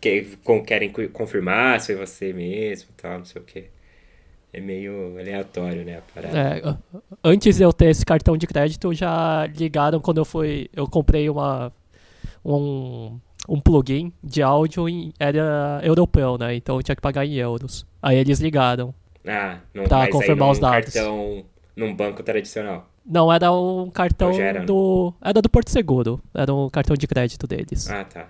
que, 0.00 0.36
com- 0.44 0.64
querem 0.64 0.90
confirmar 1.12 1.80
se 1.80 1.94
foi 1.94 2.06
você 2.06 2.32
mesmo 2.32 2.88
e 2.90 3.00
tal, 3.00 3.18
não 3.18 3.24
sei 3.24 3.40
o 3.40 3.44
quê. 3.44 3.66
É 4.52 4.60
meio 4.60 5.18
aleatório, 5.18 5.84
né, 5.84 5.98
a 5.98 6.02
parada. 6.02 6.38
É, 6.38 6.62
antes 7.24 7.56
de 7.56 7.62
eu 7.64 7.72
ter 7.72 7.86
esse 7.90 8.04
cartão 8.04 8.36
de 8.36 8.46
crédito, 8.46 8.92
já 8.94 9.46
ligaram 9.46 10.00
quando 10.00 10.18
eu 10.18 10.24
fui. 10.24 10.68
Eu 10.72 10.86
comprei 10.88 11.28
uma. 11.28 11.72
Um, 12.44 13.18
um 13.48 13.60
plugin 13.60 14.12
de 14.22 14.42
áudio 14.42 14.88
em, 14.88 15.12
era 15.18 15.80
europeu, 15.84 16.38
né? 16.38 16.54
Então 16.56 16.76
eu 16.76 16.82
tinha 16.82 16.96
que 16.96 17.02
pagar 17.02 17.26
em 17.26 17.34
euros. 17.34 17.86
Aí 18.02 18.18
eles 18.18 18.40
ligaram. 18.40 18.94
Ah, 19.26 19.60
não 19.74 19.84
Pra 19.84 20.08
confirmar 20.08 20.50
os 20.50 20.58
dados. 20.60 20.94
cartão 20.94 21.44
num 21.76 21.94
banco 21.94 22.22
tradicional. 22.22 22.91
Não, 23.04 23.32
era 23.32 23.52
um 23.52 23.90
cartão 23.90 24.30
era, 24.32 24.60
né? 24.60 24.66
do. 24.66 25.12
Era 25.20 25.42
do 25.42 25.50
Porto 25.50 25.70
Seguro. 25.70 26.20
Era 26.32 26.54
um 26.54 26.70
cartão 26.70 26.96
de 26.96 27.06
crédito 27.06 27.46
deles. 27.46 27.90
Ah, 27.90 28.04
tá. 28.04 28.28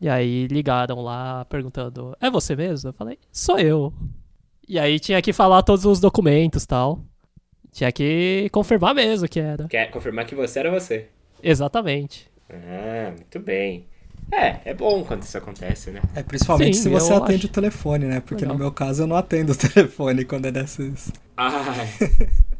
E 0.00 0.08
aí 0.08 0.46
ligaram 0.46 1.00
lá 1.00 1.44
perguntando: 1.46 2.16
É 2.20 2.30
você 2.30 2.54
mesmo? 2.54 2.90
Eu 2.90 2.94
falei: 2.94 3.18
Sou 3.32 3.58
eu. 3.58 3.92
E 4.68 4.78
aí 4.78 4.98
tinha 4.98 5.20
que 5.22 5.32
falar 5.32 5.62
todos 5.62 5.84
os 5.84 6.00
documentos 6.00 6.66
tal. 6.66 7.00
Tinha 7.72 7.90
que 7.90 8.48
confirmar 8.52 8.94
mesmo 8.94 9.28
que 9.28 9.40
era. 9.40 9.66
Quer 9.68 9.90
confirmar 9.90 10.26
que 10.26 10.34
você 10.34 10.60
era 10.60 10.70
você. 10.70 11.08
Exatamente. 11.42 12.30
Ah, 12.50 13.12
muito 13.16 13.40
bem. 13.40 13.86
É, 14.32 14.70
é 14.70 14.74
bom 14.74 15.04
quando 15.04 15.22
isso 15.22 15.36
acontece, 15.36 15.90
né? 15.90 16.00
É, 16.14 16.22
principalmente 16.22 16.76
Sim, 16.76 16.84
se 16.84 16.88
você 16.88 17.12
atende 17.12 17.38
acho. 17.40 17.46
o 17.46 17.50
telefone, 17.50 18.06
né? 18.06 18.20
Porque 18.20 18.44
Legal. 18.44 18.56
no 18.56 18.58
meu 18.62 18.72
caso 18.72 19.02
eu 19.02 19.06
não 19.06 19.16
atendo 19.16 19.52
o 19.52 19.56
telefone 19.56 20.24
quando 20.24 20.46
é 20.46 20.52
dessas. 20.52 21.12
Ai. 21.36 21.88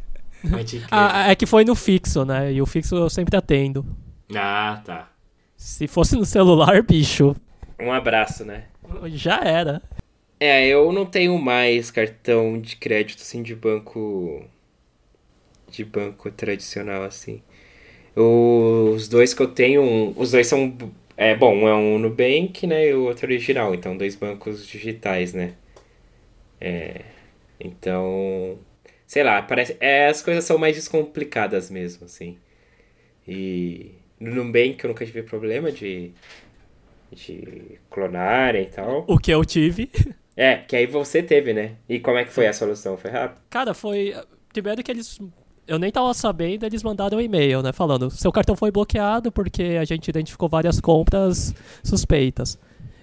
Ah, 0.90 1.30
é 1.30 1.34
que 1.34 1.47
foi 1.47 1.64
no 1.64 1.74
fixo, 1.74 2.24
né? 2.24 2.53
E 2.53 2.61
o 2.61 2.66
fixo 2.66 2.97
eu 2.97 3.11
sempre 3.11 3.36
atendo. 3.36 3.84
Ah, 4.34 4.82
tá. 4.84 5.11
Se 5.57 5.86
fosse 5.86 6.16
no 6.16 6.24
celular, 6.24 6.82
bicho, 6.84 7.34
Um 7.78 7.92
abraço, 7.92 8.45
né? 8.45 8.64
já 9.07 9.40
era. 9.42 9.82
É, 10.38 10.66
eu 10.66 10.92
não 10.92 11.07
tenho 11.07 11.38
mais 11.38 11.90
cartão 11.90 12.61
de 12.61 12.76
crédito 12.76 13.20
assim 13.22 13.42
de 13.42 13.55
banco 13.55 14.45
de 15.70 15.84
banco 15.84 16.30
tradicional 16.30 17.03
assim. 17.03 17.40
Os 18.14 19.09
dois 19.09 19.34
que 19.34 19.42
eu 19.42 19.49
tenho, 19.49 20.12
os 20.16 20.30
dois 20.32 20.47
são 20.47 20.76
é 21.16 21.34
bom, 21.34 21.55
um 21.55 21.68
é 21.68 21.74
um 21.74 21.99
Nubank, 21.99 22.66
né, 22.66 22.88
e 22.88 22.95
o 22.95 23.05
outro 23.05 23.26
original, 23.26 23.74
então 23.74 23.97
dois 23.97 24.16
bancos 24.16 24.66
digitais, 24.66 25.32
né? 25.32 25.55
É, 26.61 27.03
então, 27.61 28.59
sei 29.15 29.23
lá, 29.23 29.41
parece 29.43 29.77
é, 29.79 30.09
as 30.09 30.21
coisas 30.21 30.43
são 30.43 30.59
mais 30.59 30.75
descomplicadas 30.75 31.71
mesmo, 31.71 32.07
assim. 32.07 32.37
E 33.29 33.93
no 34.19 34.35
Nubank 34.35 34.83
eu 34.83 34.89
nunca 34.89 35.07
tive 35.07 35.23
problema 35.23 35.71
de 35.71 36.11
de 37.12 37.79
clonarem 37.89 38.62
e 38.62 38.67
tal. 38.67 39.05
O 39.07 39.17
que 39.17 39.31
eu 39.31 39.45
tive. 39.45 39.89
É, 40.37 40.57
que 40.57 40.75
aí 40.75 40.85
você 40.85 41.23
teve, 41.23 41.53
né? 41.53 41.77
E 41.89 42.01
como 42.01 42.19
é 42.19 42.25
que 42.25 42.33
foi 42.33 42.49
a 42.49 42.53
solução? 42.53 42.97
Foi 42.97 43.09
rápido? 43.09 43.41
Cara, 43.49 43.73
foi. 43.73 44.12
Primeiro 44.53 44.83
que 44.83 44.91
eles. 44.91 45.21
Eu 45.65 45.79
nem 45.79 45.93
tava 45.93 46.12
sabendo, 46.12 46.67
eles 46.67 46.83
mandaram 46.83 47.19
um 47.19 47.21
e-mail, 47.21 47.62
né? 47.62 47.73
Falando: 47.73 48.11
seu 48.11 48.33
cartão 48.33 48.57
foi 48.57 48.73
bloqueado 48.73 49.31
porque 49.31 49.79
a 49.81 49.85
gente 49.85 50.09
identificou 50.09 50.49
várias 50.49 50.81
compras 50.81 51.55
suspeitas. 51.85 52.59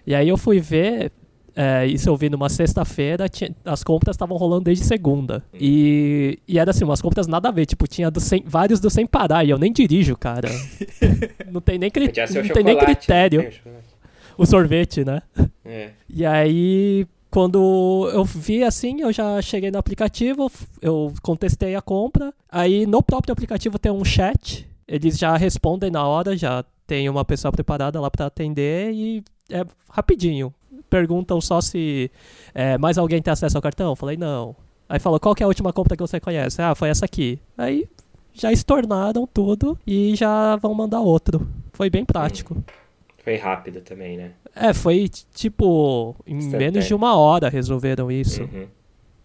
E 0.06 0.14
aí 0.14 0.28
eu 0.28 0.36
fui 0.38 0.60
ver. 0.60 1.10
É, 1.56 1.86
isso 1.86 2.10
eu 2.10 2.16
vi 2.16 2.30
numa 2.30 2.48
sexta-feira, 2.50 3.26
as 3.66 3.84
compras 3.84 4.16
estavam 4.16 4.38
rolando 4.38 4.66
desde 4.66 4.86
segunda. 4.86 5.44
E, 5.54 6.40
e 6.48 6.58
era 6.58 6.72
assim, 6.72 6.84
umas 6.84 7.02
compras 7.02 7.28
nada 7.28 7.50
a 7.50 7.52
ver, 7.52 7.66
tipo, 7.66 7.88
tinha 7.88 8.10
do 8.10 8.20
sem- 8.20 8.44
vários 8.46 8.80
do 8.80 8.90
sem 8.90 9.06
parar, 9.06 9.44
e 9.44 9.50
eu 9.50 9.58
nem 9.58 9.72
dirijo, 9.72 10.16
cara. 10.18 10.50
não 11.52 11.60
tem 11.62 11.78
nem, 11.78 11.90
cri- 11.92 12.12
não 12.34 12.54
tem 12.54 12.64
nem 12.64 12.76
né? 12.76 12.82
critério. 12.86 13.42
Tem 13.42 13.72
o 13.74 13.92
o 14.38 14.46
sorvete, 14.46 15.04
né? 15.04 15.22
É. 15.66 15.90
E 16.14 16.26
aí, 16.26 17.06
quando 17.30 18.10
eu 18.14 18.24
vi 18.26 18.64
assim, 18.64 19.02
eu 19.02 19.12
já 19.14 19.42
cheguei 19.42 19.72
no 19.72 19.78
aplicativo, 19.78 20.52
eu 20.82 21.14
contestei 21.22 21.76
a 21.76 21.82
compra. 21.82 22.34
Aí 22.50 22.86
no 22.86 23.02
próprio 23.04 23.32
aplicativo 23.34 23.78
tem 23.80 23.92
um 23.92 24.04
chat, 24.04 24.68
eles 24.88 25.18
já 25.18 25.36
respondem 25.38 25.90
na 25.92 26.06
hora, 26.06 26.36
já 26.36 26.64
tem 26.88 27.08
uma 27.10 27.24
pessoa 27.24 27.52
preparada 27.52 28.00
lá 28.02 28.10
pra 28.12 28.26
atender 28.26 28.92
e 28.94 29.24
é 29.50 29.64
rapidinho. 29.90 30.54
Perguntam 30.92 31.40
só 31.40 31.62
se 31.62 32.12
é, 32.54 32.78
mais 32.78 32.98
alguém 32.98 33.22
tem 33.22 33.32
acesso 33.32 33.58
ao 33.58 33.62
cartão. 33.62 33.92
Eu 33.92 33.96
falei, 33.96 34.18
não. 34.18 34.54
Aí 34.90 35.00
falou, 35.00 35.22
qual 35.22 35.34
que 35.34 35.42
é 35.42 35.46
a 35.46 35.48
última 35.48 35.72
compra 35.72 35.96
que 35.96 36.04
você 36.04 36.20
conhece? 36.20 36.62
Ah, 36.62 36.76
foi 36.76 36.90
essa 36.90 37.06
aqui. 37.06 37.40
Aí 37.58 37.88
já 38.34 38.52
estornaram 38.52 39.26
tudo 39.26 39.80
e 39.88 40.14
já 40.16 40.58
vão 40.58 40.74
mandar 40.74 41.00
outro. 41.00 41.48
Foi 41.72 41.90
bem 41.90 42.04
prático. 42.04 42.62
Foi 43.24 43.38
rápido 43.38 43.80
também, 43.80 44.18
né? 44.18 44.32
É, 44.54 44.74
foi 44.74 45.08
tipo, 45.34 46.14
em 46.28 46.38
Instantâneo. 46.38 46.74
menos 46.74 46.86
de 46.86 46.94
uma 46.94 47.16
hora 47.16 47.48
resolveram 47.48 48.12
isso. 48.12 48.44
Uhum. 48.44 48.68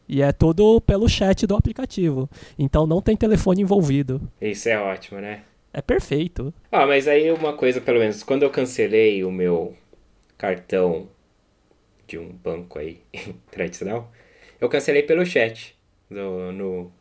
E 0.09 0.23
é 0.23 0.31
tudo 0.31 0.81
pelo 0.81 1.09
chat 1.09 1.49
do 1.49 1.57
aplicativo. 1.57 2.31
Então 2.57 2.87
não 2.87 3.03
tem 3.03 3.17
telefone 3.17 3.63
envolvido. 3.63 4.21
Isso 4.41 4.69
é 4.69 4.79
ótimo, 4.79 5.21
né? 5.21 5.41
É 5.73 5.83
perfeito. 5.83 6.55
Ah, 6.71 6.87
mas 6.87 7.09
aí 7.09 7.29
uma 7.33 7.55
coisa, 7.55 7.81
pelo 7.81 7.99
menos, 7.99 8.23
quando 8.23 8.45
eu 8.45 8.51
cancelei 8.51 9.25
o 9.25 9.33
meu 9.33 9.75
cartão 10.39 11.09
de 12.07 12.19
um 12.19 12.29
banco 12.33 12.79
aí 12.79 13.01
tradicional, 13.51 14.13
eu 14.61 14.69
cancelei 14.69 15.03
pelo 15.03 15.25
chat, 15.27 15.77
do, 16.11 16.53
no, 16.53 16.93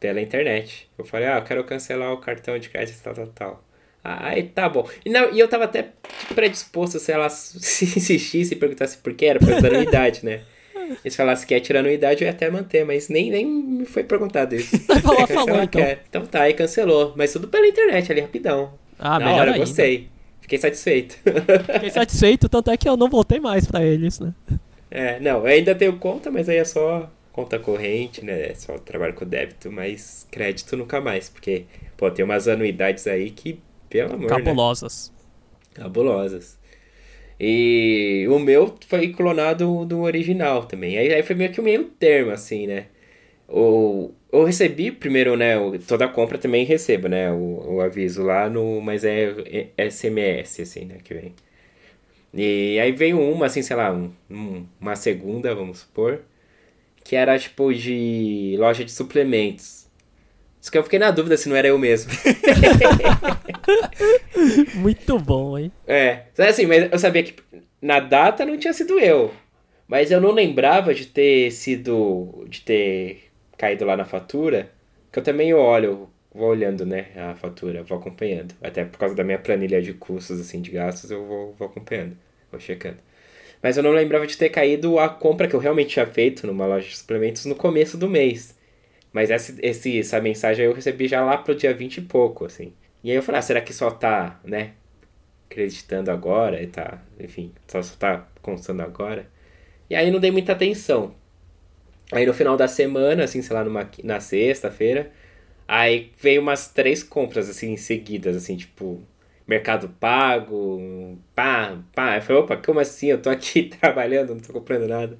pela 0.00 0.20
internet. 0.20 0.88
Eu 0.96 1.04
falei, 1.04 1.26
ah, 1.28 1.38
eu 1.38 1.44
quero 1.44 1.64
cancelar 1.64 2.12
o 2.12 2.18
cartão 2.20 2.58
de 2.58 2.68
crédito 2.68 3.00
tal, 3.02 3.14
tal, 3.14 3.26
tal. 3.28 3.64
Ah, 4.04 4.28
Aí 4.28 4.44
tá 4.44 4.68
bom. 4.68 4.88
E, 5.04 5.10
não, 5.10 5.32
e 5.32 5.38
eu 5.40 5.48
tava 5.48 5.64
até 5.64 5.90
predisposto, 6.34 6.98
se 6.98 7.10
ela 7.12 7.28
se 7.30 7.84
insistisse 7.84 8.54
e 8.54 8.56
perguntasse 8.56 8.98
por 8.98 9.12
que 9.14 9.26
era, 9.26 9.38
por 9.40 9.48
causa 9.48 9.62
da 9.62 9.68
anuidade, 9.68 10.24
né? 10.24 10.42
E 11.04 11.10
se 11.10 11.18
falasse 11.18 11.46
que 11.46 11.52
ia 11.52 11.60
tirar 11.60 11.80
anuidade, 11.80 12.22
eu 12.22 12.26
ia 12.26 12.32
até 12.32 12.50
manter, 12.50 12.82
mas 12.82 13.10
nem, 13.10 13.30
nem 13.30 13.44
me 13.46 13.84
foi 13.84 14.02
perguntado 14.04 14.54
isso. 14.54 14.78
Falou, 15.02 15.26
falou, 15.26 15.26
cancelar? 15.26 15.64
então. 15.64 15.82
Quer. 15.82 16.04
Então 16.08 16.26
tá, 16.26 16.42
aí 16.42 16.54
cancelou. 16.54 17.12
Mas 17.14 17.30
tudo 17.32 17.46
pela 17.48 17.66
internet 17.66 18.10
ali, 18.10 18.22
rapidão. 18.22 18.72
Ah, 18.98 19.18
Na 19.18 19.26
melhor 19.26 19.40
hora, 19.40 19.52
ainda. 19.52 19.58
gostei. 19.58 20.08
Fiquei 20.48 20.58
satisfeito. 20.58 21.18
Fiquei 21.74 21.90
satisfeito, 21.90 22.48
tanto 22.48 22.70
é 22.70 22.76
que 22.78 22.88
eu 22.88 22.96
não 22.96 23.10
voltei 23.10 23.38
mais 23.38 23.66
pra 23.66 23.84
eles, 23.84 24.18
né? 24.18 24.32
é, 24.90 25.20
não, 25.20 25.40
eu 25.40 25.46
ainda 25.46 25.74
tenho 25.74 25.98
conta, 25.98 26.30
mas 26.30 26.48
aí 26.48 26.56
é 26.56 26.64
só 26.64 27.10
conta 27.32 27.58
corrente, 27.58 28.24
né? 28.24 28.48
É 28.48 28.54
só 28.54 28.78
trabalho 28.78 29.12
com 29.12 29.26
débito, 29.26 29.70
mas 29.70 30.26
crédito 30.30 30.74
nunca 30.74 31.02
mais. 31.02 31.28
Porque, 31.28 31.66
pô, 31.98 32.10
tem 32.10 32.24
umas 32.24 32.48
anuidades 32.48 33.06
aí 33.06 33.30
que, 33.30 33.60
pelo 33.90 34.14
amor, 34.14 34.38
né? 34.38 34.42
Cabulosas. 34.42 35.12
Cabulosas. 35.74 36.58
E 37.38 38.26
o 38.30 38.38
meu 38.38 38.74
foi 38.86 39.12
clonado 39.12 39.84
do 39.84 40.00
original 40.00 40.64
também. 40.64 40.96
Aí, 40.96 41.12
aí 41.12 41.22
foi 41.22 41.36
meio 41.36 41.52
que 41.52 41.60
o 41.60 41.64
meio 41.64 41.84
termo, 41.84 42.30
assim, 42.30 42.66
né? 42.66 42.86
O, 43.46 44.12
eu 44.32 44.44
recebi 44.44 44.90
primeiro, 44.92 45.36
né? 45.36 45.54
toda 45.86 46.04
a 46.04 46.08
compra 46.08 46.38
também 46.38 46.64
recebo, 46.64 47.08
né? 47.08 47.30
O, 47.32 47.76
o 47.76 47.80
aviso 47.80 48.22
lá 48.22 48.48
no. 48.48 48.80
Mas 48.80 49.04
é, 49.04 49.70
é 49.76 49.90
SMS, 49.90 50.62
assim, 50.62 50.84
né? 50.84 50.96
Que 51.02 51.14
vem. 51.14 51.34
E 52.34 52.78
aí 52.78 52.92
veio 52.92 53.20
uma, 53.20 53.46
assim, 53.46 53.62
sei 53.62 53.76
lá, 53.76 53.92
um- 53.92 54.12
um- 54.30 54.66
uma 54.80 54.94
segunda, 54.96 55.54
vamos 55.54 55.80
supor. 55.80 56.20
Que 57.04 57.16
era 57.16 57.38
tipo 57.38 57.72
de 57.72 58.54
loja 58.58 58.84
de 58.84 58.92
suplementos. 58.92 59.86
Só 60.60 60.70
que 60.70 60.78
eu 60.78 60.84
fiquei 60.84 60.98
na 60.98 61.10
dúvida 61.10 61.36
se 61.36 61.48
não 61.48 61.56
era 61.56 61.68
eu 61.68 61.78
mesmo. 61.78 62.10
Muito 64.74 65.18
bom, 65.18 65.58
hein? 65.58 65.72
É, 65.86 66.22
assim, 66.38 66.66
mas 66.66 66.90
eu 66.92 66.98
sabia 66.98 67.22
que 67.22 67.34
na 67.80 68.00
data 68.00 68.44
não 68.44 68.58
tinha 68.58 68.72
sido 68.72 68.98
eu. 68.98 69.32
Mas 69.86 70.10
eu 70.10 70.20
não 70.20 70.32
lembrava 70.32 70.92
de 70.92 71.06
ter 71.06 71.50
sido. 71.50 72.44
de 72.48 72.60
ter 72.60 73.27
caído 73.58 73.84
lá 73.84 73.96
na 73.96 74.04
fatura. 74.06 74.70
Que 75.12 75.18
eu 75.18 75.22
também 75.22 75.52
olho, 75.52 76.08
vou 76.32 76.48
olhando, 76.48 76.86
né, 76.86 77.08
a 77.16 77.34
fatura, 77.34 77.82
vou 77.82 77.98
acompanhando. 77.98 78.54
Até 78.62 78.84
por 78.84 78.98
causa 78.98 79.14
da 79.14 79.24
minha 79.24 79.38
planilha 79.38 79.82
de 79.82 79.92
custos, 79.94 80.40
assim, 80.40 80.62
de 80.62 80.70
gastos, 80.70 81.10
eu 81.10 81.26
vou, 81.26 81.54
vou 81.54 81.68
acompanhando, 81.68 82.16
vou 82.50 82.60
checando. 82.60 82.98
Mas 83.62 83.76
eu 83.76 83.82
não 83.82 83.90
lembrava 83.90 84.26
de 84.26 84.36
ter 84.36 84.50
caído 84.50 84.98
a 84.98 85.08
compra 85.08 85.48
que 85.48 85.54
eu 85.54 85.60
realmente 85.60 85.90
tinha 85.90 86.06
feito 86.06 86.46
numa 86.46 86.66
loja 86.66 86.88
de 86.88 86.96
suplementos 86.96 87.44
no 87.44 87.56
começo 87.56 87.98
do 87.98 88.08
mês. 88.08 88.56
Mas 89.12 89.30
essa, 89.30 89.54
esse, 89.60 89.98
essa 89.98 90.20
mensagem 90.20 90.64
eu 90.64 90.72
recebi 90.72 91.08
já 91.08 91.24
lá 91.24 91.38
pro 91.38 91.54
dia 91.54 91.74
20 91.74 91.98
e 91.98 92.02
pouco, 92.02 92.44
assim. 92.44 92.72
E 93.02 93.10
aí 93.10 93.16
eu 93.16 93.22
falei, 93.22 93.40
ah, 93.40 93.42
será 93.42 93.60
que 93.60 93.72
só 93.72 93.90
tá, 93.90 94.40
né, 94.44 94.72
acreditando 95.50 96.10
agora 96.10 96.62
e 96.62 96.66
tá, 96.66 97.02
enfim, 97.18 97.52
só, 97.66 97.82
só 97.82 97.96
tá 97.96 98.28
constando 98.42 98.82
agora. 98.82 99.26
E 99.90 99.94
aí 99.96 100.10
não 100.10 100.20
dei 100.20 100.30
muita 100.30 100.52
atenção. 100.52 101.14
Aí 102.12 102.24
no 102.26 102.32
final 102.34 102.56
da 102.56 102.68
semana, 102.68 103.24
assim, 103.24 103.42
sei 103.42 103.54
lá, 103.54 103.64
numa, 103.64 103.88
na 104.02 104.20
sexta-feira, 104.20 105.10
aí 105.66 106.12
veio 106.20 106.40
umas 106.40 106.68
três 106.68 107.02
compras, 107.02 107.48
assim, 107.50 107.76
seguidas, 107.76 108.36
assim, 108.36 108.56
tipo, 108.56 109.02
Mercado 109.46 109.88
Pago, 110.00 111.18
pá, 111.34 111.78
pá. 111.94 112.16
Eu 112.16 112.22
falei, 112.22 112.42
opa, 112.42 112.56
como 112.58 112.80
assim? 112.80 113.08
Eu 113.08 113.20
tô 113.22 113.30
aqui 113.30 113.64
trabalhando, 113.80 114.34
não 114.34 114.40
tô 114.40 114.52
comprando 114.52 114.86
nada. 114.86 115.18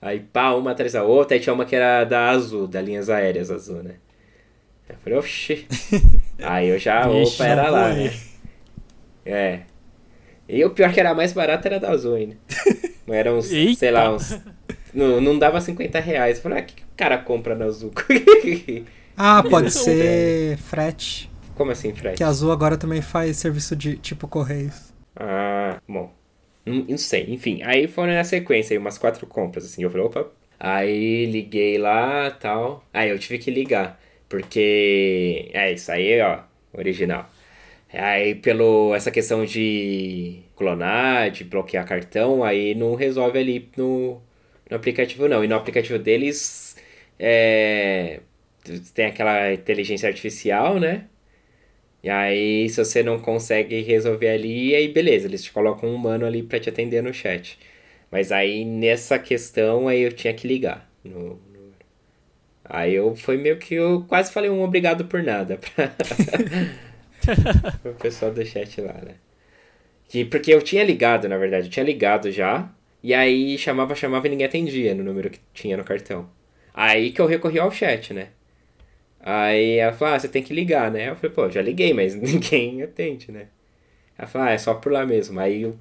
Aí 0.00 0.20
pá, 0.20 0.52
uma 0.52 0.72
atrás 0.72 0.92
da 0.92 1.02
outra, 1.02 1.36
aí 1.36 1.40
tinha 1.40 1.52
uma 1.54 1.64
que 1.64 1.74
era 1.74 2.04
da 2.04 2.30
Azul, 2.30 2.68
da 2.68 2.80
Linhas 2.80 3.08
Aéreas 3.10 3.50
Azul, 3.50 3.82
né? 3.82 3.96
Eu 4.88 4.96
falei, 4.98 5.18
oxi. 5.18 5.66
aí 6.42 6.68
eu 6.68 6.78
já, 6.78 7.08
opa, 7.08 7.46
era 7.46 7.70
lá, 7.70 7.92
né? 7.92 8.12
É. 9.24 9.60
E 10.48 10.64
o 10.64 10.70
pior 10.70 10.92
que 10.92 11.00
era 11.00 11.14
mais 11.14 11.32
barata 11.32 11.66
era 11.68 11.80
da 11.80 11.90
Azul 11.90 12.14
ainda. 12.14 12.36
Não 13.06 13.14
era 13.14 13.32
uns, 13.32 13.46
sei 13.46 13.58
Eita. 13.68 13.90
lá, 13.90 14.14
uns. 14.14 14.38
Não, 14.94 15.20
não 15.20 15.38
dava 15.38 15.60
50 15.60 15.98
reais. 16.00 16.36
Eu 16.36 16.42
falei, 16.42 16.58
ah, 16.58 16.62
o 16.62 16.64
que 16.64 16.74
que 16.76 16.82
o 16.82 16.96
cara 16.96 17.18
compra 17.18 17.54
na 17.54 17.66
Azul? 17.66 17.92
Ah, 19.16 19.44
pode 19.48 19.70
ser 19.70 20.56
frete. 20.58 21.30
Como 21.54 21.70
assim, 21.70 21.94
Fred? 21.94 22.16
Que 22.16 22.24
a 22.24 22.28
Azul 22.28 22.50
agora 22.50 22.76
também 22.76 23.00
faz 23.00 23.36
serviço 23.36 23.76
de 23.76 23.96
tipo 23.96 24.26
Correios. 24.26 24.92
Ah, 25.14 25.80
bom. 25.88 26.12
Não, 26.66 26.84
não 26.88 26.98
sei, 26.98 27.26
enfim. 27.28 27.62
Aí 27.62 27.86
foram 27.86 28.12
na 28.12 28.24
sequência, 28.24 28.74
aí 28.74 28.78
umas 28.78 28.98
quatro 28.98 29.26
compras, 29.26 29.64
assim. 29.64 29.82
Eu 29.82 29.90
falei, 29.90 30.06
opa. 30.06 30.26
Aí 30.58 31.26
liguei 31.26 31.78
lá 31.78 32.30
tal. 32.30 32.84
Aí 32.92 33.10
eu 33.10 33.18
tive 33.18 33.38
que 33.38 33.50
ligar. 33.50 34.00
Porque. 34.28 35.50
É 35.52 35.72
isso 35.72 35.92
aí, 35.92 36.20
ó. 36.20 36.40
Original. 36.72 37.30
Aí, 37.92 38.34
pelo 38.34 38.94
essa 38.94 39.10
questão 39.10 39.44
de 39.44 40.40
clonar, 40.56 41.30
de 41.30 41.44
bloquear 41.44 41.86
cartão, 41.86 42.42
aí 42.42 42.74
não 42.74 42.96
resolve 42.96 43.38
ali 43.38 43.70
no, 43.76 44.20
no 44.70 44.76
aplicativo, 44.76 45.28
não. 45.28 45.44
E 45.44 45.48
no 45.48 45.56
aplicativo 45.56 45.98
deles 45.98 46.76
é, 47.18 48.20
tem 48.94 49.06
aquela 49.06 49.52
inteligência 49.52 50.08
artificial, 50.08 50.78
né? 50.80 51.08
E 52.02 52.10
aí, 52.10 52.68
se 52.68 52.84
você 52.84 53.02
não 53.02 53.18
consegue 53.20 53.80
resolver 53.82 54.28
ali, 54.28 54.74
aí 54.74 54.88
beleza, 54.88 55.26
eles 55.26 55.42
te 55.42 55.52
colocam 55.52 55.88
um 55.90 55.94
humano 55.94 56.26
ali 56.26 56.42
pra 56.42 56.60
te 56.60 56.68
atender 56.68 57.02
no 57.02 57.14
chat. 57.14 57.58
Mas 58.10 58.30
aí, 58.32 58.64
nessa 58.64 59.18
questão, 59.18 59.88
aí 59.88 60.00
eu 60.02 60.12
tinha 60.12 60.34
que 60.34 60.46
ligar. 60.46 60.90
No, 61.04 61.36
no- 61.36 61.74
Aí 62.64 62.94
eu 62.94 63.14
foi 63.16 63.36
meio 63.36 63.58
que 63.58 63.74
eu 63.74 64.04
quase 64.08 64.32
falei 64.32 64.50
um 64.50 64.62
obrigado 64.62 65.04
por 65.06 65.22
nada 65.22 65.58
pra... 65.58 65.94
pro 67.82 67.94
pessoal 67.94 68.32
do 68.32 68.44
chat 68.44 68.80
lá, 68.80 68.94
né? 68.94 69.16
Que, 70.08 70.24
porque 70.24 70.52
eu 70.54 70.62
tinha 70.62 70.84
ligado, 70.84 71.28
na 71.28 71.38
verdade, 71.38 71.66
eu 71.68 71.70
tinha 71.72 71.84
ligado 71.84 72.30
já. 72.32 72.70
E 73.04 73.12
aí 73.12 73.58
chamava, 73.58 73.94
chamava 73.94 74.26
e 74.26 74.30
ninguém 74.30 74.46
atendia 74.46 74.94
no 74.94 75.04
número 75.04 75.28
que 75.28 75.38
tinha 75.52 75.76
no 75.76 75.84
cartão. 75.84 76.26
Aí 76.72 77.12
que 77.12 77.20
eu 77.20 77.26
recorri 77.26 77.58
ao 77.58 77.70
chat, 77.70 78.14
né? 78.14 78.28
Aí 79.20 79.76
ela 79.76 79.92
falou, 79.92 80.14
ah, 80.14 80.18
você 80.18 80.26
tem 80.26 80.42
que 80.42 80.54
ligar, 80.54 80.90
né? 80.90 81.10
Eu 81.10 81.16
falei, 81.16 81.30
pô, 81.36 81.50
já 81.50 81.60
liguei, 81.60 81.92
mas 81.92 82.14
ninguém 82.16 82.82
atende, 82.82 83.30
né? 83.30 83.48
Ela 84.16 84.26
falou, 84.26 84.48
ah, 84.48 84.52
é 84.52 84.58
só 84.58 84.72
por 84.72 84.90
lá 84.90 85.04
mesmo. 85.04 85.38
Aí 85.38 85.62
eu... 85.62 85.76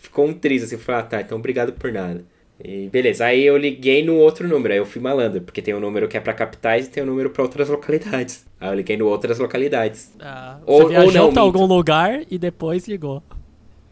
ficou 0.00 0.26
um 0.26 0.32
triz 0.32 0.62
assim, 0.62 0.76
eu 0.76 0.80
falei, 0.80 1.02
ah, 1.02 1.04
tá, 1.04 1.20
então 1.20 1.36
obrigado 1.38 1.74
por 1.74 1.92
nada. 1.92 2.24
E 2.64 2.88
beleza, 2.88 3.26
aí 3.26 3.42
eu 3.44 3.58
liguei 3.58 4.02
no 4.02 4.16
outro 4.16 4.48
número, 4.48 4.72
aí 4.72 4.78
eu 4.80 4.86
fui 4.86 5.02
malandro, 5.02 5.42
porque 5.42 5.60
tem 5.60 5.74
um 5.74 5.80
número 5.80 6.08
que 6.08 6.16
é 6.16 6.20
pra 6.20 6.32
capitais 6.32 6.86
e 6.86 6.90
tem 6.90 7.02
um 7.02 7.06
número 7.06 7.28
pra 7.30 7.42
outras 7.42 7.68
localidades. 7.68 8.46
Aí 8.58 8.70
eu 8.70 8.74
liguei 8.74 8.96
no 8.96 9.06
outras 9.06 9.38
localidades. 9.38 10.12
Ah, 10.18 10.58
Ou- 10.64 10.82
você 10.82 10.88
viajou 10.88 11.26
ou 11.26 11.32
não, 11.32 11.42
algum 11.42 11.66
lugar 11.66 12.22
e 12.30 12.38
depois 12.38 12.86
ligou. 12.88 13.22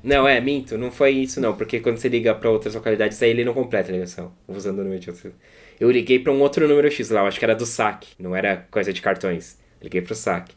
Não, 0.03 0.27
é, 0.27 0.41
minto, 0.41 0.79
não 0.79 0.91
foi 0.91 1.11
isso 1.13 1.41
não, 1.41 1.55
porque 1.57 1.79
quando 1.81 1.99
você 1.99 2.09
liga 2.09 2.35
pra 2.35 2.51
outras 2.51 2.75
localidades, 2.75 3.23
aí 3.23 3.31
ele 3.31 3.45
não 3.45 3.53
completa 3.53 3.91
a 3.91 3.93
ligação, 3.93 4.33
usando 4.49 4.79
o 4.79 4.83
número 4.85 4.99
de 5.01 5.11
outro. 5.11 5.35
Eu 5.79 5.91
liguei 5.91 6.19
pra 6.19 6.33
um 6.33 6.41
outro 6.41 6.67
número 6.67 6.91
X 6.91 7.11
lá, 7.11 7.21
eu 7.21 7.27
acho 7.27 7.39
que 7.39 7.45
era 7.45 7.55
do 7.55 7.67
saque, 7.67 8.09
não 8.19 8.35
era 8.35 8.67
coisa 8.71 8.93
de 8.93 9.03
cartões. 9.03 9.59
Liguei 9.83 10.01
pro 10.01 10.15
saque. 10.15 10.55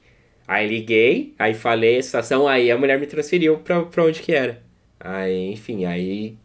Aí 0.48 0.68
liguei, 0.68 1.34
aí 1.38 1.54
falei 1.54 1.98
a 2.00 2.04
situação, 2.04 2.48
aí 2.48 2.72
a 2.72 2.78
mulher 2.78 3.00
me 3.00 3.06
transferiu 3.08 3.58
pra, 3.60 3.84
pra 3.84 4.04
onde 4.06 4.22
que 4.22 4.34
era. 4.34 4.62
Aí, 5.00 5.52
enfim, 5.52 5.86
aí. 5.86 6.38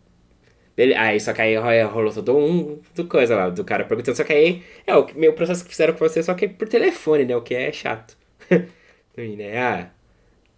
Aí, 0.96 1.18
só 1.20 1.32
que 1.32 1.42
aí 1.42 1.56
ro- 1.56 1.88
rolou 1.92 2.12
todo 2.12 2.36
um 2.36 2.80
do 2.94 3.04
coisa 3.08 3.34
lá, 3.34 3.50
do 3.50 3.64
cara 3.64 3.84
perguntando, 3.84 4.16
só 4.16 4.22
que 4.24 4.32
aí 4.32 4.62
é 4.86 4.94
o 4.96 5.06
meu 5.16 5.32
processo 5.32 5.64
que 5.64 5.70
fizeram 5.70 5.92
com 5.92 5.98
você, 5.98 6.22
só 6.22 6.34
que 6.34 6.44
é 6.44 6.48
por 6.48 6.68
telefone, 6.68 7.24
né? 7.24 7.36
O 7.36 7.42
que 7.42 7.54
é 7.54 7.72
chato. 7.72 8.16
E, 9.16 9.34
né? 9.36 9.58
Ah, 9.58 9.90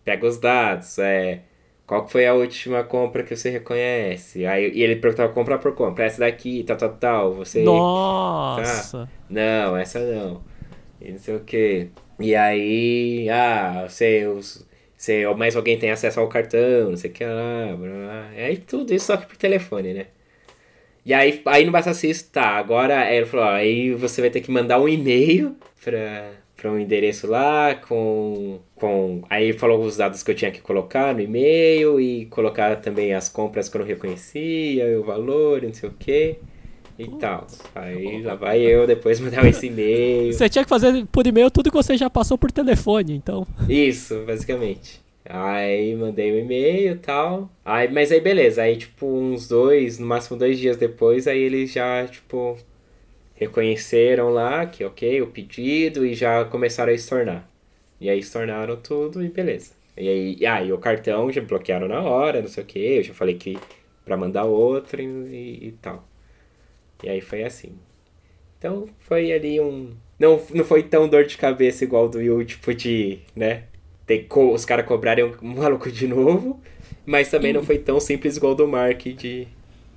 pega 0.04 0.26
os 0.26 0.38
dados, 0.38 0.98
é, 0.98 1.42
qual 1.90 2.06
foi 2.06 2.24
a 2.24 2.34
última 2.34 2.84
compra 2.84 3.24
que 3.24 3.34
você 3.34 3.50
reconhece? 3.50 4.46
Aí, 4.46 4.70
e 4.72 4.80
ele 4.80 4.94
perguntava 4.94 5.32
compra 5.32 5.58
por 5.58 5.74
compra, 5.74 6.04
essa 6.04 6.20
daqui, 6.20 6.62
tal, 6.62 6.76
tal, 6.76 6.90
tal, 6.90 7.34
você... 7.34 7.64
Nossa! 7.64 9.08
Não, 9.28 9.76
essa 9.76 9.98
não. 9.98 10.40
E 11.00 11.10
não 11.10 11.18
sei 11.18 11.34
o 11.34 11.40
que. 11.40 11.88
E 12.20 12.32
aí, 12.36 13.28
ah, 13.28 13.86
você, 13.88 14.24
os, 14.24 14.64
você, 14.96 15.26
mais 15.34 15.56
alguém 15.56 15.80
tem 15.80 15.90
acesso 15.90 16.20
ao 16.20 16.28
cartão, 16.28 16.90
não 16.90 16.96
sei 16.96 17.10
o 17.10 17.12
que 17.12 17.24
lá, 17.24 17.74
blá, 17.76 17.88
blá. 17.88 18.30
E 18.36 18.40
aí 18.40 18.56
tudo 18.56 18.94
isso 18.94 19.06
só 19.06 19.16
que 19.16 19.26
por 19.26 19.36
telefone, 19.36 19.92
né? 19.92 20.06
E 21.04 21.12
aí, 21.12 21.42
aí 21.44 21.64
não 21.64 21.72
basta 21.72 21.90
isso, 22.06 22.30
tá, 22.30 22.50
agora 22.50 23.12
ele 23.12 23.26
falou, 23.26 23.46
ó, 23.46 23.50
aí 23.50 23.92
você 23.94 24.20
vai 24.20 24.30
ter 24.30 24.42
que 24.42 24.50
mandar 24.52 24.80
um 24.80 24.88
e-mail 24.88 25.56
pra, 25.82 26.34
pra 26.60 26.70
um 26.70 26.78
endereço 26.78 27.26
lá 27.26 27.74
com, 27.74 28.60
com... 28.74 29.22
Aí 29.30 29.44
ele 29.44 29.58
falou 29.58 29.82
os 29.82 29.96
dados 29.96 30.22
que 30.22 30.30
eu 30.30 30.34
tinha 30.34 30.50
que 30.50 30.60
colocar 30.60 31.14
no 31.14 31.20
e-mail 31.22 31.98
e 31.98 32.26
colocar 32.26 32.76
também 32.76 33.14
as 33.14 33.30
compras 33.30 33.68
que 33.68 33.76
eu 33.78 33.80
não 33.80 33.88
reconhecia, 33.88 35.00
o 35.00 35.02
valor, 35.02 35.62
não 35.62 35.72
sei 35.72 35.88
o 35.88 35.92
que 35.92 36.36
e 36.98 37.08
tal. 37.18 37.46
Aí 37.74 38.22
lá 38.22 38.34
vai 38.34 38.60
eu 38.60 38.86
depois 38.86 39.18
mandar 39.20 39.46
esse 39.46 39.68
e-mail. 39.68 40.34
Você 40.34 40.50
tinha 40.50 40.62
que 40.62 40.68
fazer 40.68 41.06
por 41.06 41.26
e-mail 41.26 41.50
tudo 41.50 41.70
que 41.70 41.76
você 41.76 41.96
já 41.96 42.10
passou 42.10 42.36
por 42.36 42.52
telefone, 42.52 43.14
então. 43.14 43.46
Isso, 43.66 44.22
basicamente. 44.26 45.00
Aí 45.24 45.94
mandei 45.96 46.30
o 46.30 46.34
um 46.34 46.38
e-mail 46.40 46.92
e 46.92 46.98
tal. 46.98 47.50
Aí, 47.64 47.90
mas 47.90 48.12
aí 48.12 48.20
beleza, 48.20 48.62
aí 48.62 48.76
tipo 48.76 49.06
uns 49.06 49.48
dois, 49.48 49.98
no 49.98 50.06
máximo 50.06 50.38
dois 50.38 50.58
dias 50.58 50.76
depois, 50.76 51.26
aí 51.26 51.40
eles 51.40 51.72
já, 51.72 52.06
tipo, 52.06 52.58
reconheceram 53.40 54.28
lá 54.28 54.66
que 54.66 54.84
ok, 54.84 55.22
o 55.22 55.28
pedido 55.28 56.04
e 56.04 56.14
já 56.14 56.44
começaram 56.44 56.92
a 56.92 56.94
estornar. 56.94 57.48
E 57.98 58.10
aí 58.10 58.18
estornaram 58.18 58.76
tudo 58.76 59.24
e 59.24 59.28
beleza. 59.28 59.72
E 59.96 60.08
aí, 60.08 60.68
e 60.68 60.72
o 60.72 60.78
cartão 60.78 61.32
já 61.32 61.40
bloquearam 61.40 61.88
na 61.88 62.00
hora, 62.00 62.40
não 62.40 62.48
sei 62.48 62.62
o 62.62 62.66
que, 62.66 62.78
eu 62.78 63.02
já 63.02 63.14
falei 63.14 63.34
que 63.34 63.58
pra 64.04 64.16
mandar 64.16 64.44
outro 64.44 65.00
e, 65.00 65.68
e 65.68 65.74
tal. 65.80 66.06
E 67.02 67.08
aí 67.08 67.20
foi 67.20 67.42
assim. 67.42 67.72
Então 68.58 68.86
foi 69.00 69.32
ali 69.32 69.58
um. 69.58 69.94
Não, 70.18 70.40
não 70.54 70.64
foi 70.64 70.82
tão 70.82 71.08
dor 71.08 71.24
de 71.24 71.38
cabeça 71.38 71.82
igual 71.82 72.08
do 72.08 72.20
Yu, 72.20 72.44
tipo 72.44 72.74
de, 72.74 73.20
né? 73.34 73.64
Ter 74.06 74.24
co... 74.24 74.52
Os 74.52 74.66
caras 74.66 74.86
cobrarem 74.86 75.24
um 75.42 75.54
maluco 75.54 75.90
de 75.90 76.06
novo. 76.06 76.60
Mas 77.06 77.30
também 77.30 77.52
não 77.52 77.62
foi 77.62 77.78
tão 77.78 77.98
simples 77.98 78.36
igual 78.36 78.54
do 78.54 78.68
Mark 78.68 79.02
de 79.02 79.48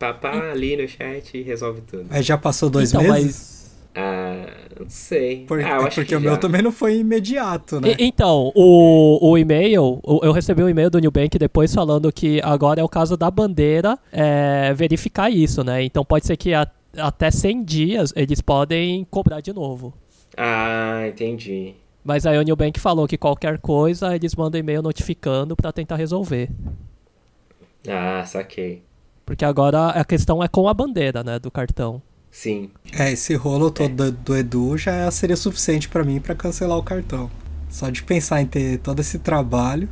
papá 0.03 0.51
ali 0.51 0.75
no 0.75 0.87
chat 0.87 1.37
e 1.37 1.41
resolve 1.41 1.81
tudo. 1.81 2.05
Aí 2.09 2.21
já 2.23 2.37
passou 2.37 2.69
dois 2.69 2.89
então, 2.93 3.01
meses? 3.03 3.25
mas. 3.25 3.53
Ah, 3.95 4.47
não 4.79 4.89
sei. 4.89 5.45
Por- 5.45 5.59
ah, 5.59 5.61
eu 5.61 5.67
é 5.83 5.87
acho 5.87 5.95
porque 5.97 6.05
que 6.09 6.15
o 6.15 6.19
meu 6.19 6.31
já. 6.31 6.37
também 6.37 6.61
não 6.63 6.71
foi 6.71 6.97
imediato, 6.97 7.79
né? 7.79 7.89
E- 7.91 7.95
então, 8.05 8.51
o, 8.55 9.19
o 9.29 9.37
e-mail, 9.37 9.99
o- 10.03 10.19
eu 10.23 10.31
recebi 10.31 10.63
um 10.63 10.67
e-mail 10.69 10.89
do 10.89 10.99
Nubank 10.99 11.37
depois 11.37 11.73
falando 11.73 12.11
que 12.11 12.41
agora 12.43 12.81
é 12.81 12.83
o 12.83 12.89
caso 12.89 13.15
da 13.15 13.29
bandeira 13.29 13.97
é, 14.11 14.73
verificar 14.73 15.29
isso, 15.29 15.63
né? 15.63 15.83
Então 15.83 16.03
pode 16.03 16.25
ser 16.25 16.35
que 16.37 16.53
a- 16.55 16.67
até 16.97 17.29
100 17.29 17.63
dias 17.63 18.11
eles 18.15 18.41
podem 18.41 19.05
cobrar 19.11 19.41
de 19.41 19.53
novo. 19.53 19.93
Ah, 20.35 21.03
entendi. 21.07 21.75
Mas 22.03 22.25
aí 22.25 22.37
o 22.37 22.43
Nubank 22.43 22.79
falou 22.79 23.07
que 23.07 23.17
qualquer 23.17 23.59
coisa 23.59 24.13
eles 24.15 24.35
mandam 24.35 24.59
e-mail 24.59 24.81
notificando 24.81 25.55
pra 25.55 25.71
tentar 25.71 25.95
resolver. 25.97 26.49
Ah, 27.87 28.23
saquei. 28.25 28.81
Porque 29.25 29.45
agora 29.45 29.89
a 29.89 30.03
questão 30.05 30.43
é 30.43 30.47
com 30.47 30.67
a 30.67 30.73
bandeira, 30.73 31.23
né, 31.23 31.39
do 31.39 31.49
cartão. 31.49 32.01
Sim. 32.29 32.71
É, 32.97 33.11
esse 33.11 33.35
rolo 33.35 33.69
todo 33.69 33.93
do, 33.95 34.11
do 34.11 34.35
Edu 34.37 34.77
já 34.77 35.09
seria 35.11 35.35
suficiente 35.35 35.87
pra 35.87 36.03
mim 36.03 36.19
pra 36.19 36.33
cancelar 36.35 36.77
o 36.77 36.83
cartão. 36.83 37.29
Só 37.69 37.89
de 37.89 38.03
pensar 38.03 38.41
em 38.41 38.45
ter 38.45 38.79
todo 38.79 38.99
esse 38.99 39.19
trabalho. 39.19 39.87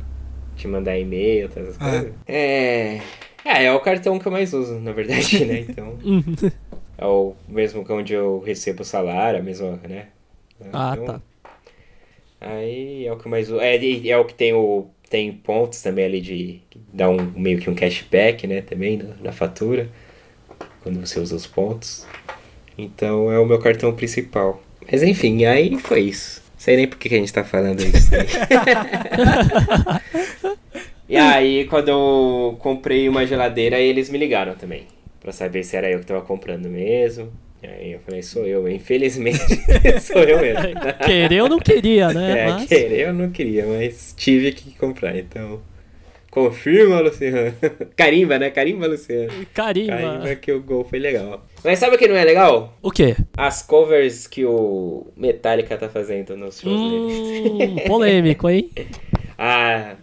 Te 0.56 0.68
mandar 0.68 0.98
e-mail, 0.98 1.48
todas 1.48 1.70
essas 1.70 1.80
É. 1.80 1.90
coisas. 2.00 2.12
É. 2.26 3.00
É, 3.44 3.64
é 3.64 3.72
o 3.72 3.80
cartão 3.80 4.18
que 4.18 4.26
eu 4.26 4.32
mais 4.32 4.52
uso, 4.52 4.78
na 4.78 4.92
verdade, 4.92 5.44
né? 5.44 5.60
Então. 5.68 5.98
é 6.98 7.06
o 7.06 7.34
mesmo 7.48 7.84
que 7.84 7.92
onde 7.92 8.12
eu 8.12 8.40
recebo 8.40 8.82
o 8.82 8.84
salário, 8.84 9.40
a 9.40 9.42
mesma, 9.42 9.78
né? 9.88 10.08
Ah, 10.72 10.92
Então, 10.94 11.06
tá. 11.06 11.20
Aí 12.40 13.06
é 13.06 13.12
o 13.12 13.16
que 13.16 13.26
eu 13.26 13.30
mais 13.30 13.48
uso. 13.48 13.60
É, 13.60 13.76
e 13.78 14.10
é 14.10 14.18
o 14.18 14.24
que 14.24 14.34
tem 14.34 14.52
o. 14.52 14.86
Tem 15.12 15.30
pontos 15.30 15.82
também 15.82 16.06
ali 16.06 16.22
de. 16.22 16.62
Dá 16.90 17.10
um 17.10 17.18
meio 17.36 17.58
que 17.58 17.68
um 17.68 17.74
cashback, 17.74 18.46
né? 18.46 18.62
Também 18.62 18.96
na, 18.96 19.14
na 19.24 19.30
fatura. 19.30 19.90
Quando 20.82 20.98
você 20.98 21.20
usa 21.20 21.36
os 21.36 21.46
pontos. 21.46 22.06
Então 22.78 23.30
é 23.30 23.38
o 23.38 23.44
meu 23.44 23.58
cartão 23.58 23.94
principal. 23.94 24.62
Mas 24.90 25.02
enfim, 25.02 25.44
aí 25.44 25.78
foi 25.78 26.00
isso. 26.00 26.42
Sei 26.56 26.76
nem 26.76 26.88
por 26.88 26.96
que 26.96 27.14
a 27.14 27.18
gente 27.18 27.30
tá 27.30 27.44
falando 27.44 27.82
isso. 27.82 28.10
aí. 28.14 28.26
e 31.10 31.16
aí, 31.18 31.66
quando 31.66 31.88
eu 31.88 32.56
comprei 32.58 33.06
uma 33.06 33.26
geladeira, 33.26 33.78
eles 33.78 34.08
me 34.08 34.16
ligaram 34.16 34.54
também. 34.54 34.86
Pra 35.20 35.30
saber 35.30 35.62
se 35.62 35.76
era 35.76 35.90
eu 35.90 36.00
que 36.00 36.06
tava 36.06 36.22
comprando 36.22 36.70
mesmo. 36.70 37.30
E 37.62 37.66
aí 37.66 37.92
eu 37.92 38.00
falei, 38.00 38.22
sou 38.22 38.46
eu. 38.46 38.68
Infelizmente, 38.68 39.38
sou 40.00 40.22
eu 40.22 40.40
mesmo. 40.40 40.62
Querer 41.04 41.42
ou 41.42 41.48
não 41.48 41.58
queria, 41.60 42.08
né? 42.12 42.40
É, 42.40 42.46
Mas- 42.50 42.68
querer 42.68 43.08
eu 43.08 43.14
não 43.14 43.30
queria, 43.30 43.64
mas 43.66 44.14
tive 44.16 44.52
que 44.52 44.76
comprar, 44.76 45.16
então. 45.16 45.60
Confirma, 46.30 46.98
Luciano. 47.00 47.54
Carimba, 47.94 48.38
né? 48.38 48.50
Carimba, 48.50 48.86
Luciano. 48.86 49.30
Carimba. 49.52 49.92
Carimba 49.96 50.34
que 50.36 50.50
o 50.50 50.62
gol 50.62 50.82
foi 50.82 50.98
legal. 50.98 51.46
Mas 51.62 51.78
sabe 51.78 51.94
o 51.94 51.98
que 51.98 52.08
não 52.08 52.16
é 52.16 52.24
legal? 52.24 52.76
O 52.80 52.90
quê? 52.90 53.14
As 53.36 53.60
covers 53.62 54.26
que 54.26 54.42
o 54.44 55.08
Metallica 55.14 55.76
tá 55.76 55.90
fazendo 55.90 56.34
nos 56.34 56.58
shows 56.58 56.90
deles. 56.90 57.70
Hum, 57.70 57.76
polêmico, 57.86 58.48
hein? 58.48 58.70
Ah, 59.36 59.96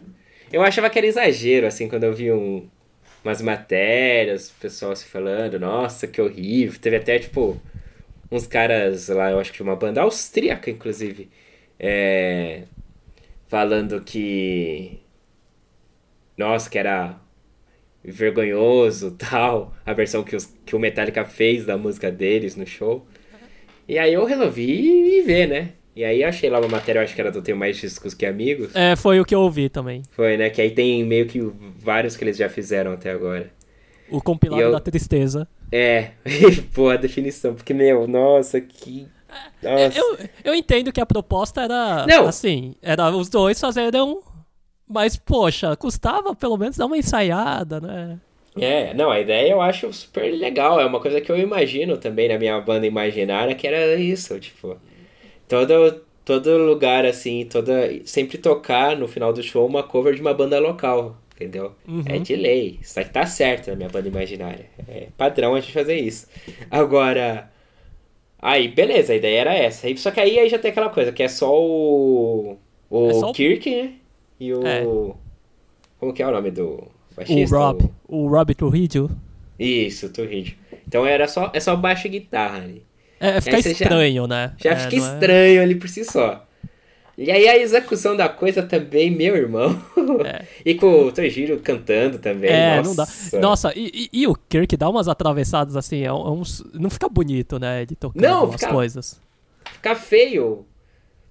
eu 0.53 0.62
achava 0.62 0.88
que 0.89 0.99
era 0.99 1.07
exagero, 1.07 1.66
assim, 1.66 1.89
quando 1.89 2.03
eu 2.03 2.14
vi 2.14 2.32
um, 2.32 2.68
umas 3.24 3.41
matérias, 3.41 4.49
o 4.49 4.53
pessoal 4.59 4.95
se 4.95 5.05
falando, 5.05 5.59
nossa, 5.59 6.07
que 6.07 6.22
horrível. 6.22 6.80
Teve 6.80 6.97
até, 6.97 7.20
tipo, 7.20 7.59
uns 8.32 8.47
caras 8.47 9.07
lá, 9.09 9.32
eu 9.32 9.39
acho 9.39 9.51
que 9.53 9.61
uma 9.61 9.76
banda 9.76 10.01
austríaca, 10.01 10.70
inclusive, 10.70 11.30
é, 11.80 12.63
falando 13.47 14.01
que, 14.01 14.99
nossa, 16.38 16.70
que 16.70 16.78
era 16.78 17.20
vergonhoso, 18.03 19.11
tal, 19.20 19.76
a 19.86 19.93
versão 19.93 20.24
que, 20.24 20.36
os, 20.36 20.45
que 20.65 20.76
o 20.76 20.80
Metallica 20.80 21.26
fez 21.26 21.65
da 21.65 21.78
música 21.78 22.11
deles 22.11 22.55
no 22.55 22.65
show. 22.65 23.05
E 23.88 23.97
aí 23.97 24.13
eu 24.13 24.24
resolvi 24.26 25.17
ir 25.17 25.24
ver, 25.24 25.47
né? 25.47 25.74
E 25.96 26.04
aí 26.04 26.22
eu 26.22 26.30
achei 26.30 26.50
lá 26.50 26.60
uma 26.60 26.68
matéria, 26.68 27.00
eu 27.00 27.04
acho 27.04 27.14
que 27.14 27.22
era 27.22 27.32
do 27.32 27.42
Tenho 27.42 27.58
Mais 27.58 27.78
Discos 27.78 28.14
Que 28.14 28.26
Amigos. 28.26 28.76
É, 28.76 28.96
foi 28.96 29.20
o 29.20 29.26
que 29.26 29.36
eu 29.36 29.42
ouvi 29.42 29.70
também. 29.70 30.04
Foi, 30.12 30.38
né? 30.38 30.50
Que 30.50 30.62
aí 30.62 30.72
tem 30.72 31.04
meio 31.04 31.26
que 31.28 31.40
vários 31.78 32.16
que 32.16 32.24
eles 32.24 32.38
já 32.38 32.48
fizeram 32.48 32.94
até 32.94 33.12
agora. 33.12 33.52
O 34.10 34.22
compilado 34.22 34.62
eu- 34.62 34.72
da 34.72 34.80
tristeza. 34.80 35.48
É, 35.72 36.12
boa 36.74 36.98
definição, 36.98 37.54
porque, 37.54 37.74
meu, 37.74 38.08
nossa, 38.08 38.60
que. 38.60 39.08
Nossa. 39.62 40.00
Eu, 40.00 40.18
eu 40.44 40.56
entendo 40.56 40.92
que 40.92 41.00
a 41.00 41.06
proposta 41.06 41.62
era, 41.62 42.06
Não. 42.08 42.26
assim, 42.28 42.74
era 42.82 43.10
os 43.12 43.30
dois 43.30 43.60
fazerem 43.60 44.20
Mas, 44.88 45.16
poxa, 45.16 45.76
custava 45.76 46.34
pelo 46.36 46.58
menos 46.58 46.78
dar 46.78 46.88
uma 46.88 46.98
ensaiada, 46.98 47.80
né? 47.80 48.20
É, 48.60 48.94
não, 48.96 49.12
a 49.12 49.20
ideia 49.20 49.52
eu 49.52 49.62
acho 49.62 49.92
super 49.94 50.32
legal. 50.32 50.80
É 50.80 50.86
uma 50.86 51.00
coisa 51.00 51.22
que 51.22 51.32
eu 51.32 51.38
imagino 51.38 51.98
também 51.98 52.28
na 52.28 52.38
minha 52.40 52.60
banda 52.60 52.88
imaginária, 52.88 53.54
que 53.54 53.68
era 53.68 53.96
isso, 53.96 54.40
tipo. 54.40 54.76
Todo, 55.50 56.02
todo 56.24 56.58
lugar, 56.60 57.06
assim, 57.06 57.45
toda. 57.45 57.74
Sempre 58.06 58.38
tocar 58.38 58.95
no 58.95 59.08
final 59.08 59.34
do 59.34 59.43
show 59.43 59.66
uma 59.68 59.84
cover 59.84 60.16
de 60.16 60.22
uma 60.22 60.34
banda 60.34 60.58
local. 60.60 61.18
Entendeu? 61.36 61.74
Uhum. 61.88 62.04
É 62.06 62.20
de 62.20 62.36
lei. 62.36 62.80
Isso 62.82 62.95
tá 63.14 63.26
certo 63.26 63.70
na 63.70 63.76
minha 63.78 63.89
banda 63.89 64.08
imaginária. 64.10 64.66
É 64.88 65.08
padrão 65.18 65.56
a 65.56 65.60
gente 65.60 65.74
fazer 65.74 65.95
isso. 65.97 66.28
Agora. 66.72 67.50
Aí, 68.41 68.70
beleza, 68.70 69.12
a 69.12 69.16
ideia 69.18 69.41
era 69.41 69.54
essa. 69.54 69.88
Só 69.97 70.12
que 70.12 70.20
aí, 70.20 70.39
aí 70.39 70.47
já 70.50 70.58
tem 70.60 70.72
aquela 70.72 70.89
coisa, 70.89 71.12
que 71.12 71.24
é 71.24 71.28
só 71.28 71.50
o. 71.54 72.58
O 72.89 73.10
É 73.10 73.14
só 73.14 73.30
o- 73.30 73.34
Kirk, 73.34 73.70
né? 73.70 73.93
E 74.39 74.54
o. 74.54 74.66
É. 74.66 74.84
Como 76.00 76.14
que 76.14 76.22
é 76.24 76.28
o 76.28 76.32
nome 76.32 76.52
do 76.52 76.66
O 76.74 76.91
baixista? 77.16 77.58
Rob, 77.58 77.89
o 78.08 78.28
Rob 78.28 78.56
Trujillo. 78.56 79.10
Isso, 79.58 80.12
Torrid. 80.14 80.56
Então 80.88 81.06
era 81.06 81.28
só, 81.28 81.52
é 81.54 81.60
só 81.60 81.76
baixo 81.76 82.08
e 82.08 82.12
guitarra 82.12 82.60
ali. 82.64 82.84
É, 83.20 83.41
fica 83.41 83.55
Aí 83.57 83.63
você 83.63 83.74
já- 83.74 83.84
estranho, 83.86 84.28
né? 84.28 84.53
Já 84.57 84.72
É, 84.72 84.76
fica 84.76 84.95
é- 84.95 84.99
estranho 84.99 85.61
ali 85.61 85.76
por 85.76 85.89
si 85.89 86.03
só. 86.05 86.45
E 87.17 87.30
aí 87.30 87.49
a 87.49 87.57
execução 87.57 88.15
da 88.15 88.30
coisa 88.30 88.63
também, 88.63 89.11
meu 89.11 89.36
irmão. 89.36 89.78
É. 90.26 90.45
e 90.65 90.74
com 90.76 91.03
o 91.05 91.11
Torgiro 91.11 91.59
cantando 91.59 92.17
também. 92.17 92.49
É, 92.49 92.78
nossa. 92.78 92.89
não 92.89 92.95
dá. 93.41 93.47
Nossa, 93.47 93.74
e, 93.76 93.91
e- 94.13 94.22
e 94.22 94.28
o 94.28 94.34
Kirk 94.34 94.78
dá 94.78 94.88
umas 94.89 95.09
atravessadas 95.09 95.76
assim, 95.76 96.01
é 96.01 96.05
é 96.05 96.13
uns- 96.13 96.63
não 96.74 96.89
fica 96.89 97.09
bonito, 97.09 97.59
né? 97.59 97.86
Não, 98.15 98.45
umas 98.45 98.61
fica- 98.61 98.72
coisas. 98.72 99.20
Fica 99.74 99.95
feio. 99.95 100.65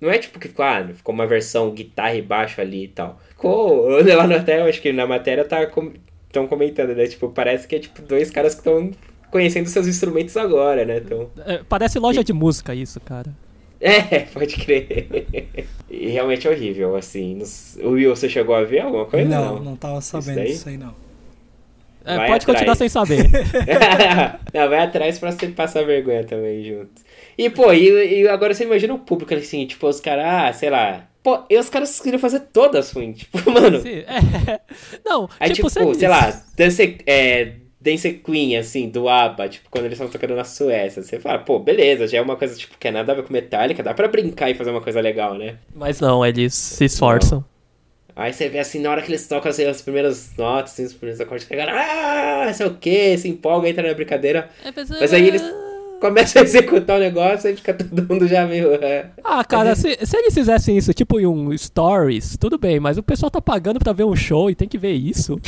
Não 0.00 0.10
é 0.10 0.18
tipo 0.18 0.38
que 0.38 0.48
ficou, 0.48 0.64
ah, 0.64 0.86
ficou 0.94 1.12
uma 1.14 1.26
versão 1.26 1.70
guitarra 1.72 2.14
e 2.14 2.22
baixo 2.22 2.60
ali 2.60 2.84
e 2.84 2.88
tal. 2.88 3.18
Ficou. 3.30 3.88
Lá 4.14 4.26
no 4.26 4.36
hotel, 4.36 4.66
acho 4.66 4.82
que 4.82 4.92
na 4.92 5.06
matéria 5.06 5.44
tá 5.44 5.62
estão 5.62 6.46
comentando, 6.46 6.94
né? 6.94 7.06
Tipo, 7.06 7.30
parece 7.30 7.66
que 7.66 7.76
é 7.76 7.78
tipo 7.78 8.02
dois 8.02 8.30
caras 8.30 8.52
que 8.54 8.60
estão 8.60 8.90
conhecendo 9.30 9.68
seus 9.68 9.86
instrumentos 9.86 10.36
agora, 10.36 10.84
né? 10.84 10.98
Então. 10.98 11.30
É, 11.46 11.60
parece 11.68 11.98
loja 11.98 12.22
de 12.24 12.32
música 12.32 12.74
isso, 12.74 13.00
cara. 13.00 13.30
É, 13.80 14.20
pode 14.34 14.56
crer. 14.56 15.06
E 15.90 16.08
realmente 16.08 16.46
é 16.46 16.50
horrível, 16.50 16.96
assim. 16.96 17.36
Nos- 17.36 17.76
O 17.82 17.90
Will, 17.90 18.14
você 18.14 18.28
chegou 18.28 18.54
a 18.54 18.64
ver 18.64 18.80
alguma 18.80 19.06
coisa? 19.06 19.28
não, 19.28 19.60
não 19.60 19.76
tava 19.76 20.00
sabendo 20.00 20.36
daí? 20.36 20.48
disso 20.48 20.68
aí, 20.68 20.76
não. 20.76 20.94
É, 22.04 22.26
pode 22.26 22.46
continuar 22.46 22.72
atrás. 22.72 22.78
sem 22.78 22.88
saber. 22.88 23.28
não, 24.54 24.68
vai 24.70 24.78
atrás 24.80 25.18
pra 25.18 25.30
você 25.30 25.48
passar 25.48 25.84
vergonha 25.84 26.24
também 26.24 26.64
junto. 26.64 27.02
E, 27.36 27.50
pô, 27.50 27.70
e, 27.72 28.22
e 28.22 28.28
agora 28.28 28.54
você 28.54 28.64
imagina 28.64 28.94
o 28.94 28.98
público 28.98 29.34
assim, 29.34 29.66
tipo, 29.66 29.86
os 29.86 30.00
caras, 30.00 30.24
ah, 30.26 30.52
sei 30.54 30.70
lá. 30.70 31.06
Pô, 31.22 31.40
e 31.50 31.58
os 31.58 31.68
caras 31.68 32.00
queriam 32.00 32.18
fazer 32.18 32.40
todas 32.52 32.90
ruim. 32.92 33.12
Tipo, 33.12 33.38
mano. 33.50 33.80
Sim, 33.82 33.98
é. 34.06 34.60
Não, 35.04 35.28
Aí, 35.38 35.52
tipo, 35.52 35.68
eles- 35.78 35.98
sei 35.98 36.08
lá, 36.08 36.42
Dance, 36.56 36.98
é, 37.06 37.52
Dance 37.80 38.12
Queen, 38.12 38.56
assim, 38.56 38.88
do 38.88 39.08
ABBA, 39.08 39.48
tipo, 39.48 39.68
quando 39.70 39.84
eles 39.84 39.98
estão 39.98 40.10
tocando 40.10 40.34
na 40.34 40.44
Suécia. 40.44 41.02
Você 41.02 41.20
fala, 41.20 41.38
pô, 41.38 41.58
beleza, 41.58 42.08
já 42.08 42.18
é 42.18 42.20
uma 42.20 42.36
coisa, 42.36 42.56
tipo, 42.56 42.76
que 42.78 42.88
é 42.88 42.90
nada 42.90 43.12
a 43.12 43.14
ver 43.14 43.22
com 43.22 43.32
Metallica, 43.32 43.82
dá 43.82 43.94
pra 43.94 44.08
brincar 44.08 44.50
e 44.50 44.54
fazer 44.54 44.70
uma 44.70 44.80
coisa 44.80 45.00
legal, 45.00 45.34
né? 45.34 45.56
Mas 45.74 46.00
não, 46.00 46.24
eles 46.26 46.54
se 46.54 46.84
esforçam. 46.84 47.44
Aí 48.16 48.32
você 48.32 48.48
vê 48.48 48.58
assim, 48.58 48.80
na 48.80 48.90
hora 48.90 49.00
que 49.00 49.10
eles 49.10 49.28
tocam 49.28 49.48
assim, 49.48 49.64
as 49.64 49.80
primeiras 49.80 50.36
notas, 50.36 50.72
assim, 50.72 50.84
os 50.84 50.92
primeiros 50.92 51.20
acordes, 51.20 51.46
que 51.46 51.54
a 51.54 51.56
galera, 51.56 52.48
ah, 52.48 52.52
sei 52.52 52.66
o 52.66 52.74
que, 52.74 53.16
se 53.16 53.28
empolga, 53.28 53.68
entra 53.68 53.86
na 53.86 53.94
brincadeira. 53.94 54.48
Mas 55.00 55.12
aí 55.12 55.28
eles 55.28 55.42
começam 56.00 56.42
a 56.42 56.44
executar 56.44 56.96
o 56.96 57.00
negócio 57.00 57.50
e 57.50 57.56
fica 57.56 57.74
todo 57.74 58.06
mundo 58.08 58.26
já 58.26 58.46
meio. 58.46 58.72
é. 58.74 59.10
Ah, 59.22 59.44
cara, 59.44 59.74
se, 59.74 59.98
se 60.04 60.16
eles 60.16 60.34
fizessem 60.34 60.76
isso, 60.76 60.94
tipo 60.94 61.18
em 61.20 61.26
um 61.26 61.56
Stories, 61.56 62.36
tudo 62.36 62.58
bem, 62.58 62.80
mas 62.80 62.98
o 62.98 63.02
pessoal 63.02 63.30
tá 63.30 63.40
pagando 63.40 63.78
pra 63.78 63.92
ver 63.92 64.04
um 64.04 64.16
show 64.16 64.50
e 64.50 64.54
tem 64.54 64.68
que 64.68 64.78
ver 64.78 64.92
isso. 64.92 65.40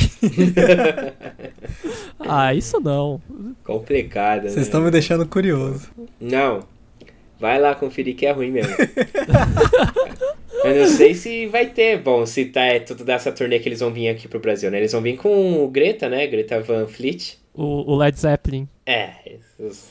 ah, 2.19 2.53
isso 2.53 2.79
não. 2.79 3.21
Complicado, 3.63 4.43
né? 4.43 4.49
Vocês 4.49 4.67
estão 4.67 4.81
me 4.81 4.91
deixando 4.91 5.25
curioso. 5.25 5.89
Não. 6.19 6.63
Vai 7.39 7.59
lá 7.59 7.73
conferir 7.73 8.15
que 8.15 8.25
é 8.25 8.31
ruim 8.31 8.51
mesmo. 8.51 8.75
Eu 10.63 10.75
não 10.75 10.87
sei 10.87 11.15
se 11.15 11.47
vai 11.47 11.65
ter. 11.65 11.97
Bom, 11.97 12.23
se 12.23 12.45
tá 12.45 12.61
é 12.61 12.79
tudo 12.79 13.03
dessa 13.03 13.31
turnê 13.31 13.57
que 13.57 13.67
eles 13.67 13.79
vão 13.79 13.91
vir 13.91 14.09
aqui 14.09 14.27
pro 14.27 14.39
Brasil, 14.39 14.69
né? 14.69 14.77
Eles 14.77 14.91
vão 14.91 15.01
vir 15.01 15.17
com 15.17 15.63
o 15.63 15.67
Greta, 15.67 16.07
né? 16.07 16.27
Greta 16.27 16.61
Van 16.61 16.87
Fleet. 16.87 17.39
O, 17.53 17.91
o 17.91 17.95
Led 17.95 18.17
Zeppelin. 18.19 18.67
É, 18.85 19.09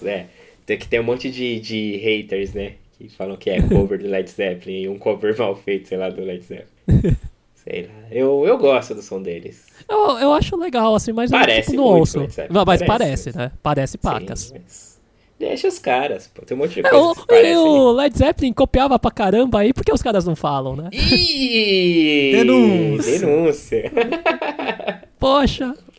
é. 0.04 0.26
Tem 0.70 0.78
que 0.78 0.86
ter 0.86 1.00
um 1.00 1.02
monte 1.02 1.28
de, 1.32 1.58
de 1.58 1.96
haters, 1.96 2.54
né? 2.54 2.74
Que 2.96 3.08
falam 3.08 3.36
que 3.36 3.50
é 3.50 3.60
cover 3.60 3.98
do 3.98 4.06
Led 4.06 4.30
Zeppelin 4.30 4.82
e 4.82 4.88
um 4.88 4.96
cover 5.00 5.36
mal 5.36 5.56
feito, 5.56 5.88
sei 5.88 5.98
lá, 5.98 6.08
do 6.10 6.22
Led 6.22 6.44
Zeppelin. 6.44 7.16
sei 7.56 7.88
lá. 7.88 8.06
Eu, 8.08 8.44
eu 8.46 8.56
gosto 8.56 8.94
do 8.94 9.02
som 9.02 9.20
deles. 9.20 9.66
Eu, 9.88 10.16
eu 10.20 10.32
acho 10.32 10.54
legal, 10.56 10.94
assim, 10.94 11.10
mas 11.10 11.28
Parece 11.28 11.72
eu 11.72 11.76
não 11.78 11.84
muito 11.88 11.98
ouço. 11.98 12.18
Não, 12.48 12.64
mas 12.64 12.80
parece. 12.82 12.86
parece, 12.86 13.36
né? 13.36 13.50
Parece 13.60 13.98
pacas. 13.98 14.40
Sim, 14.42 14.60
mas 14.62 15.00
deixa 15.40 15.66
os 15.66 15.80
caras, 15.80 16.30
pô. 16.32 16.42
Tem 16.42 16.56
um 16.56 16.60
monte 16.60 16.74
de 16.74 16.86
É, 16.86 16.88
coisa 16.88 17.04
o, 17.04 17.14
que 17.14 17.20
se 17.20 17.26
parece. 17.26 17.56
o 17.56 17.90
Led 17.90 18.16
Zeppelin 18.16 18.52
copiava 18.52 18.96
pra 18.96 19.10
caramba 19.10 19.58
aí, 19.58 19.72
por 19.72 19.84
que 19.84 19.92
os 19.92 20.02
caras 20.02 20.24
não 20.24 20.36
falam, 20.36 20.76
né? 20.76 20.88
Ih! 20.92 22.30
Denúncia. 22.30 23.18
Denúncia. 23.18 23.92
Poxa, 25.18 25.74
o 25.88 25.89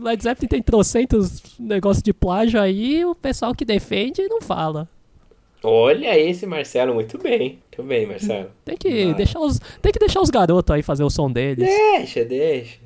Led 0.00 0.22
Zeppelin 0.22 0.48
tem 0.48 0.62
trocentos 0.62 1.42
negócios 1.58 2.02
de 2.02 2.12
plágio 2.12 2.60
aí, 2.60 3.04
o 3.04 3.14
pessoal 3.14 3.54
que 3.54 3.64
defende 3.64 4.26
não 4.28 4.40
fala. 4.40 4.88
Olha 5.62 6.18
esse 6.18 6.46
Marcelo, 6.46 6.94
muito 6.94 7.18
bem. 7.18 7.58
Muito 7.78 7.82
bem, 7.82 8.06
Marcelo. 8.06 8.50
Tem 8.64 8.76
que, 8.76 9.06
Vai. 9.06 9.14
deixar 9.14 9.40
os, 9.40 9.58
tem 9.82 9.92
que 9.92 9.98
deixar 9.98 10.20
os 10.20 10.30
garotos 10.30 10.74
aí 10.74 10.82
fazer 10.82 11.02
o 11.02 11.10
som 11.10 11.30
deles. 11.30 11.66
Deixa, 11.66 12.24
deixa. 12.24 12.78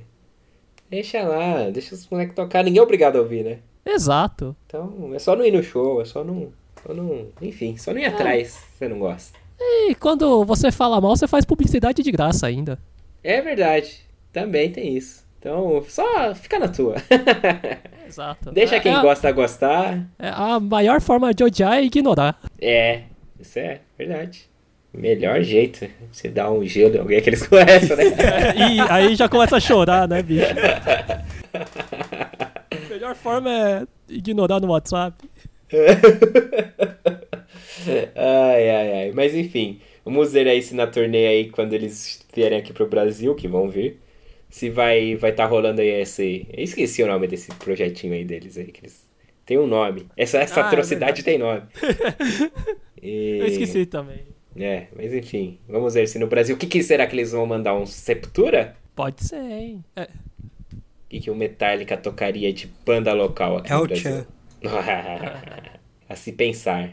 Deixa 0.90 1.22
lá, 1.22 1.70
deixa 1.70 1.94
os 1.94 2.08
moleques 2.08 2.34
tocar. 2.34 2.64
Ninguém 2.64 2.80
é 2.80 2.82
obrigado 2.82 3.16
a 3.16 3.20
ouvir, 3.20 3.44
né? 3.44 3.58
Exato. 3.84 4.56
Então, 4.66 5.10
é 5.14 5.18
só 5.18 5.34
não 5.36 5.44
ir 5.44 5.50
no 5.50 5.62
show, 5.62 6.00
é 6.00 6.04
só 6.04 6.24
não. 6.24 6.52
Só 6.86 6.92
não 6.94 7.28
enfim, 7.40 7.76
só 7.76 7.92
não 7.92 8.00
ir 8.00 8.06
atrás 8.06 8.48
se 8.48 8.78
você 8.78 8.88
não 8.88 8.98
gosta. 8.98 9.38
E 9.60 9.94
quando 9.94 10.44
você 10.44 10.72
fala 10.72 11.00
mal, 11.00 11.14
você 11.14 11.28
faz 11.28 11.44
publicidade 11.44 12.02
de 12.02 12.10
graça 12.10 12.46
ainda. 12.46 12.78
É 13.22 13.40
verdade. 13.40 14.00
Também 14.32 14.70
tem 14.72 14.96
isso. 14.96 15.22
Então, 15.42 15.84
só 15.88 16.32
fica 16.36 16.56
na 16.56 16.68
tua. 16.68 16.94
Exato. 18.06 18.52
Deixa 18.52 18.76
É- 18.76 18.80
quem 18.80 18.92
é, 18.92 18.94
a- 18.94 19.02
gosta 19.02 19.32
gostar. 19.32 19.98
é 20.16 20.28
a 20.28 20.60
maior 20.60 21.00
forma 21.00 21.34
de 21.34 21.42
odiar 21.42 21.78
é 21.78 21.82
ignorar. 21.82 22.38
É, 22.60 23.00
isso 23.40 23.58
é 23.58 23.80
verdade. 23.98 24.48
Melhor 24.94 25.42
jeito. 25.42 25.84
Você 26.12 26.28
dá 26.28 26.48
um 26.48 26.64
gelo 26.64 26.94
em 26.94 26.98
alguém 27.00 27.20
que 27.20 27.28
eles 27.30 27.44
conhecem, 27.48 27.96
né? 27.96 28.04
e 28.76 28.80
aí 28.88 29.16
já 29.16 29.28
começa 29.28 29.56
a 29.56 29.60
chorar, 29.60 30.06
né, 30.06 30.22
bicho? 30.22 30.46
Melhor 32.88 33.16
forma 33.16 33.50
é 33.50 33.82
ignorar 34.08 34.60
no 34.60 34.68
WhatsApp. 34.70 35.28
ai, 38.16 38.70
ai, 38.70 38.92
ai. 39.06 39.12
Mas 39.12 39.34
enfim, 39.34 39.80
vamos 40.04 40.32
ver 40.32 40.46
aí 40.46 40.62
se 40.62 40.74
na 40.74 40.86
turnê 40.86 41.26
aí, 41.26 41.50
quando 41.50 41.72
eles 41.72 42.24
vierem 42.32 42.58
aqui 42.58 42.72
pro 42.72 42.86
Brasil, 42.88 43.34
que 43.34 43.48
vão 43.48 43.68
vir, 43.68 43.98
se 44.52 44.70
vai 44.70 45.16
vai 45.16 45.32
tá 45.32 45.46
rolando 45.46 45.80
aí 45.80 45.88
esse. 46.02 46.46
Eu 46.52 46.62
esqueci 46.62 47.02
o 47.02 47.06
nome 47.08 47.26
desse 47.26 47.50
projetinho 47.56 48.12
aí 48.14 48.24
deles 48.24 48.56
aí, 48.58 48.66
que 48.66 48.82
eles. 48.82 49.10
Tem 49.44 49.58
um 49.58 49.66
nome. 49.66 50.06
Essa, 50.16 50.38
essa 50.38 50.60
Ah, 50.60 50.64
é 50.64 50.66
atrocidade 50.68 51.24
tem 51.24 51.38
nome. 51.38 51.62
E- 53.02 53.38
Eu 53.40 53.46
esqueci 53.46 53.86
também. 53.86 54.20
É, 54.56 54.86
mas 54.94 55.12
enfim, 55.12 55.58
vamos 55.68 55.94
ver 55.94 56.06
se 56.06 56.18
no 56.18 56.26
Brasil. 56.28 56.54
O 56.54 56.58
que, 56.58 56.66
que 56.68 56.82
será 56.82 57.06
que 57.06 57.16
eles 57.16 57.32
vão 57.32 57.46
mandar? 57.46 57.74
Um 57.74 57.86
Sepultura? 57.86 58.76
Pode 58.94 59.24
ser, 59.24 59.40
hein? 59.40 59.84
É, 59.96 60.02
O 60.04 61.08
que, 61.08 61.20
que 61.20 61.30
o 61.30 61.34
Metallica 61.34 61.96
tocaria 61.96 62.52
de 62.52 62.68
banda 62.86 63.12
local 63.14 63.56
aqui 63.58 63.72
É 63.72 63.76
no 63.76 63.82
o 63.82 63.86
Brasil? 63.88 64.26
A 66.08 66.14
se 66.14 66.32
pensar. 66.32 66.92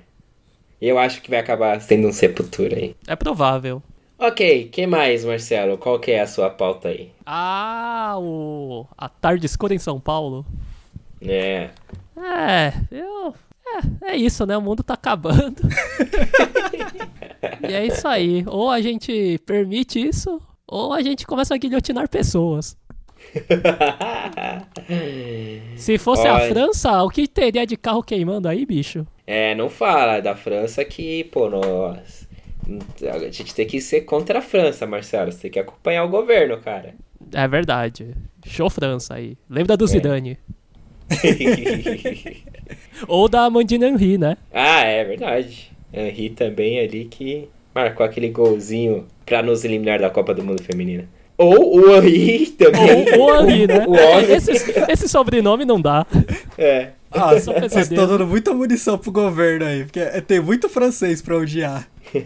Eu 0.81 0.97
acho 0.97 1.21
que 1.21 1.29
vai 1.29 1.39
acabar 1.39 1.79
sendo 1.81 2.07
um 2.07 2.11
Sepultura 2.13 2.77
aí. 2.77 2.95
é 3.07 3.15
provável. 3.15 3.83
Ok, 4.21 4.67
que 4.69 4.85
mais, 4.85 5.23
Marcelo? 5.23 5.77
Qual 5.77 5.97
que 5.97 6.11
é 6.11 6.19
a 6.19 6.27
sua 6.27 6.49
pauta 6.49 6.89
aí? 6.89 7.09
Ah, 7.25 8.17
o. 8.19 8.85
A 8.97 9.07
tarde 9.07 9.45
escura 9.45 9.73
em 9.73 9.79
São 9.79 9.97
Paulo. 9.97 10.45
É. 11.21 11.69
É, 12.17 12.73
eu. 12.91 13.33
É, 14.03 14.11
é 14.11 14.17
isso, 14.17 14.45
né? 14.45 14.57
O 14.57 14.61
mundo 14.61 14.83
tá 14.83 14.95
acabando. 14.95 15.61
e 17.65 17.73
é 17.73 17.85
isso 17.85 18.05
aí. 18.09 18.43
Ou 18.45 18.69
a 18.69 18.81
gente 18.81 19.37
permite 19.45 20.05
isso, 20.05 20.41
ou 20.67 20.91
a 20.91 21.01
gente 21.01 21.25
começa 21.25 21.55
a 21.55 21.57
guilhotinar 21.57 22.09
pessoas. 22.09 22.75
Se 25.77 25.97
fosse 25.97 26.27
a 26.27 26.35
Olha. 26.35 26.49
França, 26.49 27.01
o 27.03 27.09
que 27.09 27.25
teria 27.25 27.65
de 27.65 27.77
carro 27.77 28.03
queimando 28.03 28.49
aí, 28.49 28.65
bicho? 28.65 29.07
É, 29.25 29.55
não 29.55 29.69
fala 29.69 30.19
da 30.19 30.35
França 30.35 30.83
que, 30.83 31.23
pô, 31.25 31.49
nós. 31.49 32.27
A 33.13 33.31
gente 33.31 33.53
tem 33.55 33.65
que 33.65 33.81
ser 33.81 34.01
contra 34.01 34.39
a 34.39 34.41
França, 34.41 34.85
Marcelo. 34.85 35.31
Você 35.31 35.43
tem 35.43 35.51
que 35.51 35.59
acompanhar 35.59 36.03
o 36.03 36.09
governo, 36.09 36.57
cara. 36.59 36.93
É 37.33 37.47
verdade. 37.47 38.15
Show 38.45 38.69
França 38.69 39.15
aí. 39.15 39.37
Lembra 39.49 39.75
do 39.75 39.87
Zidane. 39.87 40.37
Ou 43.07 43.27
da 43.27 43.45
Amandine 43.45 43.85
Henry, 43.85 44.17
né? 44.17 44.37
ah, 44.53 44.81
é 44.81 45.03
verdade. 45.03 45.71
Henri 45.91 46.29
também 46.29 46.79
ali 46.79 47.05
que 47.05 47.49
marcou 47.73 48.05
aquele 48.05 48.29
golzinho 48.29 49.07
pra 49.25 49.41
nos 49.41 49.63
eliminar 49.63 49.99
da 49.99 50.09
Copa 50.09 50.33
do 50.33 50.43
Mundo 50.43 50.61
Feminina. 50.61 51.07
Ou 51.39 51.79
o 51.79 51.95
Henri 51.95 52.47
também. 52.47 53.17
Ou 53.17 53.31
o 53.31 53.49
Henry, 53.49 53.65
né? 53.65 53.85
O. 53.87 53.95
Esse, 54.31 54.51
esse 54.91 55.07
sobrenome 55.07 55.63
não 55.63 55.79
dá. 55.81 56.05
É. 56.57 56.89
Ah, 57.09 57.39
Só 57.39 57.53
vocês 57.53 57.89
estão 57.89 58.05
dando 58.05 58.27
muita 58.27 58.53
munição 58.53 58.97
pro 58.97 59.11
governo 59.11 59.65
aí, 59.65 59.83
porque 59.85 59.99
é- 59.99 60.21
tem 60.21 60.39
muito 60.41 60.67
francês 60.69 61.21
pra 61.21 61.37
odiar. 61.37 61.89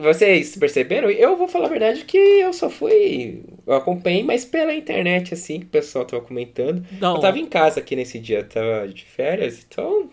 Vocês 0.00 0.54
perceberam? 0.56 1.10
Eu 1.10 1.36
vou 1.36 1.48
falar 1.48 1.66
a 1.66 1.70
verdade 1.70 2.04
que 2.04 2.16
eu 2.16 2.52
só 2.52 2.70
fui. 2.70 3.42
Eu 3.66 3.74
acompanhei, 3.74 4.22
mas 4.22 4.44
pela 4.44 4.72
internet, 4.72 5.34
assim, 5.34 5.58
que 5.60 5.66
o 5.66 5.68
pessoal 5.68 6.04
tava 6.04 6.22
comentando. 6.22 6.84
Não. 7.00 7.16
Eu 7.16 7.20
tava 7.20 7.38
em 7.40 7.46
casa 7.46 7.80
aqui 7.80 7.96
nesse 7.96 8.20
dia, 8.20 8.44
tava 8.44 8.86
de 8.86 9.04
férias, 9.04 9.66
então. 9.68 10.08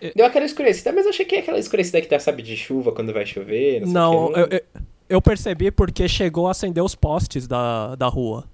Eu- 0.00 0.12
Deu 0.14 0.24
aquela 0.26 0.44
escurecida, 0.44 0.92
mas 0.92 1.04
eu 1.06 1.10
achei 1.10 1.24
que 1.26 1.34
é 1.34 1.38
aquela 1.40 1.58
escurecida 1.58 2.00
que 2.00 2.06
tá, 2.06 2.20
sabe, 2.20 2.40
de 2.42 2.56
chuva 2.56 2.92
quando 2.92 3.12
vai 3.12 3.26
chover. 3.26 3.80
Não, 3.80 3.86
sei 3.86 3.92
Não, 3.92 4.32
eu, 4.36 4.48
eu, 4.52 4.60
eu 5.14 5.22
percebi 5.22 5.70
porque 5.70 6.08
chegou 6.08 6.46
a 6.48 6.50
acender 6.50 6.82
os 6.82 6.94
postes 6.94 7.46
da, 7.46 7.94
da 7.94 8.06
rua. 8.08 8.44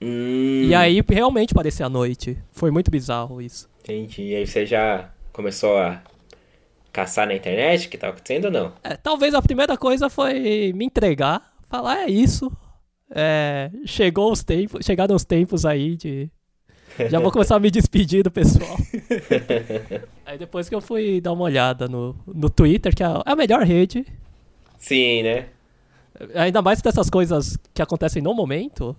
Hum, 0.00 0.62
E 0.64 0.74
aí 0.74 1.02
realmente 1.08 1.54
parecia 1.54 1.86
a 1.86 1.88
noite. 1.88 2.36
Foi 2.52 2.70
muito 2.70 2.90
bizarro 2.90 3.40
isso. 3.40 3.68
Entendi. 3.82 4.22
E 4.22 4.36
aí 4.36 4.46
você 4.46 4.66
já 4.66 5.10
começou 5.32 5.78
a 5.78 6.02
caçar 6.92 7.26
na 7.26 7.34
internet 7.34 7.86
o 7.86 7.90
que 7.90 7.98
tava 7.98 8.12
acontecendo 8.14 8.46
ou 8.46 8.50
não? 8.50 8.72
É, 8.82 8.96
talvez 8.96 9.34
a 9.34 9.42
primeira 9.42 9.76
coisa 9.76 10.08
foi 10.10 10.72
me 10.74 10.84
entregar, 10.84 11.54
falar 11.68 12.04
é 12.04 12.10
isso. 12.10 12.50
É, 13.10 13.70
chegou 13.84 14.32
os 14.32 14.42
tempos, 14.42 14.84
chegaram 14.84 15.14
os 15.14 15.24
tempos 15.24 15.64
aí 15.64 15.96
de 15.96 16.28
já 17.10 17.20
vou 17.20 17.30
começar 17.30 17.56
a 17.56 17.60
me 17.60 17.70
despedir 17.70 18.22
do 18.24 18.30
pessoal. 18.30 18.76
aí 20.24 20.38
depois 20.38 20.68
que 20.68 20.74
eu 20.74 20.80
fui 20.80 21.20
dar 21.20 21.32
uma 21.32 21.44
olhada 21.44 21.86
no, 21.88 22.16
no 22.26 22.48
Twitter, 22.50 22.94
que 22.94 23.02
é 23.02 23.06
a- 23.06 23.22
é 23.26 23.32
a 23.32 23.36
melhor 23.36 23.62
rede, 23.62 24.04
Sim, 24.78 25.22
né? 25.22 25.46
Ainda 26.34 26.62
mais 26.62 26.80
dessas 26.82 27.08
coisas 27.10 27.56
que 27.74 27.82
acontecem 27.82 28.22
no 28.22 28.34
momento, 28.34 28.96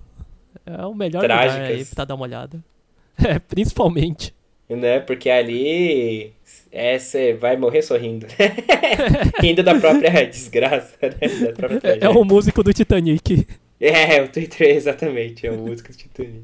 é 0.65 0.86
o 0.86 0.93
melhor 0.93 1.22
lugar 1.24 1.39
aí 1.39 1.49
Trágicas. 1.49 1.93
pra 1.93 2.05
dar 2.05 2.15
uma 2.15 2.24
olhada. 2.24 2.63
É, 3.20 3.39
principalmente. 3.39 4.32
Né? 4.70 4.99
Porque 4.99 5.28
ali 5.28 6.34
é, 6.72 6.99
você 6.99 7.34
vai 7.34 7.57
morrer 7.57 7.82
sorrindo. 7.82 8.28
Rindo 9.41 9.63
da 9.63 9.74
própria 9.80 10.11
desgraça, 10.30 10.95
né? 11.01 11.28
Da 11.47 11.51
própria 11.53 11.78
É 11.78 11.80
tragédia. 11.80 12.11
o 12.11 12.24
músico 12.24 12.61
do 12.61 12.72
Titanic. 12.72 13.47
É, 13.80 14.22
o 14.22 14.28
Twitter, 14.28 14.70
exatamente, 14.76 15.47
é 15.47 15.51
o 15.51 15.57
músico 15.57 15.91
do 15.91 15.97
Titanic. 15.97 16.43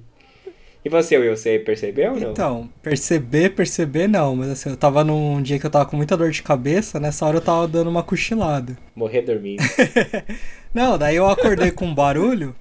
E 0.86 0.90
você, 0.90 1.18
Will, 1.18 1.36
você 1.36 1.58
percebeu 1.60 2.12
ou 2.14 2.20
não? 2.20 2.32
Então, 2.32 2.70
perceber, 2.82 3.52
perceber 3.52 4.08
não, 4.08 4.36
mas 4.36 4.50
assim, 4.50 4.70
eu 4.70 4.76
tava 4.78 5.02
num 5.04 5.42
dia 5.42 5.58
que 5.58 5.66
eu 5.66 5.70
tava 5.70 5.86
com 5.86 5.96
muita 5.96 6.18
dor 6.18 6.30
de 6.30 6.44
cabeça, 6.44 7.00
nessa 7.00 7.26
hora 7.26 7.38
eu 7.38 7.42
tava 7.42 7.68
dando 7.68 7.90
uma 7.90 8.04
cochilada. 8.04 8.78
Morrer 8.96 9.22
dormindo. 9.22 9.64
Não, 10.74 10.98
daí 10.98 11.16
eu 11.16 11.28
acordei 11.30 11.72
com 11.72 11.86
um 11.86 11.94
barulho, 11.96 12.56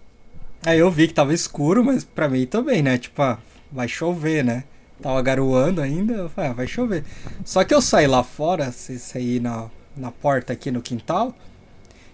aí 0.65 0.79
eu 0.79 0.91
vi 0.91 1.09
que 1.09 1.15
tava 1.15 1.33
escuro, 1.35 1.83
mas 1.83 2.05
pra 2.05 2.29
mim 2.29 2.47
também, 2.47 2.83
né? 2.83 2.97
Tipo, 2.99 3.23
ah, 3.23 3.39
vai 3.73 3.89
chover, 3.89 4.45
né? 4.45 4.65
Tava 5.01 5.21
garoando 5.23 5.81
ainda, 5.81 6.13
eu 6.15 6.29
falei, 6.29 6.51
ah, 6.51 6.53
vai 6.55 6.67
chover. 6.67 7.05
Só 7.45 7.65
que 7.65 7.75
eu 7.75 7.81
saí 7.83 8.07
lá 8.07 8.23
fora, 8.23 8.71
se- 8.71 8.99
saí 8.99 9.41
na, 9.41 9.69
na 9.97 10.11
porta 10.13 10.53
aqui 10.53 10.71
no 10.71 10.81
quintal, 10.83 11.35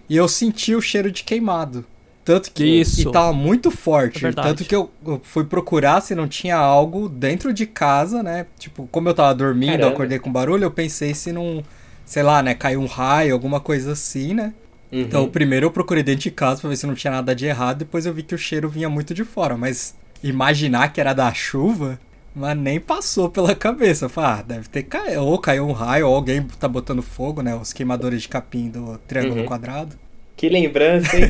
e 0.09 0.15
eu 0.17 0.27
senti 0.27 0.73
o 0.73 0.81
cheiro 0.81 1.11
de 1.11 1.23
queimado. 1.23 1.85
Tanto 2.29 2.51
que 2.51 2.63
Isso. 2.63 3.09
e 3.09 3.11
tava 3.11 3.33
muito 3.33 3.71
forte. 3.71 4.23
É 4.23 4.31
tanto 4.31 4.63
que 4.63 4.75
eu, 4.75 4.91
fui 5.23 5.45
procurar 5.45 5.99
se 5.99 6.13
não 6.13 6.27
tinha 6.27 6.55
algo 6.55 7.09
dentro 7.09 7.51
de 7.51 7.65
casa, 7.65 8.21
né? 8.21 8.45
Tipo, 8.59 8.87
como 8.91 9.09
eu 9.09 9.15
tava 9.15 9.33
dormindo, 9.33 9.71
Caramba. 9.71 9.89
acordei 9.89 10.19
com 10.19 10.31
barulho, 10.31 10.65
eu 10.65 10.69
pensei 10.69 11.15
se 11.15 11.31
não, 11.31 11.63
sei 12.05 12.21
lá, 12.21 12.43
né, 12.43 12.53
caiu 12.53 12.81
um 12.81 12.85
raio, 12.85 13.33
alguma 13.33 13.59
coisa 13.59 13.93
assim, 13.93 14.35
né? 14.35 14.53
Uhum. 14.91 15.01
Então, 15.01 15.27
primeiro 15.27 15.65
eu 15.65 15.71
procurei 15.71 16.03
dentro 16.03 16.21
de 16.21 16.29
casa 16.29 16.61
pra 16.61 16.69
ver 16.69 16.75
se 16.75 16.85
não 16.85 16.93
tinha 16.93 17.09
nada 17.09 17.35
de 17.35 17.47
errado, 17.47 17.79
depois 17.79 18.05
eu 18.05 18.13
vi 18.13 18.21
que 18.21 18.35
o 18.35 18.37
cheiro 18.37 18.69
vinha 18.69 18.89
muito 18.89 19.11
de 19.11 19.23
fora, 19.23 19.57
mas 19.57 19.95
imaginar 20.21 20.93
que 20.93 21.01
era 21.01 21.13
da 21.13 21.33
chuva, 21.33 21.99
mas 22.35 22.55
nem 22.55 22.79
passou 22.79 23.27
pela 23.31 23.55
cabeça. 23.55 24.05
Eu 24.05 24.09
falei, 24.09 24.29
ah, 24.39 24.43
deve 24.43 24.69
ter 24.69 24.83
caído, 24.83 25.23
ou 25.25 25.39
caiu 25.39 25.67
um 25.67 25.71
raio, 25.71 26.07
ou 26.07 26.15
alguém 26.15 26.43
tá 26.59 26.67
botando 26.67 27.01
fogo, 27.01 27.41
né? 27.41 27.55
Os 27.55 27.73
queimadores 27.73 28.21
de 28.21 28.27
capim 28.29 28.69
do 28.69 28.99
triângulo 29.07 29.39
Uhum. 29.41 29.45
quadrado. 29.47 29.95
Que 30.39 30.47
lembrança, 30.47 31.17
hein? 31.17 31.29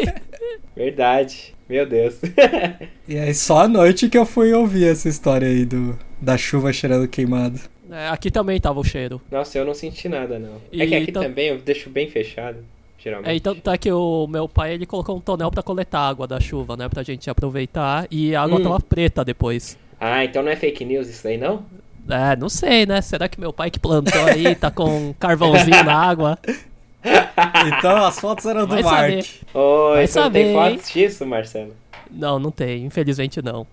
Verdade. 0.74 1.54
Meu 1.68 1.84
Deus. 1.84 2.14
E 3.06 3.18
aí 3.18 3.34
só 3.34 3.58
à 3.64 3.68
noite 3.68 4.08
que 4.08 4.16
eu 4.16 4.24
fui 4.24 4.54
ouvir 4.54 4.86
essa 4.88 5.06
história 5.06 5.46
aí 5.46 5.66
do, 5.66 5.98
da 6.18 6.38
chuva 6.38 6.72
cheirando 6.72 7.06
queimado. 7.08 7.60
É, 7.90 8.08
aqui 8.08 8.30
também 8.30 8.58
tava 8.58 8.80
o 8.80 8.84
cheiro. 8.84 9.20
Nossa, 9.30 9.58
eu 9.58 9.66
não 9.66 9.74
senti 9.74 10.08
nada, 10.08 10.38
não. 10.38 10.62
E 10.72 10.80
é 10.80 10.86
que 10.86 10.94
aqui 10.94 11.12
também 11.12 11.48
eu 11.48 11.58
deixo 11.58 11.90
bem 11.90 12.08
fechado, 12.08 12.58
geralmente. 12.98 13.30
É, 13.30 13.36
então 13.36 13.54
tá 13.54 13.76
que 13.76 13.92
o 13.92 14.26
meu 14.26 14.48
pai 14.48 14.72
ele 14.72 14.86
colocou 14.86 15.14
um 15.18 15.20
tonel 15.20 15.50
pra 15.50 15.62
coletar 15.62 15.98
a 16.00 16.08
água 16.08 16.26
da 16.26 16.40
chuva, 16.40 16.74
né? 16.74 16.88
Pra 16.88 17.02
gente 17.02 17.28
aproveitar. 17.28 18.06
E 18.10 18.34
a 18.34 18.40
água 18.42 18.58
Hum. 18.58 18.62
tava 18.62 18.80
preta 18.80 19.22
depois. 19.22 19.76
Ah, 20.00 20.24
então 20.24 20.42
não 20.42 20.50
é 20.50 20.56
fake 20.56 20.86
news 20.86 21.06
isso 21.06 21.28
aí, 21.28 21.36
não? 21.36 21.66
É, 22.08 22.34
não 22.34 22.48
sei, 22.48 22.86
né? 22.86 23.02
Será 23.02 23.28
que 23.28 23.38
meu 23.38 23.52
pai 23.52 23.70
que 23.70 23.78
plantou 23.78 24.24
aí 24.24 24.54
tá 24.54 24.70
com 24.70 25.08
um 25.08 25.12
carvãozinho 25.12 25.84
na 25.84 25.94
água? 25.94 26.38
Então 27.78 28.04
as 28.04 28.18
fotos 28.18 28.44
eram 28.46 28.66
do 28.66 28.74
Vai 28.74 28.82
Mark. 28.82 29.00
saber. 29.00 29.26
Oi, 29.54 29.94
Vai 29.96 30.06
você 30.06 30.20
não 30.20 30.30
tem 30.30 30.52
fotos 30.52 30.90
disso, 30.90 31.26
Marcelo? 31.26 31.74
Não, 32.10 32.38
não 32.38 32.50
tem, 32.50 32.84
infelizmente 32.84 33.40
não. 33.42 33.66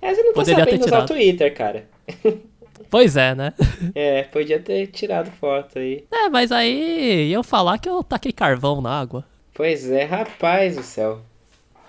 É, 0.00 0.14
você 0.14 0.22
não 0.22 0.32
tá 0.32 0.34
Poderia 0.40 0.64
ter 0.64 0.70
sabendo 0.72 0.86
usar 0.86 1.02
o. 1.02 1.06
Twitter, 1.06 1.54
cara. 1.54 1.86
Pois 2.90 3.18
é, 3.18 3.34
né? 3.34 3.52
É, 3.94 4.22
podia 4.22 4.58
ter 4.58 4.86
tirado 4.86 5.30
foto 5.32 5.78
aí. 5.78 6.06
É, 6.10 6.30
mas 6.30 6.50
aí 6.50 7.28
iam 7.28 7.42
falar 7.42 7.76
que 7.76 7.86
eu 7.86 8.02
taquei 8.02 8.32
carvão 8.32 8.80
na 8.80 8.98
água. 8.98 9.26
Pois 9.52 9.90
é, 9.90 10.04
rapaz 10.04 10.76
do 10.76 10.82
céu. 10.82 11.20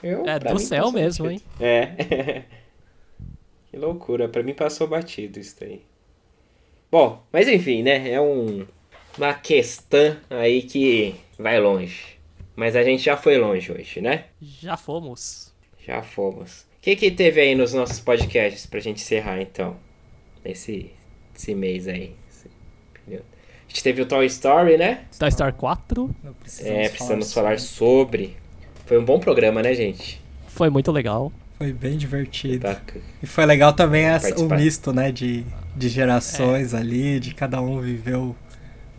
Eu, 0.03 0.25
É, 0.27 0.37
do 0.39 0.59
céu 0.59 0.91
mesmo, 0.91 1.25
batido. 1.27 1.43
É. 1.61 2.43
que 3.71 3.77
loucura, 3.77 4.27
pra 4.27 4.43
mim 4.43 4.53
passou 4.53 4.87
batido 4.87 5.39
isso 5.39 5.55
aí. 5.63 5.83
Bom, 6.91 7.23
mas 7.31 7.47
enfim, 7.47 7.81
né? 7.81 8.11
É 8.11 8.19
um, 8.19 8.65
uma 9.17 9.33
questão 9.33 10.15
aí 10.29 10.61
que 10.61 11.15
vai 11.37 11.59
longe. 11.59 12.17
Mas 12.55 12.75
a 12.75 12.83
gente 12.83 13.03
já 13.03 13.15
foi 13.15 13.37
longe 13.37 13.71
hoje, 13.71 14.01
né? 14.01 14.25
Já 14.41 14.75
fomos. 14.75 15.53
Já 15.85 16.01
fomos. 16.01 16.61
O 16.77 16.81
que, 16.81 16.95
que 16.95 17.11
teve 17.11 17.39
aí 17.41 17.55
nos 17.55 17.73
nossos 17.73 17.99
podcasts 17.99 18.65
pra 18.65 18.79
gente 18.79 19.01
encerrar 19.01 19.41
então? 19.41 19.75
Esse, 20.43 20.91
esse 21.35 21.53
mês 21.55 21.87
aí. 21.87 22.13
esse. 22.29 22.47
A 23.07 23.69
gente 23.69 23.83
teve 23.83 24.01
o 24.01 24.05
Toy 24.05 24.25
Story, 24.25 24.77
né? 24.77 25.05
Toy 25.17 25.29
Story 25.29 25.53
4 25.53 26.15
Não 26.23 26.33
precisamos 26.33 26.77
É, 26.79 26.89
precisamos 26.89 27.33
falar 27.33 27.59
sobre. 27.59 28.35
Foi 28.85 28.97
um 28.97 29.05
bom 29.05 29.19
programa, 29.19 29.61
né, 29.61 29.73
gente? 29.73 30.21
foi 30.47 30.69
muito 30.69 30.91
legal. 30.91 31.31
Foi 31.57 31.71
bem 31.71 31.97
divertido. 31.97 32.67
E 33.23 33.27
foi 33.27 33.45
legal 33.45 33.71
também 33.71 34.05
essa- 34.05 34.35
o 34.41 34.49
misto, 34.49 34.91
né, 34.91 35.11
de, 35.11 35.45
de 35.75 35.87
gerações 35.87 36.73
ali, 36.73 37.19
de 37.19 37.33
cada 37.33 37.61
um 37.61 37.79
viveu 37.79 38.35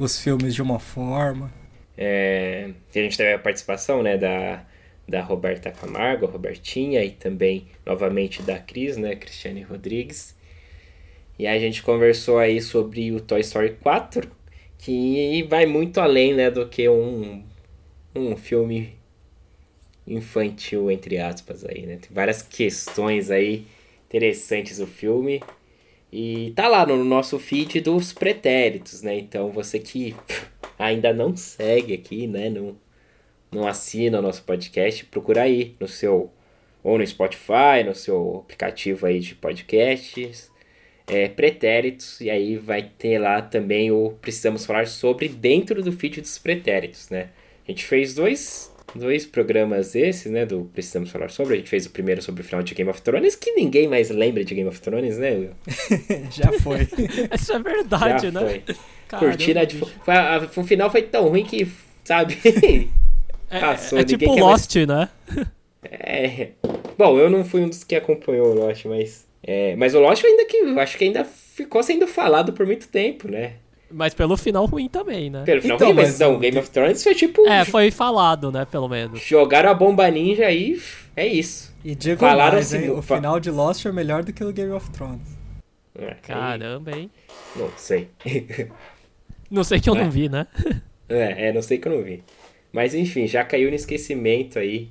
os 0.01 0.21
filmes 0.21 0.55
de 0.55 0.63
uma 0.63 0.79
forma. 0.79 1.53
É, 1.97 2.71
a 2.95 2.99
gente 2.99 3.17
teve 3.17 3.35
a 3.35 3.39
participação, 3.39 4.03
né, 4.03 4.17
da, 4.17 4.65
da 5.07 5.21
Roberta 5.23 5.71
Camargo, 5.71 6.27
Robertinha, 6.27 7.05
e 7.05 7.11
também, 7.11 7.67
novamente, 7.85 8.43
da 8.43 8.59
Cris, 8.59 8.97
né, 8.97 9.15
Cristiane 9.15 9.63
Rodrigues. 9.63 10.35
E 11.39 11.47
a 11.47 11.59
gente 11.59 11.83
conversou 11.83 12.39
aí 12.39 12.61
sobre 12.61 13.13
o 13.13 13.21
Toy 13.21 13.41
Story 13.41 13.77
4, 13.83 14.31
que 14.79 15.43
vai 15.49 15.67
muito 15.67 16.01
além, 16.01 16.35
né, 16.35 16.51
do 16.51 16.67
que 16.67 16.89
um, 16.89 17.45
um 18.15 18.37
filme 18.37 18.95
infantil, 20.07 20.91
entre 20.91 21.19
aspas, 21.19 21.65
aí, 21.65 21.87
né? 21.87 21.99
Tem 22.01 22.11
várias 22.11 22.43
questões 22.43 23.31
aí 23.31 23.67
interessantes 24.09 24.81
o 24.81 24.87
filme. 24.87 25.41
E 26.13 26.53
tá 26.57 26.67
lá 26.67 26.85
no 26.85 27.05
nosso 27.05 27.39
feed 27.39 27.81
dos 27.81 28.13
pretéritos, 28.13 29.03
né? 29.03 29.17
Então 29.19 29.51
você 29.51 29.79
que 29.79 30.15
ainda 30.79 31.13
não 31.13 31.37
segue 31.37 31.95
aqui, 31.95 32.27
né? 32.27 32.51
Não, 32.51 32.77
não 33.53 33.67
assina 33.67 34.19
o 34.19 34.23
nosso 34.23 34.43
podcast, 34.43 35.05
procura 35.07 35.43
aí 35.43 35.77
no 35.79 35.87
seu. 35.87 36.31
Ou 36.83 36.97
no 36.97 37.07
Spotify, 37.07 37.85
no 37.85 37.95
seu 37.95 38.39
aplicativo 38.45 39.07
aí 39.07 39.21
de 39.21 39.35
podcasts. 39.35 40.51
É, 41.07 41.29
pretéritos, 41.29 42.21
e 42.21 42.31
aí 42.31 42.57
vai 42.57 42.83
ter 42.83 43.19
lá 43.19 43.43
também 43.43 43.91
o 43.91 44.13
Precisamos 44.21 44.65
Falar 44.65 44.87
sobre 44.87 45.29
dentro 45.29 45.83
do 45.83 45.91
feed 45.91 46.21
dos 46.21 46.39
pretéritos, 46.39 47.11
né? 47.11 47.31
A 47.67 47.71
gente 47.71 47.85
fez 47.85 48.15
dois, 48.15 48.70
dois 48.95 49.25
programas 49.27 49.95
esses, 49.95 50.31
né? 50.31 50.45
Do 50.47 50.71
Precisamos 50.73 51.11
Falar 51.11 51.29
sobre. 51.31 51.55
A 51.55 51.57
gente 51.59 51.71
fez 51.71 51.87
o 51.87 51.91
primeiro 51.91 52.21
sobre 52.23 52.43
o 52.43 52.45
final 52.45 52.63
de 52.63 52.75
Game 52.75 52.91
of 52.91 53.01
Thrones, 53.03 53.37
que 53.37 53.53
ninguém 53.53 53.89
mais 53.89 54.11
lembra 54.11 54.45
de 54.45 54.55
Game 54.55 54.69
of 54.69 54.81
Thrones, 54.81 55.19
né, 55.19 55.31
Will? 55.33 55.51
Já 56.31 56.53
foi. 56.61 56.89
Isso 57.35 57.53
é 57.53 57.59
verdade, 57.59 58.27
Já 58.27 58.33
né? 58.33 58.41
foi. 58.65 58.75
Caramba, 59.09 59.31
Curtindo 59.33 59.59
a, 59.61 59.67
tipo, 59.67 59.87
foi 60.05 60.15
a- 60.15 60.49
o 60.57 60.65
final 60.65 60.91
foi 60.91 61.03
tão 61.03 61.29
ruim 61.29 61.45
que, 61.45 61.67
sabe? 62.05 62.37
É, 63.53 63.59
passou, 63.59 63.99
é 63.99 64.03
ninguém 64.03 64.17
tipo 64.17 64.35
quer 64.37 64.41
mais- 64.43 64.53
Lost, 64.53 64.77
né? 64.77 65.09
é. 65.83 66.51
Bom, 66.97 67.19
eu 67.19 67.29
não 67.29 67.45
fui 67.45 67.61
um 67.63 67.69
dos 67.69 67.83
que 67.83 67.97
acompanhou 67.97 68.49
o 68.53 68.55
Lost, 68.55 68.85
mas. 68.85 69.27
É, 69.43 69.75
mas 69.75 69.93
o 69.95 69.99
Lost 70.01 70.25
ainda 70.25 70.45
que. 70.45 70.57
Acho 70.79 70.97
que 70.97 71.03
ainda 71.05 71.25
ficou 71.25 71.83
sendo 71.83 72.07
falado 72.07 72.53
por 72.53 72.65
muito 72.65 72.87
tempo, 72.89 73.29
né? 73.29 73.55
Mas 73.93 74.15
pelo 74.15 74.37
final 74.37 74.67
ruim 74.67 74.89
também, 74.89 75.29
né? 75.31 75.43
Pelo 75.45 75.61
final, 75.63 75.77
Então, 75.77 75.89
ruim, 75.89 75.97
mas, 75.97 76.09
mas 76.11 76.19
não, 76.21 76.37
o- 76.37 76.39
Game 76.39 76.57
of 76.59 76.71
Thrones 76.71 77.03
foi 77.03 77.15
tipo. 77.15 77.47
É, 77.47 77.65
foi 77.65 77.91
falado, 77.91 78.53
né? 78.53 78.65
Pelo 78.71 78.89
menos. 78.89 79.21
Jogaram 79.21 79.71
a 79.71 79.75
bomba 79.75 80.09
ninja 80.11 80.47
aí, 80.47 80.81
é 81.17 81.27
isso. 81.27 81.75
E 81.85 81.95
digo 81.95 82.21
Falaram 82.21 82.55
mais, 82.55 82.73
assim, 82.75 82.85
hein, 82.85 82.91
o 82.91 83.03
final 83.03 83.41
de 83.41 83.51
Lost 83.51 83.85
é 83.87 83.91
melhor 83.93 84.23
do 84.23 84.33
que 84.33 84.45
o 84.45 84.53
Game 84.53 84.73
of 84.73 84.89
Thrones. 84.91 85.21
É, 85.99 86.15
Caramba, 86.23 86.93
hein? 86.97 87.11
não 87.57 87.69
sei. 87.77 88.09
Não 89.51 89.65
sei 89.65 89.81
que 89.81 89.91
eu 89.91 89.97
É. 89.97 90.03
não 90.03 90.11
vi, 90.11 90.29
né? 90.29 90.47
É, 91.13 91.49
é, 91.49 91.53
não 91.53 91.61
sei 91.61 91.77
que 91.77 91.89
eu 91.89 91.93
não 91.97 92.05
vi. 92.05 92.23
Mas 92.73 92.95
enfim, 92.95 93.27
já 93.27 93.43
caiu 93.43 93.69
no 93.69 93.75
esquecimento 93.75 94.61
aí. 94.61 94.91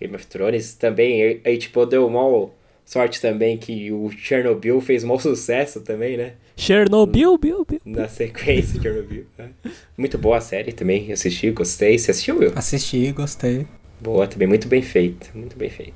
Game 0.00 0.14
of 0.14 0.24
Thrones 0.28 0.74
também. 0.74 1.40
Aí, 1.44 1.58
tipo, 1.58 1.84
deu 1.84 2.08
mal 2.08 2.54
sorte 2.84 3.20
também 3.20 3.58
que 3.58 3.90
o 3.90 4.08
Chernobyl 4.08 4.80
fez 4.80 5.02
mau 5.02 5.18
sucesso 5.20 5.80
também, 5.80 6.16
né? 6.16 6.34
Chernobyl, 6.58 7.38
Bill, 7.38 7.64
Bill. 7.64 7.80
Na 7.84 8.08
sequência 8.08 8.78
de 8.78 8.82
Chernobyl. 8.82 9.26
né? 9.38 9.50
Muito 9.96 10.18
boa 10.18 10.38
a 10.38 10.40
série 10.40 10.72
também. 10.72 11.12
Assisti, 11.12 11.50
gostei. 11.52 11.96
Você 11.96 12.10
assistiu, 12.10 12.38
Will? 12.38 12.52
Assisti, 12.56 13.12
gostei. 13.12 13.64
Boa 14.00 14.26
também, 14.26 14.48
muito 14.48 14.66
bem 14.66 14.82
feita. 14.82 15.28
Muito 15.32 15.56
bem 15.56 15.70
feita. 15.70 15.94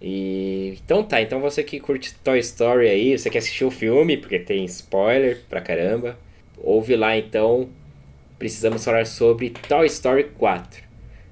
E 0.00 0.78
então 0.84 1.02
tá, 1.02 1.20
então 1.20 1.40
você 1.40 1.64
que 1.64 1.80
curte 1.80 2.14
Toy 2.22 2.38
Story 2.38 2.88
aí, 2.88 3.18
você 3.18 3.28
que 3.28 3.36
assistiu 3.36 3.68
o 3.68 3.70
filme, 3.72 4.16
porque 4.16 4.38
tem 4.38 4.64
spoiler 4.64 5.40
pra 5.48 5.60
caramba, 5.60 6.16
ouve 6.56 6.94
lá 6.94 7.18
então. 7.18 7.68
Precisamos 8.38 8.84
falar 8.84 9.04
sobre 9.04 9.50
Toy 9.50 9.86
Story 9.86 10.24
4. 10.38 10.82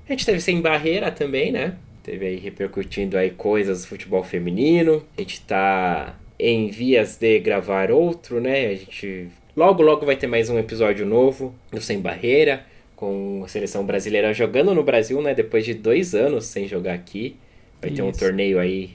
A 0.06 0.12
gente 0.12 0.26
teve 0.26 0.40
sem 0.40 0.60
barreira 0.60 1.10
também, 1.10 1.52
né? 1.52 1.76
Teve 2.02 2.26
aí 2.26 2.36
repercutindo 2.36 3.16
aí 3.16 3.30
coisas 3.30 3.82
do 3.82 3.88
futebol 3.88 4.24
feminino. 4.24 5.04
A 5.16 5.20
gente 5.20 5.40
tá 5.42 6.16
em 6.38 6.68
vias 6.68 7.16
de 7.16 7.38
gravar 7.40 7.90
outro, 7.90 8.40
né? 8.40 8.66
A 8.66 8.74
gente 8.74 9.28
logo 9.56 9.82
logo 9.82 10.06
vai 10.06 10.16
ter 10.16 10.26
mais 10.26 10.48
um 10.48 10.58
episódio 10.58 11.04
novo 11.04 11.54
do 11.70 11.80
Sem 11.80 12.00
Barreira, 12.00 12.64
com 12.94 13.42
a 13.44 13.48
seleção 13.48 13.84
brasileira 13.84 14.32
jogando 14.32 14.74
no 14.74 14.82
Brasil, 14.82 15.20
né? 15.20 15.34
Depois 15.34 15.64
de 15.64 15.74
dois 15.74 16.14
anos 16.14 16.46
sem 16.46 16.68
jogar 16.68 16.94
aqui. 16.94 17.36
Vai 17.80 17.90
ter 17.90 18.02
um 18.02 18.10
Isso. 18.10 18.18
torneio 18.18 18.58
aí 18.58 18.90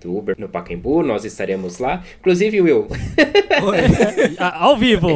do 0.00 0.16
Uber 0.16 0.34
no 0.38 0.48
Pacaembu, 0.48 1.02
nós 1.02 1.24
estaremos 1.24 1.78
lá. 1.78 2.02
Inclusive, 2.18 2.60
Will, 2.60 2.88
Ao 4.38 4.76
vivo. 4.76 5.08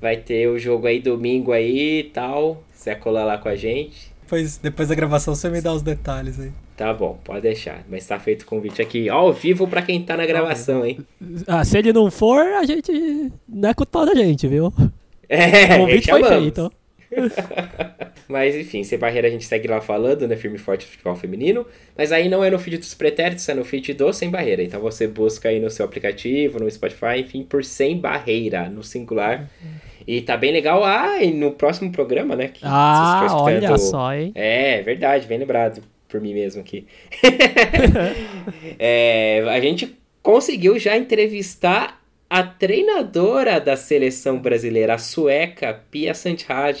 vai 0.00 0.16
ter 0.16 0.48
o 0.48 0.58
jogo 0.58 0.86
aí 0.86 0.98
domingo 1.00 1.52
aí 1.52 2.00
e 2.00 2.04
tal. 2.04 2.62
Você 2.72 2.90
vai 2.90 3.00
colar 3.00 3.24
lá 3.24 3.38
com 3.38 3.48
a 3.48 3.56
gente. 3.56 4.12
Depois, 4.28 4.58
depois 4.58 4.88
da 4.90 4.94
gravação 4.94 5.34
você 5.34 5.48
me 5.48 5.62
dá 5.62 5.72
os 5.72 5.80
detalhes 5.80 6.38
aí. 6.38 6.52
Tá 6.76 6.92
bom, 6.92 7.18
pode 7.24 7.40
deixar. 7.40 7.82
Mas 7.88 8.06
tá 8.06 8.20
feito 8.20 8.42
o 8.42 8.44
convite 8.44 8.82
aqui 8.82 9.08
ao 9.08 9.32
vivo 9.32 9.66
pra 9.66 9.80
quem 9.80 10.02
tá 10.02 10.18
na 10.18 10.26
gravação, 10.26 10.84
hein? 10.84 10.98
Ah, 11.46 11.64
se 11.64 11.78
ele 11.78 11.94
não 11.94 12.10
for, 12.10 12.40
a 12.42 12.62
gente. 12.64 12.92
Não 13.48 13.70
é 13.70 13.72
culpa 13.72 14.04
da 14.04 14.14
gente, 14.14 14.46
viu? 14.46 14.70
É, 15.30 15.74
O 15.76 15.80
convite 15.80 16.08
foi 16.08 16.24
feito. 16.24 16.72
Mas 18.26 18.54
enfim, 18.56 18.82
sem 18.82 18.98
barreira 18.98 19.28
a 19.28 19.30
gente 19.30 19.44
segue 19.44 19.68
lá 19.68 19.78
falando, 19.78 20.26
né? 20.26 20.36
Firme 20.36 20.56
e 20.56 20.58
forte 20.58 20.86
futebol 20.86 21.14
feminino. 21.16 21.66
Mas 21.96 22.12
aí 22.12 22.30
não 22.30 22.42
é 22.42 22.50
no 22.50 22.58
feed 22.58 22.78
dos 22.78 22.94
pretéritos, 22.94 23.46
é 23.46 23.52
no 23.52 23.62
feed 23.62 23.92
do 23.92 24.10
Sem 24.10 24.30
Barreira. 24.30 24.62
Então 24.62 24.80
você 24.80 25.06
busca 25.06 25.50
aí 25.50 25.60
no 25.60 25.68
seu 25.68 25.84
aplicativo, 25.84 26.58
no 26.58 26.70
Spotify, 26.70 27.20
enfim, 27.20 27.42
por 27.42 27.62
Sem 27.62 27.98
Barreira, 27.98 28.70
no 28.70 28.82
singular. 28.82 29.48
E 30.08 30.22
tá 30.22 30.38
bem 30.38 30.50
legal. 30.50 30.82
Ah, 30.82 31.22
e 31.22 31.30
no 31.34 31.52
próximo 31.52 31.92
programa, 31.92 32.34
né? 32.34 32.48
que 32.48 32.60
Ah, 32.64 33.26
olha 33.30 33.76
só, 33.76 34.14
hein? 34.14 34.32
É, 34.34 34.80
verdade, 34.80 35.26
bem 35.26 35.36
lembrado 35.36 35.82
por 36.08 36.18
mim 36.18 36.32
mesmo 36.32 36.62
aqui. 36.62 36.86
É, 38.78 39.44
a 39.46 39.60
gente 39.60 39.94
conseguiu 40.22 40.78
já 40.78 40.96
entrevistar 40.96 42.02
a 42.30 42.42
treinadora 42.42 43.60
da 43.60 43.76
seleção 43.76 44.38
brasileira, 44.38 44.94
a 44.94 44.98
sueca 44.98 45.82
Pia 45.90 46.14
Santiago. 46.14 46.78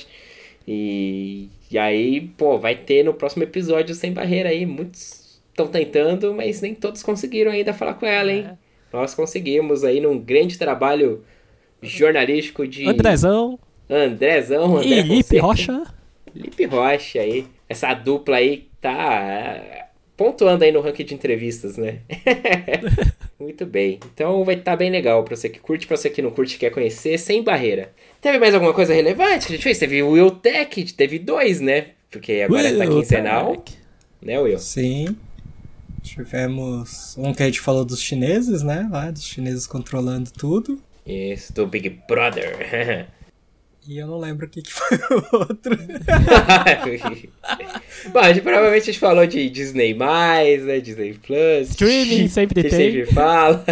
E, 0.66 1.50
e 1.70 1.76
aí, 1.76 2.22
pô, 2.38 2.56
vai 2.56 2.76
ter 2.76 3.04
no 3.04 3.12
próximo 3.12 3.42
episódio 3.42 3.94
Sem 3.94 4.12
Barreira 4.12 4.48
aí. 4.48 4.64
Muitos 4.64 5.38
estão 5.50 5.66
tentando, 5.66 6.32
mas 6.32 6.62
nem 6.62 6.74
todos 6.74 7.02
conseguiram 7.02 7.50
ainda 7.50 7.74
falar 7.74 7.94
com 7.94 8.06
ela, 8.06 8.32
hein? 8.32 8.48
Nós 8.90 9.14
conseguimos 9.14 9.84
aí 9.84 10.00
num 10.00 10.18
grande 10.18 10.56
trabalho 10.56 11.22
jornalístico 11.82 12.66
de 12.66 12.88
Andrezão 12.88 13.58
Andrezão, 13.88 14.76
André 14.76 14.88
e 14.88 15.02
Lipe. 15.02 15.38
Rocha. 15.38 15.82
Lipe 16.34 16.64
Rocha 16.66 17.20
aí. 17.20 17.46
Essa 17.68 17.94
dupla 17.94 18.36
aí 18.36 18.68
tá 18.80 18.90
é, 18.90 19.86
pontuando 20.16 20.64
aí 20.64 20.70
no 20.72 20.80
ranking 20.80 21.04
de 21.04 21.14
entrevistas, 21.14 21.76
né? 21.76 22.00
Muito 23.40 23.64
bem. 23.64 23.98
Então 24.12 24.44
vai 24.44 24.56
estar 24.56 24.76
bem 24.76 24.90
legal 24.90 25.22
pra 25.24 25.36
você 25.36 25.48
que 25.48 25.58
curte, 25.58 25.86
pra 25.86 25.96
você 25.96 26.10
que 26.10 26.20
não 26.20 26.30
curte 26.30 26.56
e 26.56 26.58
quer 26.58 26.70
conhecer, 26.70 27.18
sem 27.18 27.42
barreira. 27.42 27.92
Teve 28.20 28.38
mais 28.38 28.54
alguma 28.54 28.74
coisa 28.74 28.92
relevante 28.92 29.46
que 29.46 29.52
a 29.52 29.56
gente 29.56 29.62
fez? 29.62 29.78
Teve 29.78 30.02
o 30.02 30.10
Will 30.10 30.30
Tech, 30.32 30.92
teve 30.92 31.18
dois, 31.18 31.60
né? 31.60 31.88
Porque 32.10 32.42
agora 32.42 32.70
tá 32.76 32.84
Will 32.84 33.00
quinzenal, 33.00 33.56
Tech. 33.56 33.78
né, 34.20 34.38
Will? 34.40 34.58
Sim. 34.58 35.16
Tivemos 36.02 37.16
um 37.18 37.32
que 37.32 37.42
a 37.42 37.46
gente 37.46 37.60
falou 37.60 37.84
dos 37.84 38.00
chineses, 38.00 38.62
né? 38.62 38.88
Lá, 38.90 39.10
dos 39.10 39.24
chineses 39.24 39.66
controlando 39.66 40.30
tudo. 40.30 40.82
Isso, 41.08 41.54
do 41.54 41.66
Big 41.66 41.88
Brother. 42.06 43.08
E 43.88 43.96
eu 43.96 44.06
não 44.06 44.18
lembro 44.18 44.44
o 44.44 44.48
que, 44.50 44.60
que 44.60 44.70
foi 44.70 44.98
o 44.98 45.36
outro. 45.38 45.74
Bom, 48.12 48.18
a 48.18 48.34
gente 48.34 48.42
provavelmente 48.42 48.82
a 48.82 48.84
gente 48.84 48.98
falou 48.98 49.26
de 49.26 49.48
Disney+, 49.48 49.94
né? 49.94 50.78
Disney 50.78 51.14
Plus. 51.14 51.70
Streaming 51.70 52.28
sempre 52.28 52.60
que 52.60 52.66
a 52.66 52.70
gente 52.70 52.78
tem. 52.78 52.92
sempre 52.92 53.14
fala. 53.14 53.64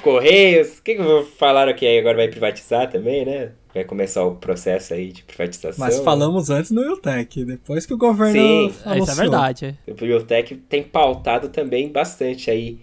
Correios. 0.00 0.78
O 0.78 0.82
que, 0.84 0.94
que 0.94 1.00
eu 1.00 1.04
vou 1.04 1.24
falar 1.24 1.68
aqui 1.68 1.84
aí? 1.84 1.98
Agora 1.98 2.18
vai 2.18 2.28
privatizar 2.28 2.88
também, 2.88 3.26
né? 3.26 3.50
Vai 3.74 3.82
começar 3.82 4.24
o 4.24 4.36
processo 4.36 4.94
aí 4.94 5.10
de 5.10 5.24
privatização. 5.24 5.84
Mas 5.84 5.98
falamos 5.98 6.50
antes 6.50 6.70
no 6.70 6.82
Eutec, 6.82 7.44
depois 7.44 7.84
que 7.84 7.94
o 7.94 7.98
governo 7.98 8.34
Sim. 8.34 8.66
Isso 8.68 8.88
é 8.88 8.92
anunciou. 8.92 9.16
verdade. 9.16 9.76
O 9.88 9.94
Biotech 9.94 10.54
tem 10.68 10.84
pautado 10.84 11.48
também 11.48 11.90
bastante 11.90 12.48
aí 12.48 12.78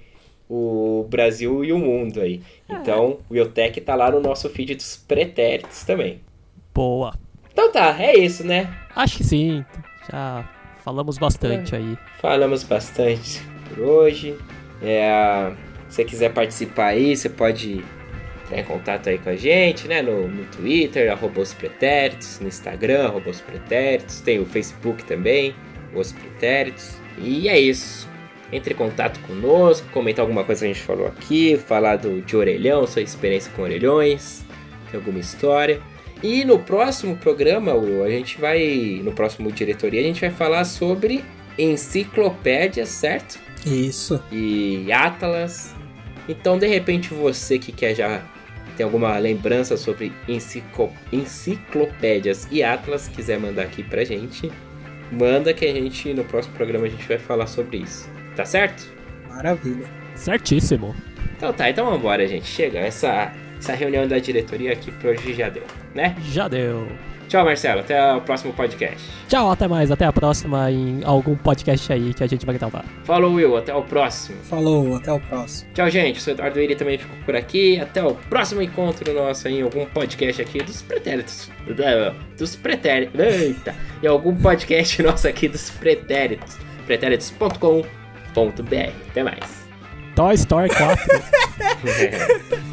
o 0.54 1.08
Brasil 1.10 1.64
e 1.64 1.72
o 1.72 1.80
mundo 1.80 2.20
aí. 2.20 2.42
Então, 2.70 3.20
o 3.30 3.34
Biotech 3.34 3.80
tá 3.80 3.96
lá 3.96 4.12
no 4.12 4.20
nosso 4.20 4.50
feed 4.50 4.76
dos 4.76 4.98
pretéritos 4.98 5.86
também. 5.86 6.20
Boa. 6.74 7.14
Então 7.54 7.72
tá, 7.72 7.96
é 7.98 8.18
isso, 8.18 8.46
né? 8.46 8.70
Acho 8.94 9.18
que 9.18 9.24
sim. 9.24 9.64
Já 10.12 10.50
falamos 10.84 11.18
bastante 11.18 11.74
aí. 11.74 11.98
Falamos 12.20 12.66
bastante 12.66 13.42
por 13.70 13.80
hoje. 13.80 14.38
É, 14.82 15.54
se 15.88 15.96
você 15.96 16.04
quiser 16.04 16.34
participar 16.34 16.88
aí, 16.88 17.16
você 17.16 17.30
pode 17.30 17.82
entrar 18.44 18.60
em 18.60 18.64
contato 18.66 19.08
aí 19.08 19.20
com 19.20 19.30
a 19.30 19.36
gente, 19.38 19.88
né? 19.88 20.02
No, 20.02 20.28
no 20.28 20.44
Twitter, 20.48 21.10
arroba 21.10 21.40
os 21.40 21.54
pretéritos, 21.54 22.42
no 22.42 22.50
Instagram, 22.50 23.06
arroba 23.06 23.30
os 23.30 23.40
pretéritos, 23.40 24.20
tem 24.20 24.38
o 24.40 24.46
Facebook 24.46 25.06
também, 25.06 25.56
os 25.96 26.12
pretéritos. 26.12 26.98
E 27.18 27.48
é 27.48 27.58
isso. 27.58 28.11
Entre 28.52 28.74
em 28.74 28.78
contato 28.78 29.20
conosco, 29.22 29.88
comentar 29.92 30.24
alguma 30.24 30.44
coisa 30.44 30.66
que 30.66 30.72
a 30.72 30.74
gente 30.74 30.84
falou 30.84 31.08
aqui, 31.08 31.58
falar 31.58 31.96
do, 31.96 32.22
de 32.22 32.36
orelhão, 32.36 32.86
sua 32.86 33.02
experiência 33.02 33.52
com 33.56 33.62
orelhões, 33.62 34.44
tem 34.90 35.00
alguma 35.00 35.20
história. 35.20 35.80
E 36.22 36.46
no 36.46 36.60
próximo 36.60 37.16
programa, 37.16 37.74
Will, 37.74 38.04
a 38.04 38.10
gente 38.10 38.40
vai. 38.40 39.02
No 39.04 39.12
próximo 39.12 39.52
diretoria, 39.52 40.02
a 40.02 40.04
gente 40.04 40.22
vai 40.22 40.30
falar 40.30 40.66
sobre 40.66 41.24
enciclopédias, 41.58 42.90
certo? 42.90 43.40
Isso. 43.66 44.22
E 44.32 44.92
Atlas. 44.92 45.74
Então, 46.30 46.58
de 46.60 46.68
repente, 46.68 47.14
você 47.14 47.58
que 47.58 47.72
quer 47.72 47.96
já 47.96 48.22
tem 48.78 48.84
alguma 48.84 49.18
lembrança 49.18 49.76
sobre 49.76 50.14
enciclo- 50.28 50.94
enciclopédias 51.12 52.48
e 52.52 52.64
Atlas, 52.64 53.08
quiser 53.08 53.40
mandar 53.40 53.64
aqui 53.64 53.84
pra 53.84 54.04
gente, 54.04 54.52
manda 55.12 55.54
que 55.54 55.66
a 55.66 55.74
gente, 55.74 56.14
no 56.14 56.24
próximo 56.24 56.56
programa, 56.56 56.86
a 56.86 56.90
gente 56.90 57.08
vai 57.08 57.18
falar 57.18 57.48
sobre 57.48 57.78
isso. 57.78 58.10
Tá 58.36 58.46
certo? 58.46 58.92
Maravilha. 59.30 59.86
Certíssimo. 60.16 60.96
Então 61.36 61.52
tá, 61.52 61.70
então 61.70 61.90
vambora, 61.90 62.28
gente. 62.28 62.46
Chega. 62.46 62.80
Essa, 62.80 63.32
essa 63.58 63.74
reunião 63.74 64.08
da 64.08 64.20
diretoria 64.20 64.74
aqui 64.74 64.92
por 64.92 65.12
hoje 65.12 65.34
já 65.34 65.50
deu, 65.50 65.64
né? 65.96 66.16
Já 66.22 66.48
deu. 66.48 66.88
Tchau, 67.32 67.46
Marcelo. 67.46 67.80
Até 67.80 68.14
o 68.14 68.20
próximo 68.20 68.52
podcast. 68.52 69.02
Tchau, 69.30 69.50
até 69.50 69.66
mais. 69.66 69.90
Até 69.90 70.04
a 70.04 70.12
próxima 70.12 70.70
em 70.70 71.02
algum 71.06 71.34
podcast 71.34 71.94
aí 71.94 72.14
que 72.14 72.22
a 72.22 72.28
gente 72.28 72.46
vai 72.46 72.58
gravar. 72.58 72.84
Falou, 73.06 73.36
Will. 73.36 73.56
Até 73.56 73.74
o 73.74 73.82
próximo. 73.84 74.38
Falou, 74.44 74.98
até 74.98 75.14
o 75.14 75.20
próximo. 75.22 75.72
Tchau, 75.74 75.90
gente. 75.90 76.20
O 76.20 76.22
seu 76.22 76.34
Eduardo 76.34 76.60
Iri 76.60 76.76
também 76.76 76.98
ficou 76.98 77.16
por 77.26 77.34
aqui. 77.34 77.80
Até 77.80 78.04
o 78.04 78.16
próximo 78.16 78.62
encontro 78.62 79.14
nosso 79.14 79.48
em 79.48 79.62
algum 79.62 79.86
podcast 79.86 80.42
aqui 80.42 80.62
dos 80.62 80.82
pretéritos. 80.82 81.50
Dos 82.38 82.58
pretéritos. 82.58 83.18
Eita! 83.18 83.74
Em 84.04 84.08
algum 84.08 84.36
podcast 84.36 85.02
nosso 85.02 85.26
aqui 85.26 85.48
dos 85.48 85.70
pretéritos. 85.70 86.58
pretéritos.com.br. 86.86 88.01
Até 89.10 89.24
mais. 89.24 89.68
Toy 90.16 90.36
Story 90.36 90.70
4. 90.70 91.00
É. 91.86 92.62